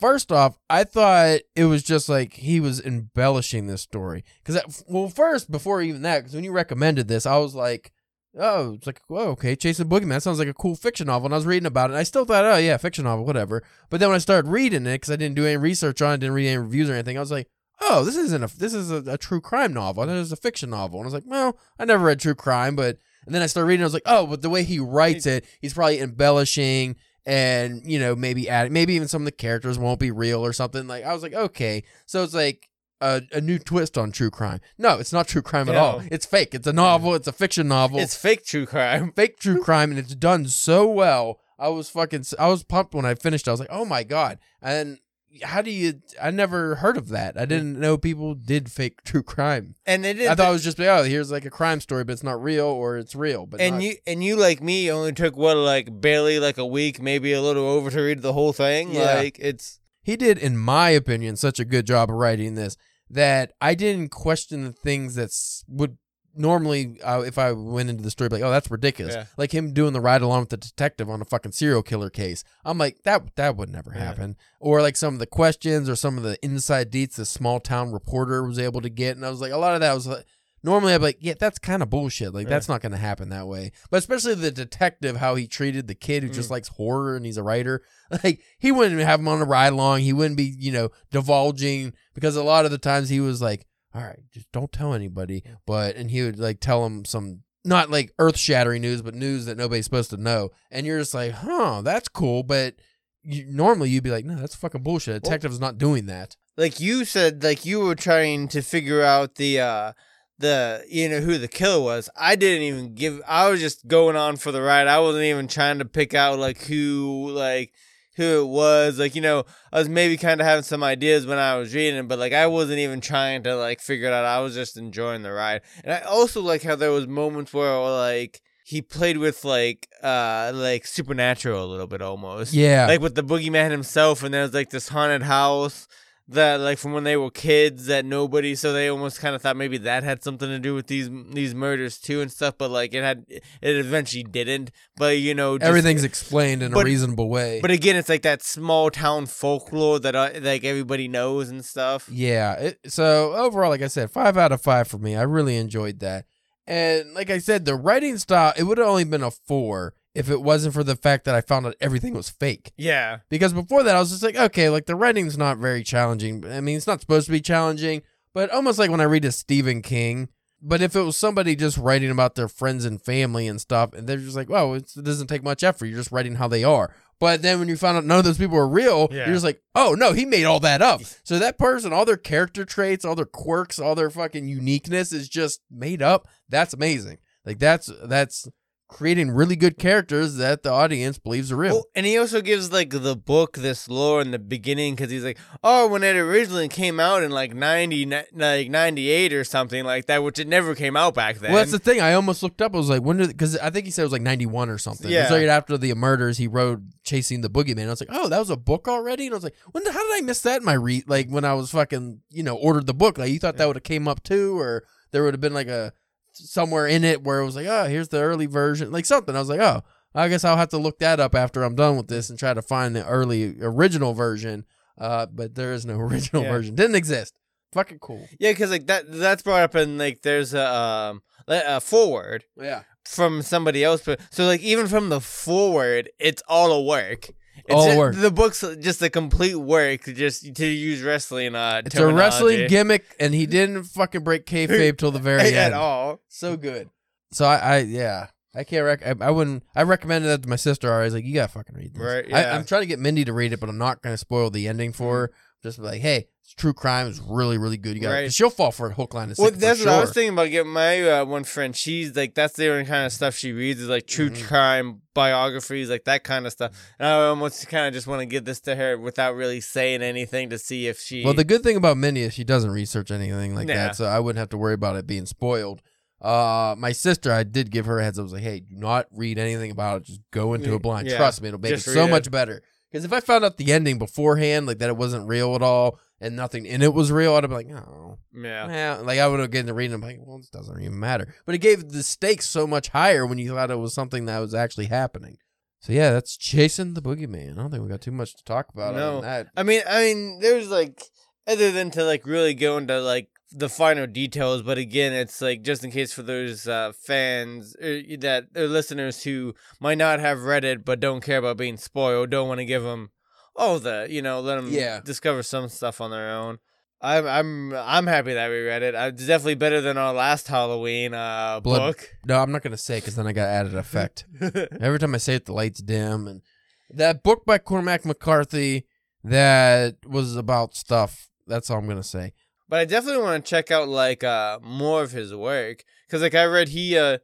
first 0.00 0.32
off, 0.32 0.58
I 0.70 0.84
thought 0.84 1.40
it 1.54 1.64
was 1.64 1.82
just 1.82 2.08
like 2.08 2.32
he 2.34 2.60
was 2.60 2.80
embellishing 2.80 3.66
this 3.66 3.82
story. 3.82 4.24
Because 4.42 4.82
well, 4.88 5.08
first 5.08 5.50
before 5.50 5.82
even 5.82 6.02
that, 6.02 6.20
because 6.20 6.34
when 6.34 6.44
you 6.44 6.52
recommended 6.52 7.08
this, 7.08 7.26
I 7.26 7.36
was 7.36 7.54
like, 7.54 7.92
oh, 8.38 8.74
it's 8.74 8.86
like, 8.86 9.00
oh, 9.10 9.30
okay, 9.30 9.56
Chasing 9.56 9.88
Boogeyman. 9.88 10.10
That 10.10 10.22
sounds 10.22 10.38
like 10.38 10.48
a 10.48 10.54
cool 10.54 10.74
fiction 10.74 11.06
novel. 11.06 11.26
And 11.26 11.34
I 11.34 11.38
was 11.38 11.46
reading 11.46 11.66
about 11.66 11.90
it. 11.90 11.94
And 11.94 11.98
I 12.00 12.04
still 12.04 12.24
thought, 12.24 12.44
oh 12.44 12.56
yeah, 12.56 12.76
fiction 12.76 13.04
novel, 13.04 13.24
whatever. 13.24 13.62
But 13.90 14.00
then 14.00 14.08
when 14.08 14.16
I 14.16 14.20
started 14.20 14.48
reading 14.50 14.86
it, 14.86 14.94
because 14.94 15.10
I 15.10 15.16
didn't 15.16 15.36
do 15.36 15.46
any 15.46 15.56
research 15.56 16.00
on 16.02 16.14
it, 16.14 16.18
didn't 16.18 16.34
read 16.34 16.48
any 16.48 16.58
reviews 16.58 16.88
or 16.88 16.94
anything, 16.94 17.16
I 17.16 17.20
was 17.20 17.30
like. 17.30 17.48
oh, 17.80 18.04
this 18.04 18.16
isn't 18.16 18.42
a 18.42 18.58
this 18.58 18.74
is 18.74 18.90
a, 18.90 19.02
a 19.12 19.18
true 19.18 19.40
crime 19.40 19.72
novel. 19.72 20.04
This 20.06 20.26
is 20.26 20.32
a 20.32 20.36
fiction 20.36 20.70
novel. 20.70 20.98
And 20.98 21.04
I 21.04 21.08
was 21.08 21.14
like, 21.14 21.24
well, 21.26 21.58
I 21.78 21.84
never 21.84 22.04
read 22.04 22.20
true 22.20 22.34
crime, 22.34 22.74
but 22.74 22.98
and 23.24 23.34
then 23.34 23.42
I 23.42 23.46
started 23.46 23.68
reading. 23.68 23.82
I 23.82 23.86
was 23.86 23.94
like, 23.94 24.02
oh, 24.06 24.26
but 24.26 24.42
the 24.42 24.50
way 24.50 24.62
he 24.64 24.78
writes 24.80 25.26
it, 25.26 25.44
he's 25.60 25.74
probably 25.74 26.00
embellishing 26.00 26.96
and 27.26 27.82
you 27.84 27.98
know 27.98 28.16
maybe 28.16 28.48
adding 28.48 28.72
maybe 28.72 28.94
even 28.94 29.06
some 29.06 29.22
of 29.22 29.26
the 29.26 29.32
characters 29.32 29.78
won't 29.78 30.00
be 30.00 30.10
real 30.10 30.44
or 30.44 30.52
something. 30.52 30.86
Like 30.86 31.04
I 31.04 31.12
was 31.12 31.22
like, 31.22 31.34
okay, 31.34 31.84
so 32.06 32.22
it's 32.24 32.34
like. 32.34 32.67
A, 33.00 33.22
a 33.32 33.40
new 33.40 33.58
twist 33.60 33.96
on 33.96 34.10
true 34.10 34.30
crime. 34.30 34.60
No, 34.76 34.98
it's 34.98 35.12
not 35.12 35.28
true 35.28 35.42
crime 35.42 35.68
at 35.68 35.76
all. 35.76 36.02
It's 36.10 36.26
fake. 36.26 36.52
It's 36.54 36.66
a 36.66 36.72
novel. 36.72 37.14
It's 37.14 37.28
a 37.28 37.32
fiction 37.32 37.68
novel 37.68 38.00
It's 38.00 38.16
fake 38.16 38.44
true 38.44 38.66
crime. 38.66 39.12
fake 39.12 39.38
true 39.38 39.60
crime 39.62 39.90
and 39.90 39.98
it's 40.00 40.14
done 40.16 40.46
so 40.48 40.86
well. 40.88 41.38
I 41.60 41.68
was 41.68 41.88
fucking 41.90 42.24
I 42.38 42.48
was 42.48 42.64
pumped 42.64 42.94
when 42.94 43.04
I 43.04 43.14
finished. 43.14 43.46
I 43.48 43.52
was 43.52 43.60
like, 43.60 43.68
"Oh 43.70 43.84
my 43.84 44.02
god." 44.04 44.38
And 44.60 44.98
how 45.42 45.60
do 45.62 45.70
you 45.70 46.00
I 46.20 46.30
never 46.30 46.76
heard 46.76 46.96
of 46.96 47.08
that. 47.10 47.38
I 47.38 47.44
didn't 47.44 47.78
know 47.78 47.98
people 47.98 48.34
did 48.34 48.70
fake 48.70 49.04
true 49.04 49.22
crime. 49.22 49.74
And 49.86 50.04
it 50.06 50.18
is 50.18 50.28
I 50.28 50.34
thought 50.34 50.48
it 50.48 50.52
was 50.52 50.64
just 50.64 50.80
oh, 50.80 51.04
here's 51.04 51.30
like 51.30 51.44
a 51.44 51.50
crime 51.50 51.80
story 51.80 52.02
but 52.02 52.14
it's 52.14 52.22
not 52.24 52.42
real 52.42 52.66
or 52.66 52.96
it's 52.96 53.14
real. 53.14 53.46
But 53.46 53.60
and 53.60 53.76
not- 53.76 53.82
you 53.84 53.94
and 54.06 54.24
you 54.24 54.36
like 54.36 54.62
me 54.62 54.90
only 54.90 55.12
took 55.12 55.36
what 55.36 55.56
like 55.56 56.00
barely 56.00 56.40
like 56.40 56.58
a 56.58 56.66
week, 56.66 57.00
maybe 57.00 57.32
a 57.32 57.42
little 57.42 57.66
over 57.68 57.90
to 57.90 58.00
read 58.00 58.22
the 58.22 58.32
whole 58.32 58.52
thing. 58.52 58.92
Yeah. 58.92 59.14
Like 59.14 59.38
it's 59.38 59.78
he 60.02 60.16
did 60.16 60.38
in 60.38 60.56
my 60.56 60.88
opinion 60.90 61.36
such 61.36 61.60
a 61.60 61.64
good 61.64 61.86
job 61.86 62.08
of 62.08 62.16
writing 62.16 62.54
this 62.54 62.76
that 63.10 63.52
I 63.60 63.74
didn't 63.74 64.10
question 64.10 64.64
the 64.64 64.72
things 64.72 65.14
that 65.16 65.30
would 65.68 65.98
normally 66.34 67.00
uh, 67.02 67.22
if 67.22 67.36
I 67.38 67.50
went 67.52 67.90
into 67.90 68.02
the 68.02 68.10
story 68.10 68.28
be 68.28 68.36
like 68.36 68.44
oh 68.44 68.50
that's 68.50 68.70
ridiculous 68.70 69.14
Yeah. 69.14 69.24
like 69.36 69.52
him 69.52 69.72
doing 69.72 69.92
the 69.92 70.00
ride 70.00 70.22
along 70.22 70.40
with 70.40 70.48
the 70.50 70.56
detective 70.56 71.10
on 71.10 71.20
a 71.20 71.24
fucking 71.24 71.50
serial 71.52 71.82
killer 71.82 72.10
case 72.10 72.44
I'm 72.64 72.78
like 72.78 73.02
that 73.02 73.34
that 73.36 73.56
would 73.56 73.70
never 73.70 73.92
Yeah. 73.92 74.04
happen 74.04 74.36
or 74.60 74.80
like 74.80 74.96
some 74.96 75.14
of 75.14 75.20
the 75.20 75.26
questions 75.26 75.88
or 75.88 75.96
some 75.96 76.16
of 76.16 76.22
the 76.22 76.38
inside 76.44 76.92
deets 76.92 77.16
the 77.16 77.26
small 77.26 77.58
town 77.58 77.90
reporter 77.92 78.44
was 78.44 78.58
able 78.58 78.80
to 78.82 78.88
get 78.90 79.16
and 79.16 79.26
I 79.26 79.30
was 79.30 79.40
like 79.40 79.52
a 79.52 79.56
lot 79.58 79.74
of 79.74 79.80
that 79.80 79.94
was 79.94 80.06
like 80.06 80.26
normally 80.62 80.92
I'd 80.94 80.98
be 80.98 81.04
like 81.04 81.18
yeah 81.20 81.34
that's 81.38 81.58
kind 81.58 81.82
of 81.82 81.90
bullshit. 81.90 82.34
Like 82.34 82.44
Yeah. 82.46 82.50
that's 82.50 82.68
not 82.68 82.80
going 82.80 82.92
to 82.92 82.98
happen 82.98 83.28
that 83.30 83.46
way. 83.46 83.72
But 83.90 83.98
especially 83.98 84.34
the 84.34 84.50
detective 84.50 85.16
how 85.16 85.34
he 85.34 85.46
treated 85.46 85.86
the 85.86 85.94
kid 85.94 86.22
who 86.22 86.30
Mm. 86.30 86.34
just 86.34 86.50
likes 86.50 86.68
horror 86.68 87.16
and 87.16 87.24
he's 87.26 87.36
a 87.36 87.42
writer. 87.42 87.82
Like 88.24 88.40
he 88.58 88.72
wouldn't 88.72 89.00
have 89.02 89.20
him 89.20 89.28
on 89.28 89.42
a 89.42 89.44
ride 89.44 89.72
along. 89.74 90.00
He 90.00 90.12
wouldn't 90.14 90.36
be 90.38 90.54
you 90.58 90.72
know 90.72 90.88
divulging 91.10 91.92
because 92.14 92.36
a 92.36 92.42
lot 92.42 92.64
of 92.64 92.70
the 92.70 92.78
times 92.78 93.08
he 93.10 93.20
was 93.20 93.42
like 93.42 93.66
all 93.94 94.02
right 94.02 94.18
just 94.32 94.50
don't 94.52 94.72
tell 94.72 94.94
anybody. 94.94 95.42
But 95.66 95.96
and 95.96 96.10
he 96.10 96.22
would 96.22 96.38
like 96.38 96.60
tell 96.60 96.84
him 96.86 97.04
some 97.04 97.42
not 97.64 97.90
like 97.90 98.12
earth-shattering 98.18 98.80
news 98.80 99.02
but 99.02 99.14
news 99.14 99.44
that 99.46 99.58
nobody's 99.58 99.84
supposed 99.84 100.10
to 100.10 100.16
know. 100.16 100.50
And 100.70 100.86
you're 100.86 100.98
just 101.00 101.12
like 101.14 101.32
huh 101.32 101.82
that's 101.84 102.08
cool. 102.08 102.42
But 102.42 102.76
you, 103.22 103.44
normally 103.46 103.90
you'd 103.90 104.04
be 104.04 104.10
like 104.10 104.24
no 104.24 104.36
that's 104.36 104.54
fucking 104.54 104.82
bullshit. 104.82 105.16
A 105.16 105.20
detective's 105.20 105.60
not 105.60 105.76
doing 105.76 106.06
that. 106.06 106.36
Like 106.56 106.80
you 106.80 107.04
said, 107.04 107.42
like 107.44 107.64
you 107.66 107.80
were 107.80 107.94
trying 107.94 108.48
to 108.48 108.62
figure 108.62 109.02
out 109.02 109.34
the 109.34 109.60
uh 109.60 109.92
the 110.38 110.84
you 110.88 111.08
know 111.08 111.20
who 111.20 111.38
the 111.38 111.48
killer 111.48 111.82
was. 111.82 112.08
I 112.16 112.36
didn't 112.36 112.62
even 112.62 112.94
give. 112.94 113.20
I 113.26 113.50
was 113.50 113.60
just 113.60 113.86
going 113.86 114.16
on 114.16 114.36
for 114.36 114.52
the 114.52 114.62
ride. 114.62 114.86
I 114.86 115.00
wasn't 115.00 115.24
even 115.24 115.48
trying 115.48 115.78
to 115.78 115.84
pick 115.84 116.14
out 116.14 116.38
like 116.38 116.64
who 116.64 117.30
like 117.30 117.72
who 118.16 118.42
it 118.42 118.48
was. 118.48 118.98
Like 118.98 119.14
you 119.14 119.20
know, 119.22 119.44
I 119.72 119.78
was 119.78 119.88
maybe 119.88 120.16
kind 120.16 120.40
of 120.40 120.46
having 120.46 120.62
some 120.62 120.84
ideas 120.84 121.26
when 121.26 121.38
I 121.38 121.56
was 121.56 121.74
reading, 121.74 122.06
but 122.06 122.18
like 122.18 122.32
I 122.32 122.46
wasn't 122.46 122.78
even 122.78 123.00
trying 123.00 123.42
to 123.44 123.56
like 123.56 123.80
figure 123.80 124.06
it 124.06 124.12
out. 124.12 124.24
I 124.24 124.40
was 124.40 124.54
just 124.54 124.76
enjoying 124.76 125.22
the 125.22 125.32
ride, 125.32 125.62
and 125.82 125.92
I 125.92 126.00
also 126.00 126.40
like 126.40 126.62
how 126.62 126.76
there 126.76 126.92
was 126.92 127.08
moments 127.08 127.52
where 127.52 127.76
like 127.78 128.40
he 128.64 128.82
played 128.82 129.16
with 129.16 129.44
like 129.44 129.88
uh 130.02 130.52
like 130.54 130.86
supernatural 130.86 131.64
a 131.64 131.70
little 131.70 131.86
bit 131.86 132.02
almost 132.02 132.52
yeah 132.52 132.86
like 132.86 133.00
with 133.00 133.14
the 133.14 133.24
boogeyman 133.24 133.70
himself 133.70 134.22
and 134.22 134.34
there's 134.34 134.52
like 134.52 134.68
this 134.68 134.88
haunted 134.88 135.22
house 135.22 135.88
that 136.30 136.60
like 136.60 136.76
from 136.78 136.92
when 136.92 137.04
they 137.04 137.16
were 137.16 137.30
kids 137.30 137.86
that 137.86 138.04
nobody 138.04 138.54
so 138.54 138.72
they 138.72 138.88
almost 138.88 139.18
kind 139.18 139.34
of 139.34 139.40
thought 139.40 139.56
maybe 139.56 139.78
that 139.78 140.02
had 140.02 140.22
something 140.22 140.48
to 140.48 140.58
do 140.58 140.74
with 140.74 140.86
these 140.86 141.08
these 141.32 141.54
murders 141.54 141.98
too 141.98 142.20
and 142.20 142.30
stuff 142.30 142.54
but 142.58 142.70
like 142.70 142.92
it 142.92 143.02
had 143.02 143.24
it 143.28 143.42
eventually 143.62 144.22
didn't 144.22 144.70
but 144.96 145.16
you 145.18 145.34
know 145.34 145.56
just- 145.56 145.66
everything's 145.66 146.04
explained 146.04 146.62
in 146.62 146.74
a 146.74 146.78
reasonable 146.82 147.30
way 147.30 147.60
but 147.62 147.70
again 147.70 147.96
it's 147.96 148.10
like 148.10 148.22
that 148.22 148.42
small 148.42 148.90
town 148.90 149.24
folklore 149.24 149.98
that 149.98 150.14
uh, 150.14 150.30
like 150.42 150.64
everybody 150.64 151.08
knows 151.08 151.48
and 151.48 151.64
stuff 151.64 152.08
Yeah. 152.10 152.52
It, 152.54 152.78
so 152.88 153.32
overall, 153.34 153.70
like 153.70 153.82
I 153.82 153.88
said, 153.88 154.10
five 154.10 154.36
out 154.36 154.52
of 154.52 154.60
five 154.60 154.86
for 154.88 154.98
me. 154.98 155.16
I 155.16 155.22
really 155.22 155.56
enjoyed 155.56 156.00
that. 156.00 156.26
And 156.66 157.14
like 157.14 157.30
I 157.30 157.38
said, 157.38 157.64
the 157.64 157.74
writing 157.74 158.18
style, 158.18 158.52
it 158.56 158.64
would 158.64 158.78
have 158.78 158.86
only 158.86 159.04
been 159.04 159.22
a 159.22 159.30
four 159.30 159.94
if 160.18 160.28
it 160.30 160.42
wasn't 160.42 160.74
for 160.74 160.84
the 160.84 160.96
fact 160.96 161.24
that 161.24 161.34
I 161.34 161.40
found 161.40 161.66
out 161.66 161.74
everything 161.80 162.12
was 162.14 162.28
fake. 162.28 162.72
yeah 162.76 163.18
Because 163.28 163.52
before 163.52 163.82
that, 163.84 163.96
I 163.96 164.00
was 164.00 164.10
just 164.10 164.22
like, 164.22 164.36
okay, 164.36 164.68
like 164.68 164.86
the 164.86 164.96
writing's 164.96 165.38
not 165.38 165.58
very 165.58 165.82
challenging. 165.82 166.44
I 166.50 166.60
mean, 166.60 166.76
it's 166.76 166.86
not 166.86 167.00
supposed 167.00 167.26
to 167.26 167.32
be 167.32 167.40
challenging, 167.40 168.02
but 168.34 168.50
almost 168.50 168.78
like 168.78 168.90
when 168.90 169.00
I 169.00 169.04
read 169.04 169.24
a 169.24 169.32
Stephen 169.32 169.80
King. 169.82 170.28
But 170.60 170.82
if 170.82 170.96
it 170.96 171.02
was 171.02 171.16
somebody 171.16 171.54
just 171.54 171.78
writing 171.78 172.10
about 172.10 172.34
their 172.34 172.48
friends 172.48 172.84
and 172.84 173.00
family 173.00 173.46
and 173.46 173.60
stuff, 173.60 173.92
and 173.94 174.08
they're 174.08 174.16
just 174.16 174.34
like, 174.34 174.48
well, 174.50 174.74
it's, 174.74 174.96
it 174.96 175.04
doesn't 175.04 175.28
take 175.28 175.44
much 175.44 175.62
effort. 175.62 175.86
You're 175.86 175.98
just 175.98 176.10
writing 176.10 176.34
how 176.34 176.48
they 176.48 176.64
are. 176.64 176.92
But 177.20 177.42
then 177.42 177.60
when 177.60 177.68
you 177.68 177.76
find 177.76 177.96
out 177.96 178.04
none 178.04 178.18
of 178.18 178.24
those 178.24 178.38
people 178.38 178.58
are 178.58 178.66
real, 178.66 179.06
Yeah. 179.12 179.26
you're 179.26 179.34
just 179.34 179.44
like, 179.44 179.62
oh, 179.76 179.94
no, 179.96 180.12
he 180.14 180.24
made 180.24 180.44
all 180.46 180.58
that 180.60 180.82
up. 180.82 181.00
So 181.22 181.38
that 181.38 181.58
person, 181.58 181.92
all 181.92 182.04
their 182.04 182.16
character 182.16 182.64
traits, 182.64 183.04
all 183.04 183.14
their 183.14 183.24
quirks, 183.24 183.78
all 183.78 183.94
their 183.94 184.10
fucking 184.10 184.48
uniqueness 184.48 185.12
is 185.12 185.28
just 185.28 185.60
made 185.70 186.02
up. 186.02 186.26
That's 186.48 186.74
amazing. 186.74 187.18
Like, 187.44 187.60
that's, 187.60 187.88
that's, 188.04 188.48
creating 188.88 189.30
really 189.30 189.54
good 189.54 189.76
characters 189.76 190.36
that 190.36 190.62
the 190.62 190.70
audience 190.72 191.18
believes 191.18 191.52
are 191.52 191.56
real. 191.56 191.74
Well, 191.74 191.84
and 191.94 192.06
he 192.06 192.16
also 192.16 192.40
gives 192.40 192.72
like 192.72 192.88
the 192.90 193.14
book 193.14 193.58
this 193.58 193.86
lore 193.88 194.20
in 194.22 194.30
the 194.30 194.38
beginning 194.38 194.94
because 194.94 195.10
he's 195.10 195.22
like, 195.24 195.38
oh, 195.62 195.86
when 195.88 196.02
it 196.02 196.16
originally 196.16 196.68
came 196.68 196.98
out 196.98 197.22
in 197.22 197.30
like 197.30 197.54
ninety, 197.54 198.06
like 198.32 198.70
ninety 198.70 199.10
eight 199.10 199.32
or 199.34 199.44
something 199.44 199.84
like 199.84 200.06
that, 200.06 200.22
which 200.22 200.38
it 200.38 200.48
never 200.48 200.74
came 200.74 200.96
out 200.96 201.14
back 201.14 201.36
then. 201.38 201.52
Well, 201.52 201.60
that's 201.60 201.72
the 201.72 201.78
thing. 201.78 202.00
I 202.00 202.14
almost 202.14 202.42
looked 202.42 202.62
up. 202.62 202.74
I 202.74 202.78
was 202.78 202.88
like, 202.88 203.02
when 203.02 203.18
did? 203.18 203.28
Because 203.28 203.56
I 203.58 203.70
think 203.70 203.84
he 203.84 203.90
said 203.90 204.02
it 204.02 204.06
was 204.06 204.12
like 204.12 204.22
ninety 204.22 204.46
one 204.46 204.70
or 204.70 204.78
something. 204.78 205.10
It 205.10 205.14
was 205.30 205.30
right 205.32 205.48
after 205.48 205.76
the 205.76 205.92
murders, 205.94 206.38
he 206.38 206.46
wrote 206.48 206.80
"Chasing 207.04 207.42
the 207.42 207.50
Boogeyman." 207.50 207.86
I 207.86 207.90
was 207.90 208.00
like, 208.00 208.10
oh, 208.10 208.28
that 208.28 208.38
was 208.38 208.50
a 208.50 208.56
book 208.56 208.88
already. 208.88 209.26
And 209.26 209.34
I 209.34 209.36
was 209.36 209.44
like, 209.44 209.56
when? 209.72 209.84
the- 209.84 209.92
How 209.92 210.00
did 210.02 210.22
I 210.22 210.26
miss 210.26 210.40
that 210.42 210.60
in 210.60 210.64
my 210.64 210.72
read? 210.74 211.08
Like 211.08 211.28
when 211.28 211.44
I 211.44 211.52
was 211.54 211.70
fucking, 211.70 212.20
you 212.30 212.42
know, 212.42 212.56
ordered 212.56 212.86
the 212.86 212.94
book. 212.94 213.18
Like 213.18 213.30
you 213.32 213.38
thought 213.38 213.56
that 213.58 213.66
would 213.66 213.76
have 213.76 213.82
came 213.82 214.08
up 214.08 214.22
too, 214.22 214.58
or 214.58 214.84
there 215.10 215.24
would 215.24 215.34
have 215.34 215.40
been 215.40 215.54
like 215.54 215.68
a 215.68 215.92
somewhere 216.38 216.86
in 216.86 217.04
it 217.04 217.22
where 217.22 217.40
it 217.40 217.44
was 217.44 217.56
like, 217.56 217.66
oh, 217.66 217.84
here's 217.86 218.08
the 218.08 218.20
early 218.20 218.46
version, 218.46 218.90
like 218.92 219.04
something. 219.06 219.34
I 219.36 219.40
was 219.40 219.48
like, 219.48 219.60
oh, 219.60 219.82
I 220.14 220.28
guess 220.28 220.44
I'll 220.44 220.56
have 220.56 220.70
to 220.70 220.78
look 220.78 220.98
that 221.00 221.20
up 221.20 221.34
after 221.34 221.62
I'm 221.62 221.74
done 221.74 221.96
with 221.96 222.08
this 222.08 222.30
and 222.30 222.38
try 222.38 222.54
to 222.54 222.62
find 222.62 222.96
the 222.96 223.06
early 223.06 223.56
original 223.60 224.14
version. 224.14 224.64
Uh, 224.98 225.26
but 225.26 225.54
there 225.54 225.72
is 225.72 225.84
no 225.86 225.94
original 226.00 226.42
Yeah. 226.42 226.50
version. 226.50 226.74
Didn't 226.74 226.96
exist. 226.96 227.34
Fucking 227.72 227.98
cool. 227.98 228.26
yeah, 228.40 228.50
because 228.52 228.70
like 228.70 228.86
that 228.86 229.04
that's 229.12 229.42
brought 229.42 229.60
up 229.62 229.74
in 229.76 229.98
like 229.98 230.22
there's 230.22 230.54
a 230.54 230.66
um 230.66 231.22
a 231.46 231.80
forward 231.82 232.44
Yeah. 232.56 232.82
from 233.04 233.42
somebody 233.42 233.84
else, 233.84 234.00
but 234.04 234.20
so 234.30 234.46
like 234.46 234.62
even 234.62 234.86
from 234.86 235.10
the 235.10 235.20
forward, 235.20 236.08
it's 236.18 236.42
all 236.48 236.72
a 236.72 236.82
work. 236.82 237.28
It's 237.68 237.74
All 237.74 237.92
ju- 237.92 237.98
work. 237.98 238.14
The 238.16 238.30
book's 238.30 238.64
just 238.80 239.02
a 239.02 239.10
complete 239.10 239.54
work, 239.56 240.04
just 240.04 240.54
to 240.54 240.66
use 240.66 241.02
wrestling. 241.02 241.54
Uh, 241.54 241.82
It's 241.84 241.94
a 241.96 242.06
wrestling 242.06 242.66
gimmick, 242.68 243.04
and 243.20 243.34
he 243.34 243.44
didn't 243.46 243.84
fucking 243.84 244.22
break 244.24 244.46
kayfabe 244.46 244.96
till 244.96 245.10
the 245.10 245.18
very 245.18 245.40
at 245.42 245.46
end. 245.46 245.56
At 245.56 245.72
all. 245.74 246.20
So 246.28 246.56
good. 246.56 246.88
So 247.30 247.44
I, 247.44 247.56
I 247.56 247.78
yeah, 247.80 248.28
I 248.54 248.64
can't. 248.64 248.84
Rec- 248.84 249.06
I, 249.06 249.14
I 249.20 249.30
wouldn't. 249.30 249.64
I 249.76 249.82
recommended 249.82 250.28
that 250.28 250.42
to 250.44 250.48
my 250.48 250.56
sister. 250.56 250.92
I 250.92 251.04
was 251.04 251.12
like, 251.12 251.24
you 251.24 251.34
gotta 251.34 251.52
fucking 251.52 251.76
read 251.76 251.92
this. 251.94 252.02
Right, 252.02 252.26
yeah. 252.26 252.52
Mm. 252.52 252.54
I'm 252.56 252.64
trying 252.64 252.80
to 252.82 252.86
get 252.86 252.98
Mindy 252.98 253.24
to 253.26 253.32
read 253.34 253.52
it, 253.52 253.60
but 253.60 253.68
I'm 253.68 253.76
not 253.78 254.00
gonna 254.00 254.16
spoil 254.16 254.48
the 254.50 254.66
ending 254.66 254.92
for 254.94 255.14
her. 255.20 255.32
Just 255.62 255.78
be 255.78 255.84
like, 255.84 256.00
hey, 256.00 256.28
it's 256.44 256.54
true 256.54 256.72
crime 256.72 257.08
is 257.08 257.20
really, 257.20 257.58
really 257.58 257.76
good. 257.76 257.96
You 257.96 258.02
got. 258.02 258.10
Right. 258.12 258.32
She'll 258.32 258.48
fall 258.48 258.70
for 258.70 258.88
a 258.90 258.94
hook, 258.94 259.12
line, 259.12 259.28
and 259.30 259.36
Well, 259.38 259.50
that's 259.50 259.80
what 259.80 259.88
I 259.88 260.00
was 260.00 260.12
thinking 260.12 260.32
about 260.34 260.50
getting 260.50 260.72
my 260.72 261.02
uh, 261.02 261.24
one 261.24 261.42
friend. 261.44 261.74
She's 261.74 262.14
like, 262.14 262.34
that's 262.34 262.54
the 262.54 262.70
only 262.70 262.84
kind 262.84 263.04
of 263.06 263.12
stuff 263.12 263.34
she 263.34 263.50
reads 263.52 263.80
is 263.80 263.88
like 263.88 264.06
true 264.06 264.30
Mhm. 264.30 264.44
crime 264.46 265.02
biographies, 265.14 265.90
like 265.90 266.04
that 266.04 266.22
kind 266.22 266.46
of 266.46 266.52
stuff. 266.52 266.72
And 266.98 267.08
I 267.08 267.26
almost 267.26 267.66
kind 267.68 267.86
of 267.88 267.92
just 267.92 268.06
want 268.06 268.20
to 268.20 268.26
give 268.26 268.44
this 268.44 268.60
to 268.62 268.76
her 268.76 268.96
without 268.96 269.34
really 269.34 269.60
saying 269.60 270.00
anything 270.02 270.48
to 270.50 270.58
see 270.58 270.86
if 270.86 271.00
she. 271.00 271.24
Well, 271.24 271.34
the 271.34 271.44
good 271.44 271.62
thing 271.64 271.76
about 271.76 271.96
Mindy 271.96 272.22
is 272.22 272.34
she 272.34 272.44
doesn't 272.44 272.70
research 272.70 273.10
anything 273.10 273.54
like 273.54 273.68
Yeah. 273.68 273.74
that, 273.88 273.96
so 273.96 274.04
I 274.04 274.20
wouldn't 274.20 274.38
have 274.38 274.50
to 274.50 274.58
worry 274.58 274.74
about 274.74 274.94
it 274.96 275.06
being 275.06 275.26
spoiled. 275.26 275.82
Uh, 276.20 276.74
my 276.78 276.92
sister, 276.92 277.32
I 277.32 277.42
did 277.44 277.70
give 277.70 277.86
her 277.86 277.98
a 278.00 278.04
heads. 278.04 278.18
up. 278.18 278.22
I 278.22 278.24
was 278.24 278.32
like, 278.32 278.42
"Hey, 278.42 278.60
do 278.60 278.74
not 278.76 279.06
read 279.12 279.38
anything 279.38 279.70
about 279.70 280.02
it. 280.02 280.06
Just 280.06 280.20
go 280.32 280.54
into 280.54 280.74
it 280.74 280.82
blind. 280.82 281.06
Yeah. 281.08 281.16
Trust 281.16 281.40
me, 281.42 281.48
it'll 281.48 281.60
make 281.60 281.70
Just 281.74 281.86
it 281.88 281.92
so 281.92 282.06
it. 282.06 282.10
much 282.10 282.30
better." 282.30 282.62
Because 282.90 283.04
if 283.04 283.12
I 283.12 283.20
found 283.20 283.44
out 283.44 283.56
the 283.58 283.72
ending 283.72 283.98
beforehand, 283.98 284.66
like 284.66 284.78
that 284.78 284.88
it 284.88 284.96
wasn't 284.96 285.28
real 285.28 285.54
at 285.54 285.62
all, 285.62 285.98
and 286.20 286.34
nothing 286.34 286.64
in 286.66 286.82
it 286.82 286.94
was 286.94 287.12
real, 287.12 287.34
I'd 287.34 287.42
be 287.46 287.54
like, 287.54 287.70
"Oh, 287.70 288.18
yeah. 288.34 288.68
yeah." 288.68 288.94
Like 289.02 289.18
I 289.18 289.28
would 289.28 289.40
have 289.40 289.50
gotten 289.50 289.66
to 289.66 289.74
reading. 289.74 289.94
I'm 289.94 290.00
like, 290.00 290.18
"Well, 290.20 290.38
this 290.38 290.48
doesn't 290.48 290.80
even 290.80 290.98
matter." 290.98 291.34
But 291.46 291.54
it 291.54 291.58
gave 291.58 291.90
the 291.90 292.02
stakes 292.02 292.48
so 292.48 292.66
much 292.66 292.88
higher 292.88 293.26
when 293.26 293.38
you 293.38 293.50
thought 293.54 293.70
it 293.70 293.78
was 293.78 293.94
something 293.94 294.24
that 294.24 294.38
was 294.38 294.54
actually 294.54 294.86
happening. 294.86 295.36
So 295.80 295.92
yeah, 295.92 296.10
that's 296.10 296.36
chasing 296.36 296.94
the 296.94 297.02
boogeyman. 297.02 297.52
I 297.52 297.62
don't 297.62 297.70
think 297.70 297.82
we 297.82 297.88
got 297.88 298.00
too 298.00 298.10
much 298.10 298.34
to 298.36 298.42
talk 298.44 298.68
about 298.74 298.94
No. 298.96 299.20
that. 299.20 299.48
I 299.56 299.62
mean, 299.62 299.82
I 299.88 300.00
mean, 300.06 300.40
there's 300.40 300.70
like 300.70 301.00
other 301.46 301.70
than 301.70 301.90
to 301.92 302.04
like 302.04 302.26
really 302.26 302.54
go 302.54 302.78
into 302.78 303.00
like 303.00 303.28
the 303.50 303.68
final 303.68 304.06
details, 304.06 304.62
but 304.62 304.78
again, 304.78 305.12
it's 305.12 305.40
like 305.40 305.62
just 305.62 305.82
in 305.84 305.90
case 305.90 306.12
for 306.12 306.22
those 306.22 306.66
uh, 306.68 306.92
fans 307.04 307.74
er, 307.82 308.00
that 308.20 308.46
or 308.56 308.66
listeners 308.66 309.22
who 309.24 309.54
might 309.80 309.98
not 309.98 310.20
have 310.20 310.42
read 310.42 310.64
it 310.64 310.84
but 310.84 311.00
don't 311.00 311.22
care 311.22 311.38
about 311.38 311.56
being 311.56 311.76
spoiled, 311.76 312.30
don't 312.30 312.48
want 312.48 312.58
to 312.58 312.64
give 312.66 312.82
them 312.82 313.10
all 313.56 313.78
the 313.78 314.06
you 314.10 314.22
know 314.22 314.40
let 314.40 314.56
them 314.56 314.68
Yeah. 314.70 315.00
discover 315.04 315.42
some 315.42 315.68
stuff 315.68 316.00
on 316.00 316.10
their 316.10 316.30
own. 316.30 316.58
I'm 317.00 317.26
I'm 317.26 317.74
I'm 317.74 318.06
happy 318.06 318.34
that 318.34 318.50
we 318.50 318.60
read 318.60 318.82
it. 318.82 318.94
Uh, 318.94 319.10
It's 319.14 319.26
definitely 319.26 319.54
better 319.54 319.80
than 319.80 319.96
our 319.96 320.12
last 320.12 320.48
Halloween 320.48 321.14
uh, 321.14 321.60
Blood- 321.60 321.96
book. 321.96 322.08
No, 322.26 322.40
I'm 322.40 322.50
not 322.52 322.62
gonna 322.62 322.76
say 322.76 322.98
because 322.98 323.14
then 323.16 323.26
I 323.26 323.32
got 323.32 323.48
added 323.48 323.74
effect. 323.76 324.26
Every 324.80 324.98
time 324.98 325.14
I 325.14 325.18
say 325.18 325.36
it, 325.36 325.46
the 325.46 325.52
lights 325.52 325.80
dim. 325.80 326.26
And 326.26 326.42
that 326.90 327.22
book 327.22 327.44
by 327.46 327.58
Cormac 327.58 328.04
McCarthy 328.04 328.84
that 329.24 329.96
was 330.06 330.36
about 330.36 330.74
stuff. 330.74 331.28
That's 331.46 331.70
all 331.70 331.78
I'm 331.78 331.86
gonna 331.88 332.02
say. 332.02 332.32
But 332.68 332.80
I 332.80 332.84
definitely 332.84 333.22
want 333.22 333.44
to 333.44 333.48
check 333.48 333.70
out 333.70 333.88
like 333.88 334.22
uh 334.24 334.58
more 334.62 335.02
of 335.02 335.12
his 335.12 335.34
work 335.34 335.84
because 336.06 336.22
like 336.22 336.34
I 336.34 336.44
read 336.44 336.68
he 336.68 336.96
uh 336.98 337.18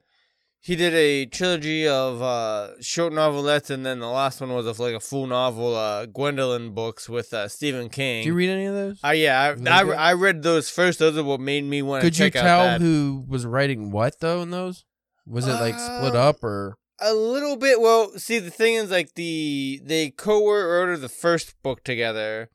he 0.60 0.76
did 0.76 0.94
a 0.94 1.26
trilogy 1.26 1.86
of 1.86 2.22
uh 2.22 2.80
short 2.80 3.12
novelettes 3.12 3.68
and 3.68 3.84
then 3.84 3.98
the 3.98 4.08
last 4.08 4.40
one 4.40 4.54
was 4.54 4.66
of 4.66 4.78
like 4.78 4.94
a 4.94 5.00
full 5.00 5.26
novel 5.26 5.76
uh 5.76 6.06
Gwendolyn 6.06 6.72
books 6.72 7.08
with 7.08 7.34
uh 7.34 7.48
Stephen 7.48 7.90
King. 7.90 8.22
Did 8.22 8.28
you 8.28 8.34
read 8.34 8.48
any 8.50 8.64
of 8.64 8.74
those? 8.74 9.00
Uh, 9.04 9.10
yeah, 9.10 9.54
I, 9.66 9.70
I. 9.70 10.10
I 10.10 10.12
read 10.14 10.42
those 10.42 10.70
first. 10.70 10.98
Those 10.98 11.18
are 11.18 11.24
what 11.24 11.40
made 11.40 11.64
me 11.64 11.82
want 11.82 12.00
to 12.02 12.06
Could 12.06 12.18
you 12.18 12.26
check 12.30 12.36
out 12.36 12.42
tell 12.44 12.64
that. 12.64 12.80
who 12.80 13.24
was 13.28 13.44
writing 13.44 13.90
what 13.90 14.20
though 14.20 14.40
in 14.42 14.50
those? 14.50 14.84
Was 15.26 15.46
it 15.46 15.52
like 15.54 15.78
split 15.78 16.14
Um, 16.14 16.28
up 16.28 16.42
or? 16.42 16.76
A 17.00 17.12
little 17.12 17.56
bit. 17.56 17.80
Well, 17.80 18.10
see, 18.16 18.38
the 18.38 18.50
thing 18.50 18.74
is, 18.74 18.90
like 18.90 19.14
the 19.14 19.80
they 19.84 20.10
co-wrote 20.10 20.96
the 21.00 21.08
first 21.08 21.54
book 21.62 21.82
together, 21.82 22.50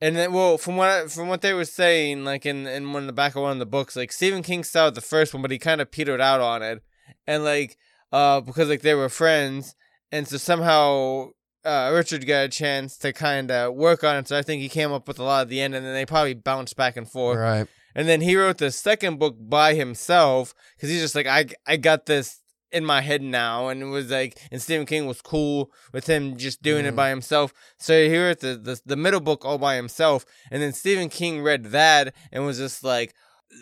and 0.00 0.16
then, 0.16 0.32
well, 0.32 0.58
from 0.58 0.76
what 0.76 0.88
I, 0.88 1.06
from 1.06 1.28
what 1.28 1.40
they 1.40 1.52
were 1.52 1.64
saying, 1.64 2.24
like 2.24 2.46
in 2.46 2.66
in 2.66 2.92
one 2.92 3.02
of 3.02 3.06
the 3.06 3.12
back 3.12 3.34
of 3.34 3.42
one 3.42 3.52
of 3.52 3.58
the 3.58 3.66
books, 3.66 3.96
like 3.96 4.12
Stephen 4.12 4.42
King 4.42 4.64
started 4.64 4.94
the 4.94 5.00
first 5.00 5.32
one, 5.34 5.42
but 5.42 5.50
he 5.50 5.58
kind 5.58 5.80
of 5.80 5.90
petered 5.90 6.20
out 6.20 6.40
on 6.40 6.62
it, 6.62 6.82
and 7.26 7.44
like 7.44 7.76
uh 8.12 8.40
because 8.40 8.68
like 8.68 8.82
they 8.82 8.94
were 8.94 9.08
friends, 9.08 9.74
and 10.12 10.28
so 10.28 10.36
somehow 10.36 11.30
uh 11.64 11.90
Richard 11.92 12.26
got 12.26 12.44
a 12.44 12.48
chance 12.48 12.96
to 12.98 13.12
kind 13.12 13.50
of 13.50 13.74
work 13.74 14.04
on 14.04 14.16
it. 14.16 14.28
So 14.28 14.38
I 14.38 14.42
think 14.42 14.62
he 14.62 14.68
came 14.68 14.92
up 14.92 15.08
with 15.08 15.18
a 15.18 15.24
lot 15.24 15.42
at 15.42 15.48
the 15.48 15.60
end, 15.60 15.74
and 15.74 15.84
then 15.84 15.94
they 15.94 16.06
probably 16.06 16.34
bounced 16.34 16.76
back 16.76 16.96
and 16.96 17.10
forth. 17.10 17.38
Right. 17.38 17.66
And 17.94 18.08
then 18.08 18.20
he 18.20 18.36
wrote 18.36 18.58
the 18.58 18.70
second 18.70 19.18
book 19.18 19.36
by 19.40 19.74
himself 19.74 20.54
because 20.76 20.90
he's 20.90 21.00
just 21.00 21.16
like, 21.16 21.26
I, 21.26 21.46
I 21.66 21.76
got 21.76 22.06
this 22.06 22.38
in 22.72 22.84
my 22.84 23.00
head 23.00 23.22
now. 23.22 23.68
And 23.68 23.82
it 23.82 23.86
was 23.86 24.10
like, 24.10 24.38
and 24.50 24.60
Stephen 24.60 24.86
King 24.86 25.06
was 25.06 25.20
cool 25.22 25.72
with 25.92 26.06
him 26.06 26.36
just 26.36 26.62
doing 26.62 26.84
Mhm. 26.84 26.88
it 26.88 26.96
by 26.96 27.08
himself. 27.10 27.52
So 27.78 27.92
he 28.08 28.16
wrote 28.18 28.40
the, 28.40 28.56
the, 28.56 28.80
the 28.84 28.96
middle 28.96 29.20
book 29.20 29.44
all 29.44 29.58
by 29.58 29.76
himself. 29.76 30.24
And 30.50 30.62
then 30.62 30.72
Stephen 30.72 31.08
King 31.08 31.42
read 31.42 31.64
that 31.66 32.14
and 32.32 32.44
was 32.44 32.58
just 32.58 32.84
like, 32.84 33.14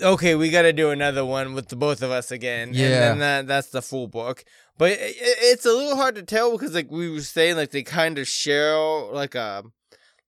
okay, 0.02 0.34
we 0.34 0.50
got 0.50 0.62
to 0.62 0.72
do 0.72 0.90
another 0.90 1.24
one 1.24 1.54
with 1.54 1.68
the 1.68 1.76
both 1.76 2.02
of 2.02 2.10
us 2.10 2.30
again. 2.32 2.70
Yeah. 2.72 2.86
And 2.86 2.94
then 2.94 3.18
that, 3.20 3.46
that's 3.46 3.68
the 3.68 3.82
full 3.82 4.08
book. 4.08 4.44
But 4.78 4.90
it, 4.92 5.00
it, 5.00 5.16
it's 5.40 5.64
a 5.64 5.72
little 5.72 5.96
hard 5.96 6.16
to 6.16 6.22
tell 6.22 6.50
because, 6.52 6.74
like 6.74 6.90
we 6.90 7.08
were 7.08 7.20
saying, 7.20 7.56
like 7.56 7.70
they 7.70 7.82
kind 7.82 8.18
of 8.18 8.26
share 8.28 8.76
like 8.76 9.34
a, 9.34 9.62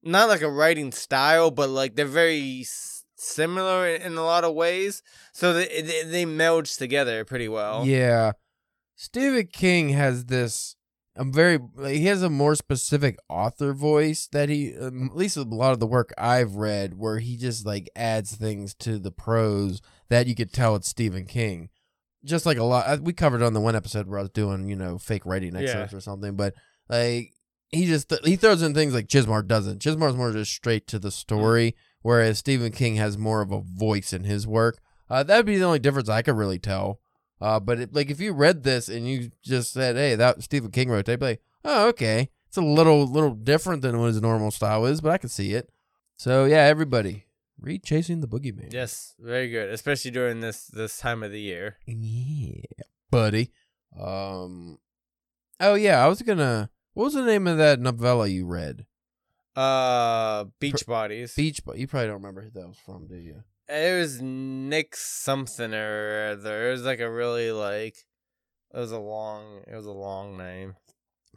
not 0.02 0.28
like 0.28 0.40
a 0.42 0.50
writing 0.50 0.92
style, 0.92 1.50
but 1.50 1.68
like 1.68 1.96
they're 1.96 2.06
very 2.06 2.64
similar 3.16 3.86
in, 3.88 4.02
in 4.02 4.16
a 4.16 4.24
lot 4.24 4.44
of 4.44 4.54
ways. 4.54 5.02
So 5.32 5.52
they 5.52 5.82
they, 5.82 6.02
they 6.04 6.24
meld 6.24 6.66
together 6.66 7.24
pretty 7.24 7.48
well. 7.48 7.84
Yeah. 7.84 8.32
Stephen 9.00 9.46
King 9.46 9.90
has 9.90 10.24
this 10.24 10.74
a 11.14 11.24
very 11.24 11.60
he 11.86 12.06
has 12.06 12.20
a 12.20 12.28
more 12.28 12.56
specific 12.56 13.16
author 13.28 13.72
voice 13.72 14.28
that 14.32 14.48
he 14.48 14.76
um, 14.76 15.10
at 15.12 15.16
least 15.16 15.36
a 15.36 15.42
lot 15.42 15.72
of 15.72 15.78
the 15.78 15.86
work 15.86 16.12
I've 16.18 16.56
read 16.56 16.98
where 16.98 17.20
he 17.20 17.36
just 17.36 17.64
like 17.64 17.88
adds 17.94 18.34
things 18.34 18.74
to 18.80 18.98
the 18.98 19.12
prose 19.12 19.80
that 20.08 20.26
you 20.26 20.34
could 20.34 20.52
tell 20.52 20.74
it's 20.74 20.88
Stephen 20.88 21.26
King. 21.26 21.68
Just 22.24 22.44
like 22.44 22.58
a 22.58 22.64
lot 22.64 22.86
uh, 22.88 22.98
we 23.00 23.12
covered 23.12 23.40
on 23.40 23.52
the 23.52 23.60
one 23.60 23.76
episode 23.76 24.08
where 24.08 24.18
I 24.18 24.22
was 24.22 24.30
doing, 24.30 24.68
you 24.68 24.74
know, 24.74 24.98
fake 24.98 25.24
writing 25.24 25.54
excerpts 25.54 25.94
or 25.94 26.00
something, 26.00 26.34
but 26.34 26.54
like 26.88 27.32
he 27.70 27.86
just 27.86 28.12
he 28.24 28.34
throws 28.34 28.62
in 28.62 28.74
things 28.74 28.94
like 28.94 29.06
Chizmar 29.06 29.46
doesn't. 29.46 29.80
Chizmar's 29.80 30.16
more 30.16 30.32
just 30.32 30.50
straight 30.50 30.88
to 30.88 30.98
the 30.98 31.12
story, 31.12 31.76
whereas 32.02 32.38
Stephen 32.38 32.72
King 32.72 32.96
has 32.96 33.16
more 33.16 33.42
of 33.42 33.52
a 33.52 33.60
voice 33.60 34.12
in 34.12 34.24
his 34.24 34.44
work. 34.44 34.80
Uh, 35.08 35.22
that'd 35.22 35.46
be 35.46 35.56
the 35.56 35.64
only 35.64 35.78
difference 35.78 36.08
I 36.08 36.22
could 36.22 36.36
really 36.36 36.58
tell. 36.58 37.00
Uh, 37.40 37.60
but 37.60 37.78
it, 37.78 37.94
like 37.94 38.10
if 38.10 38.20
you 38.20 38.32
read 38.32 38.62
this 38.64 38.88
and 38.88 39.08
you 39.08 39.30
just 39.42 39.72
said, 39.72 39.96
"Hey, 39.96 40.14
that 40.14 40.42
Stephen 40.42 40.70
King 40.70 40.90
wrote," 40.90 41.06
they'd 41.06 41.20
be 41.20 41.26
like, 41.26 41.42
"Oh, 41.64 41.88
okay, 41.88 42.30
it's 42.48 42.56
a 42.56 42.62
little 42.62 43.06
little 43.06 43.34
different 43.34 43.82
than 43.82 43.98
what 43.98 44.08
his 44.08 44.20
normal 44.20 44.50
style 44.50 44.84
is, 44.86 45.00
but 45.00 45.12
I 45.12 45.18
can 45.18 45.28
see 45.28 45.54
it." 45.54 45.70
So 46.16 46.44
yeah, 46.46 46.64
everybody 46.64 47.26
read 47.60 47.84
"Chasing 47.84 48.20
the 48.20 48.28
Boogeyman." 48.28 48.72
Yes, 48.72 49.14
very 49.20 49.48
good, 49.50 49.68
especially 49.70 50.10
during 50.10 50.40
this 50.40 50.66
this 50.66 50.98
time 50.98 51.22
of 51.22 51.30
the 51.30 51.40
year. 51.40 51.76
yeah, 51.86 52.62
buddy. 53.10 53.52
Um, 53.98 54.78
oh 55.60 55.74
yeah, 55.74 56.04
I 56.04 56.08
was 56.08 56.22
gonna. 56.22 56.70
What 56.94 57.04
was 57.04 57.14
the 57.14 57.24
name 57.24 57.46
of 57.46 57.58
that 57.58 57.78
novella 57.80 58.26
you 58.26 58.46
read? 58.46 58.84
Uh, 59.54 60.44
Beach 60.60 60.86
Bodies. 60.86 61.34
Beach, 61.34 61.64
but 61.64 61.78
you 61.78 61.86
probably 61.86 62.06
don't 62.06 62.16
remember 62.16 62.42
who 62.42 62.50
that 62.50 62.68
was 62.68 62.78
from, 62.78 63.06
do 63.06 63.16
you? 63.16 63.42
It 63.68 63.98
was 64.00 64.20
Nick 64.22 64.96
something 64.96 65.74
or 65.74 66.30
other. 66.32 66.68
It 66.68 66.72
was 66.72 66.84
like 66.84 67.00
a 67.00 67.10
really 67.10 67.52
like. 67.52 67.96
It 68.74 68.78
was 68.78 68.92
a 68.92 68.98
long. 68.98 69.62
It 69.66 69.74
was 69.76 69.86
a 69.86 69.92
long 69.92 70.36
name. 70.38 70.76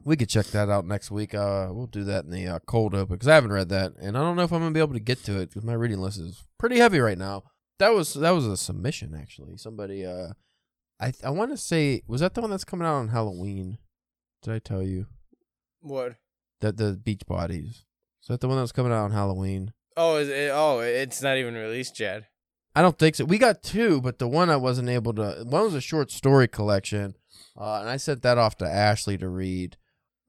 We 0.03 0.15
could 0.15 0.29
check 0.29 0.47
that 0.47 0.69
out 0.69 0.85
next 0.87 1.11
week. 1.11 1.35
Uh, 1.35 1.67
we'll 1.71 1.87
do 1.87 2.03
that 2.05 2.25
in 2.25 2.31
the 2.31 2.47
uh, 2.47 2.59
cold 2.65 2.95
open 2.95 3.15
because 3.15 3.27
I 3.27 3.35
haven't 3.35 3.51
read 3.51 3.69
that, 3.69 3.93
and 4.01 4.17
I 4.17 4.21
don't 4.21 4.35
know 4.35 4.43
if 4.43 4.51
I'm 4.51 4.59
gonna 4.61 4.71
be 4.71 4.79
able 4.79 4.93
to 4.93 4.99
get 4.99 5.23
to 5.25 5.39
it 5.39 5.49
because 5.49 5.63
my 5.63 5.73
reading 5.73 5.99
list 5.99 6.19
is 6.19 6.43
pretty 6.57 6.77
heavy 6.77 6.99
right 6.99 7.17
now. 7.17 7.43
That 7.79 7.89
was 7.89 8.13
that 8.15 8.31
was 8.31 8.47
a 8.47 8.57
submission 8.57 9.13
actually. 9.13 9.57
Somebody, 9.57 10.05
uh, 10.05 10.29
I 10.99 11.13
I 11.23 11.29
want 11.31 11.51
to 11.51 11.57
say 11.57 12.01
was 12.07 12.21
that 12.21 12.33
the 12.33 12.41
one 12.41 12.49
that's 12.49 12.63
coming 12.63 12.87
out 12.87 12.95
on 12.95 13.09
Halloween? 13.09 13.77
Did 14.41 14.53
I 14.53 14.59
tell 14.59 14.81
you 14.81 15.05
What? 15.81 16.15
that 16.61 16.77
the 16.77 16.93
Beach 16.93 17.25
Bodies? 17.27 17.85
Is 18.21 18.27
that 18.29 18.39
the 18.41 18.47
one 18.47 18.57
that 18.57 18.63
was 18.63 18.71
coming 18.71 18.91
out 18.91 19.03
on 19.03 19.11
Halloween? 19.11 19.73
Oh, 19.97 20.15
is 20.17 20.29
it? 20.29 20.51
Oh, 20.53 20.79
it's 20.79 21.21
not 21.21 21.37
even 21.37 21.53
released 21.55 21.99
yet. 21.99 22.23
I 22.75 22.81
don't 22.81 22.97
think 22.97 23.15
so. 23.15 23.25
We 23.25 23.37
got 23.37 23.61
two, 23.63 23.99
but 24.01 24.19
the 24.19 24.27
one 24.27 24.49
I 24.49 24.55
wasn't 24.55 24.89
able 24.89 25.13
to. 25.15 25.43
One 25.45 25.63
was 25.63 25.73
a 25.75 25.81
short 25.81 26.09
story 26.11 26.47
collection, 26.47 27.15
uh, 27.59 27.79
and 27.81 27.89
I 27.89 27.97
sent 27.97 28.21
that 28.21 28.37
off 28.37 28.55
to 28.57 28.65
Ashley 28.65 29.17
to 29.17 29.27
read 29.27 29.75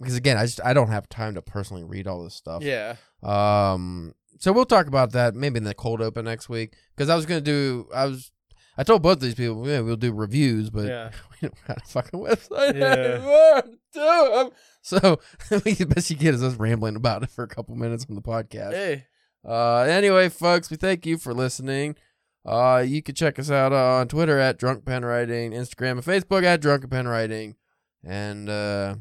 because 0.01 0.17
again, 0.17 0.37
I 0.37 0.47
just 0.47 0.61
I 0.65 0.73
don't 0.75 0.89
have 0.91 1.09
time 1.09 1.35
to 1.35 1.43
personally 1.43 1.85
read 1.85 2.09
all 2.09 2.25
this 2.25 2.35
stuff. 2.35 2.63
Yeah. 2.65 2.97
Um. 3.23 4.15
So 4.41 4.51
we'll 4.53 4.65
talk 4.67 4.89
about 4.89 5.13
that 5.13 5.35
maybe 5.37 5.59
in 5.59 5.65
the 5.65 5.75
cold 5.75 6.01
open 6.03 6.25
next 6.25 6.49
week 6.49 6.75
because 6.97 7.09
I 7.09 7.15
was 7.15 7.27
gonna 7.27 7.41
do. 7.41 7.87
I 7.95 8.07
was. 8.07 8.33
I 8.77 8.85
told 8.85 9.03
both 9.03 9.21
these 9.21 9.35
people, 9.35 9.69
yeah, 9.69 9.81
we'll 9.81 9.97
do 9.97 10.13
reviews, 10.15 10.71
but 10.71 10.87
Yeah. 10.87 11.11
we 11.43 11.49
don't 11.49 11.67
got 11.69 11.77
a 11.77 11.85
fucking 11.87 12.19
website 12.19 12.75
Yeah. 12.79 12.87
anymore. 12.87 13.63
to 13.63 13.71
Do 13.93 14.33
'em. 14.41 14.51
So 14.81 15.21
the 15.51 15.85
best 15.95 16.11
you 16.11 16.17
get 16.17 16.35
is 16.35 16.43
us 16.43 16.55
rambling 16.55 16.97
about 16.97 17.23
it 17.23 17.31
for 17.31 17.45
a 17.45 17.49
couple 17.49 17.77
minutes 17.77 18.07
on 18.09 18.17
the 18.17 18.23
podcast. 18.23 18.73
Hey. 18.73 19.05
Uh, 19.47 19.81
anyway, 19.81 20.29
folks, 20.29 20.71
we 20.71 20.77
thank 20.77 21.05
you 21.07 21.19
for 21.19 21.35
listening. 21.35 21.97
Uh, 22.45 22.85
you 22.87 23.03
can 23.03 23.15
check 23.15 23.39
us 23.39 23.51
out 23.51 23.73
on 23.73 24.09
Twitter 24.09 24.39
at 24.39 24.59
Drunk 24.59 24.85
Pen 24.85 25.05
Writing, 25.05 25.53
Instagram 25.53 25.93
and 25.93 26.05
Facebook 26.05 26.43
at 26.45 26.61
Drunken 26.61 26.91
Pen 26.91 27.07
Writing, 27.07 27.57
and 28.05 28.49
uh, 28.49 28.97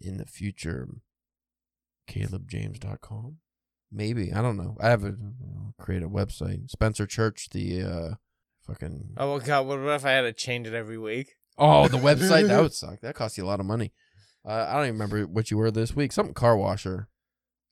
in 0.00 0.18
the 0.18 0.26
future, 0.26 0.88
CalebJames.com. 2.08 3.38
Maybe 3.90 4.32
I 4.32 4.40
don't 4.40 4.56
know. 4.56 4.76
I 4.80 4.88
have 4.88 5.04
a 5.04 5.14
create 5.78 6.02
a 6.02 6.08
website. 6.08 6.70
Spencer 6.70 7.06
Church, 7.06 7.48
the 7.50 7.82
uh, 7.82 8.14
fucking 8.66 9.14
Oh 9.18 9.32
well, 9.32 9.40
God. 9.40 9.66
What 9.66 9.80
if 9.80 10.06
I 10.06 10.12
had 10.12 10.22
to 10.22 10.32
change 10.32 10.66
it 10.66 10.74
every 10.74 10.98
week? 10.98 11.34
oh 11.58 11.86
the 11.88 11.98
website 11.98 12.48
that 12.48 12.62
would 12.62 12.72
suck. 12.72 13.00
That 13.00 13.14
costs 13.14 13.36
you 13.36 13.44
a 13.44 13.46
lot 13.46 13.60
of 13.60 13.66
money. 13.66 13.92
Uh, 14.48 14.66
I 14.68 14.74
don't 14.74 14.84
even 14.84 14.94
remember 14.94 15.22
what 15.26 15.50
you 15.50 15.58
were 15.58 15.70
this 15.70 15.94
week. 15.94 16.12
Something 16.12 16.34
car 16.34 16.56
washer, 16.56 17.08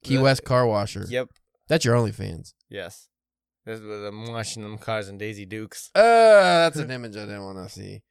Key 0.05 0.19
West 0.19 0.45
car 0.45 0.67
washer. 0.67 1.07
Yep. 1.09 1.29
That's 1.71 1.85
your 1.85 1.95
OnlyFans. 1.95 2.55
Yes. 2.69 3.07
This 3.65 3.79
was 3.81 4.03
I'm 4.03 4.27
washing 4.27 4.65
them 4.65 4.77
cars 4.77 5.09
and 5.09 5.21
Daisy 5.21 5.47
Dukes. 5.47 5.91
Uh, 5.95 6.01
that's 6.03 6.79
an 6.79 6.91
image 6.97 7.17
I 7.17 7.21
didn't 7.21 7.45
want 7.45 7.59
to 7.59 7.73
see. 7.73 8.03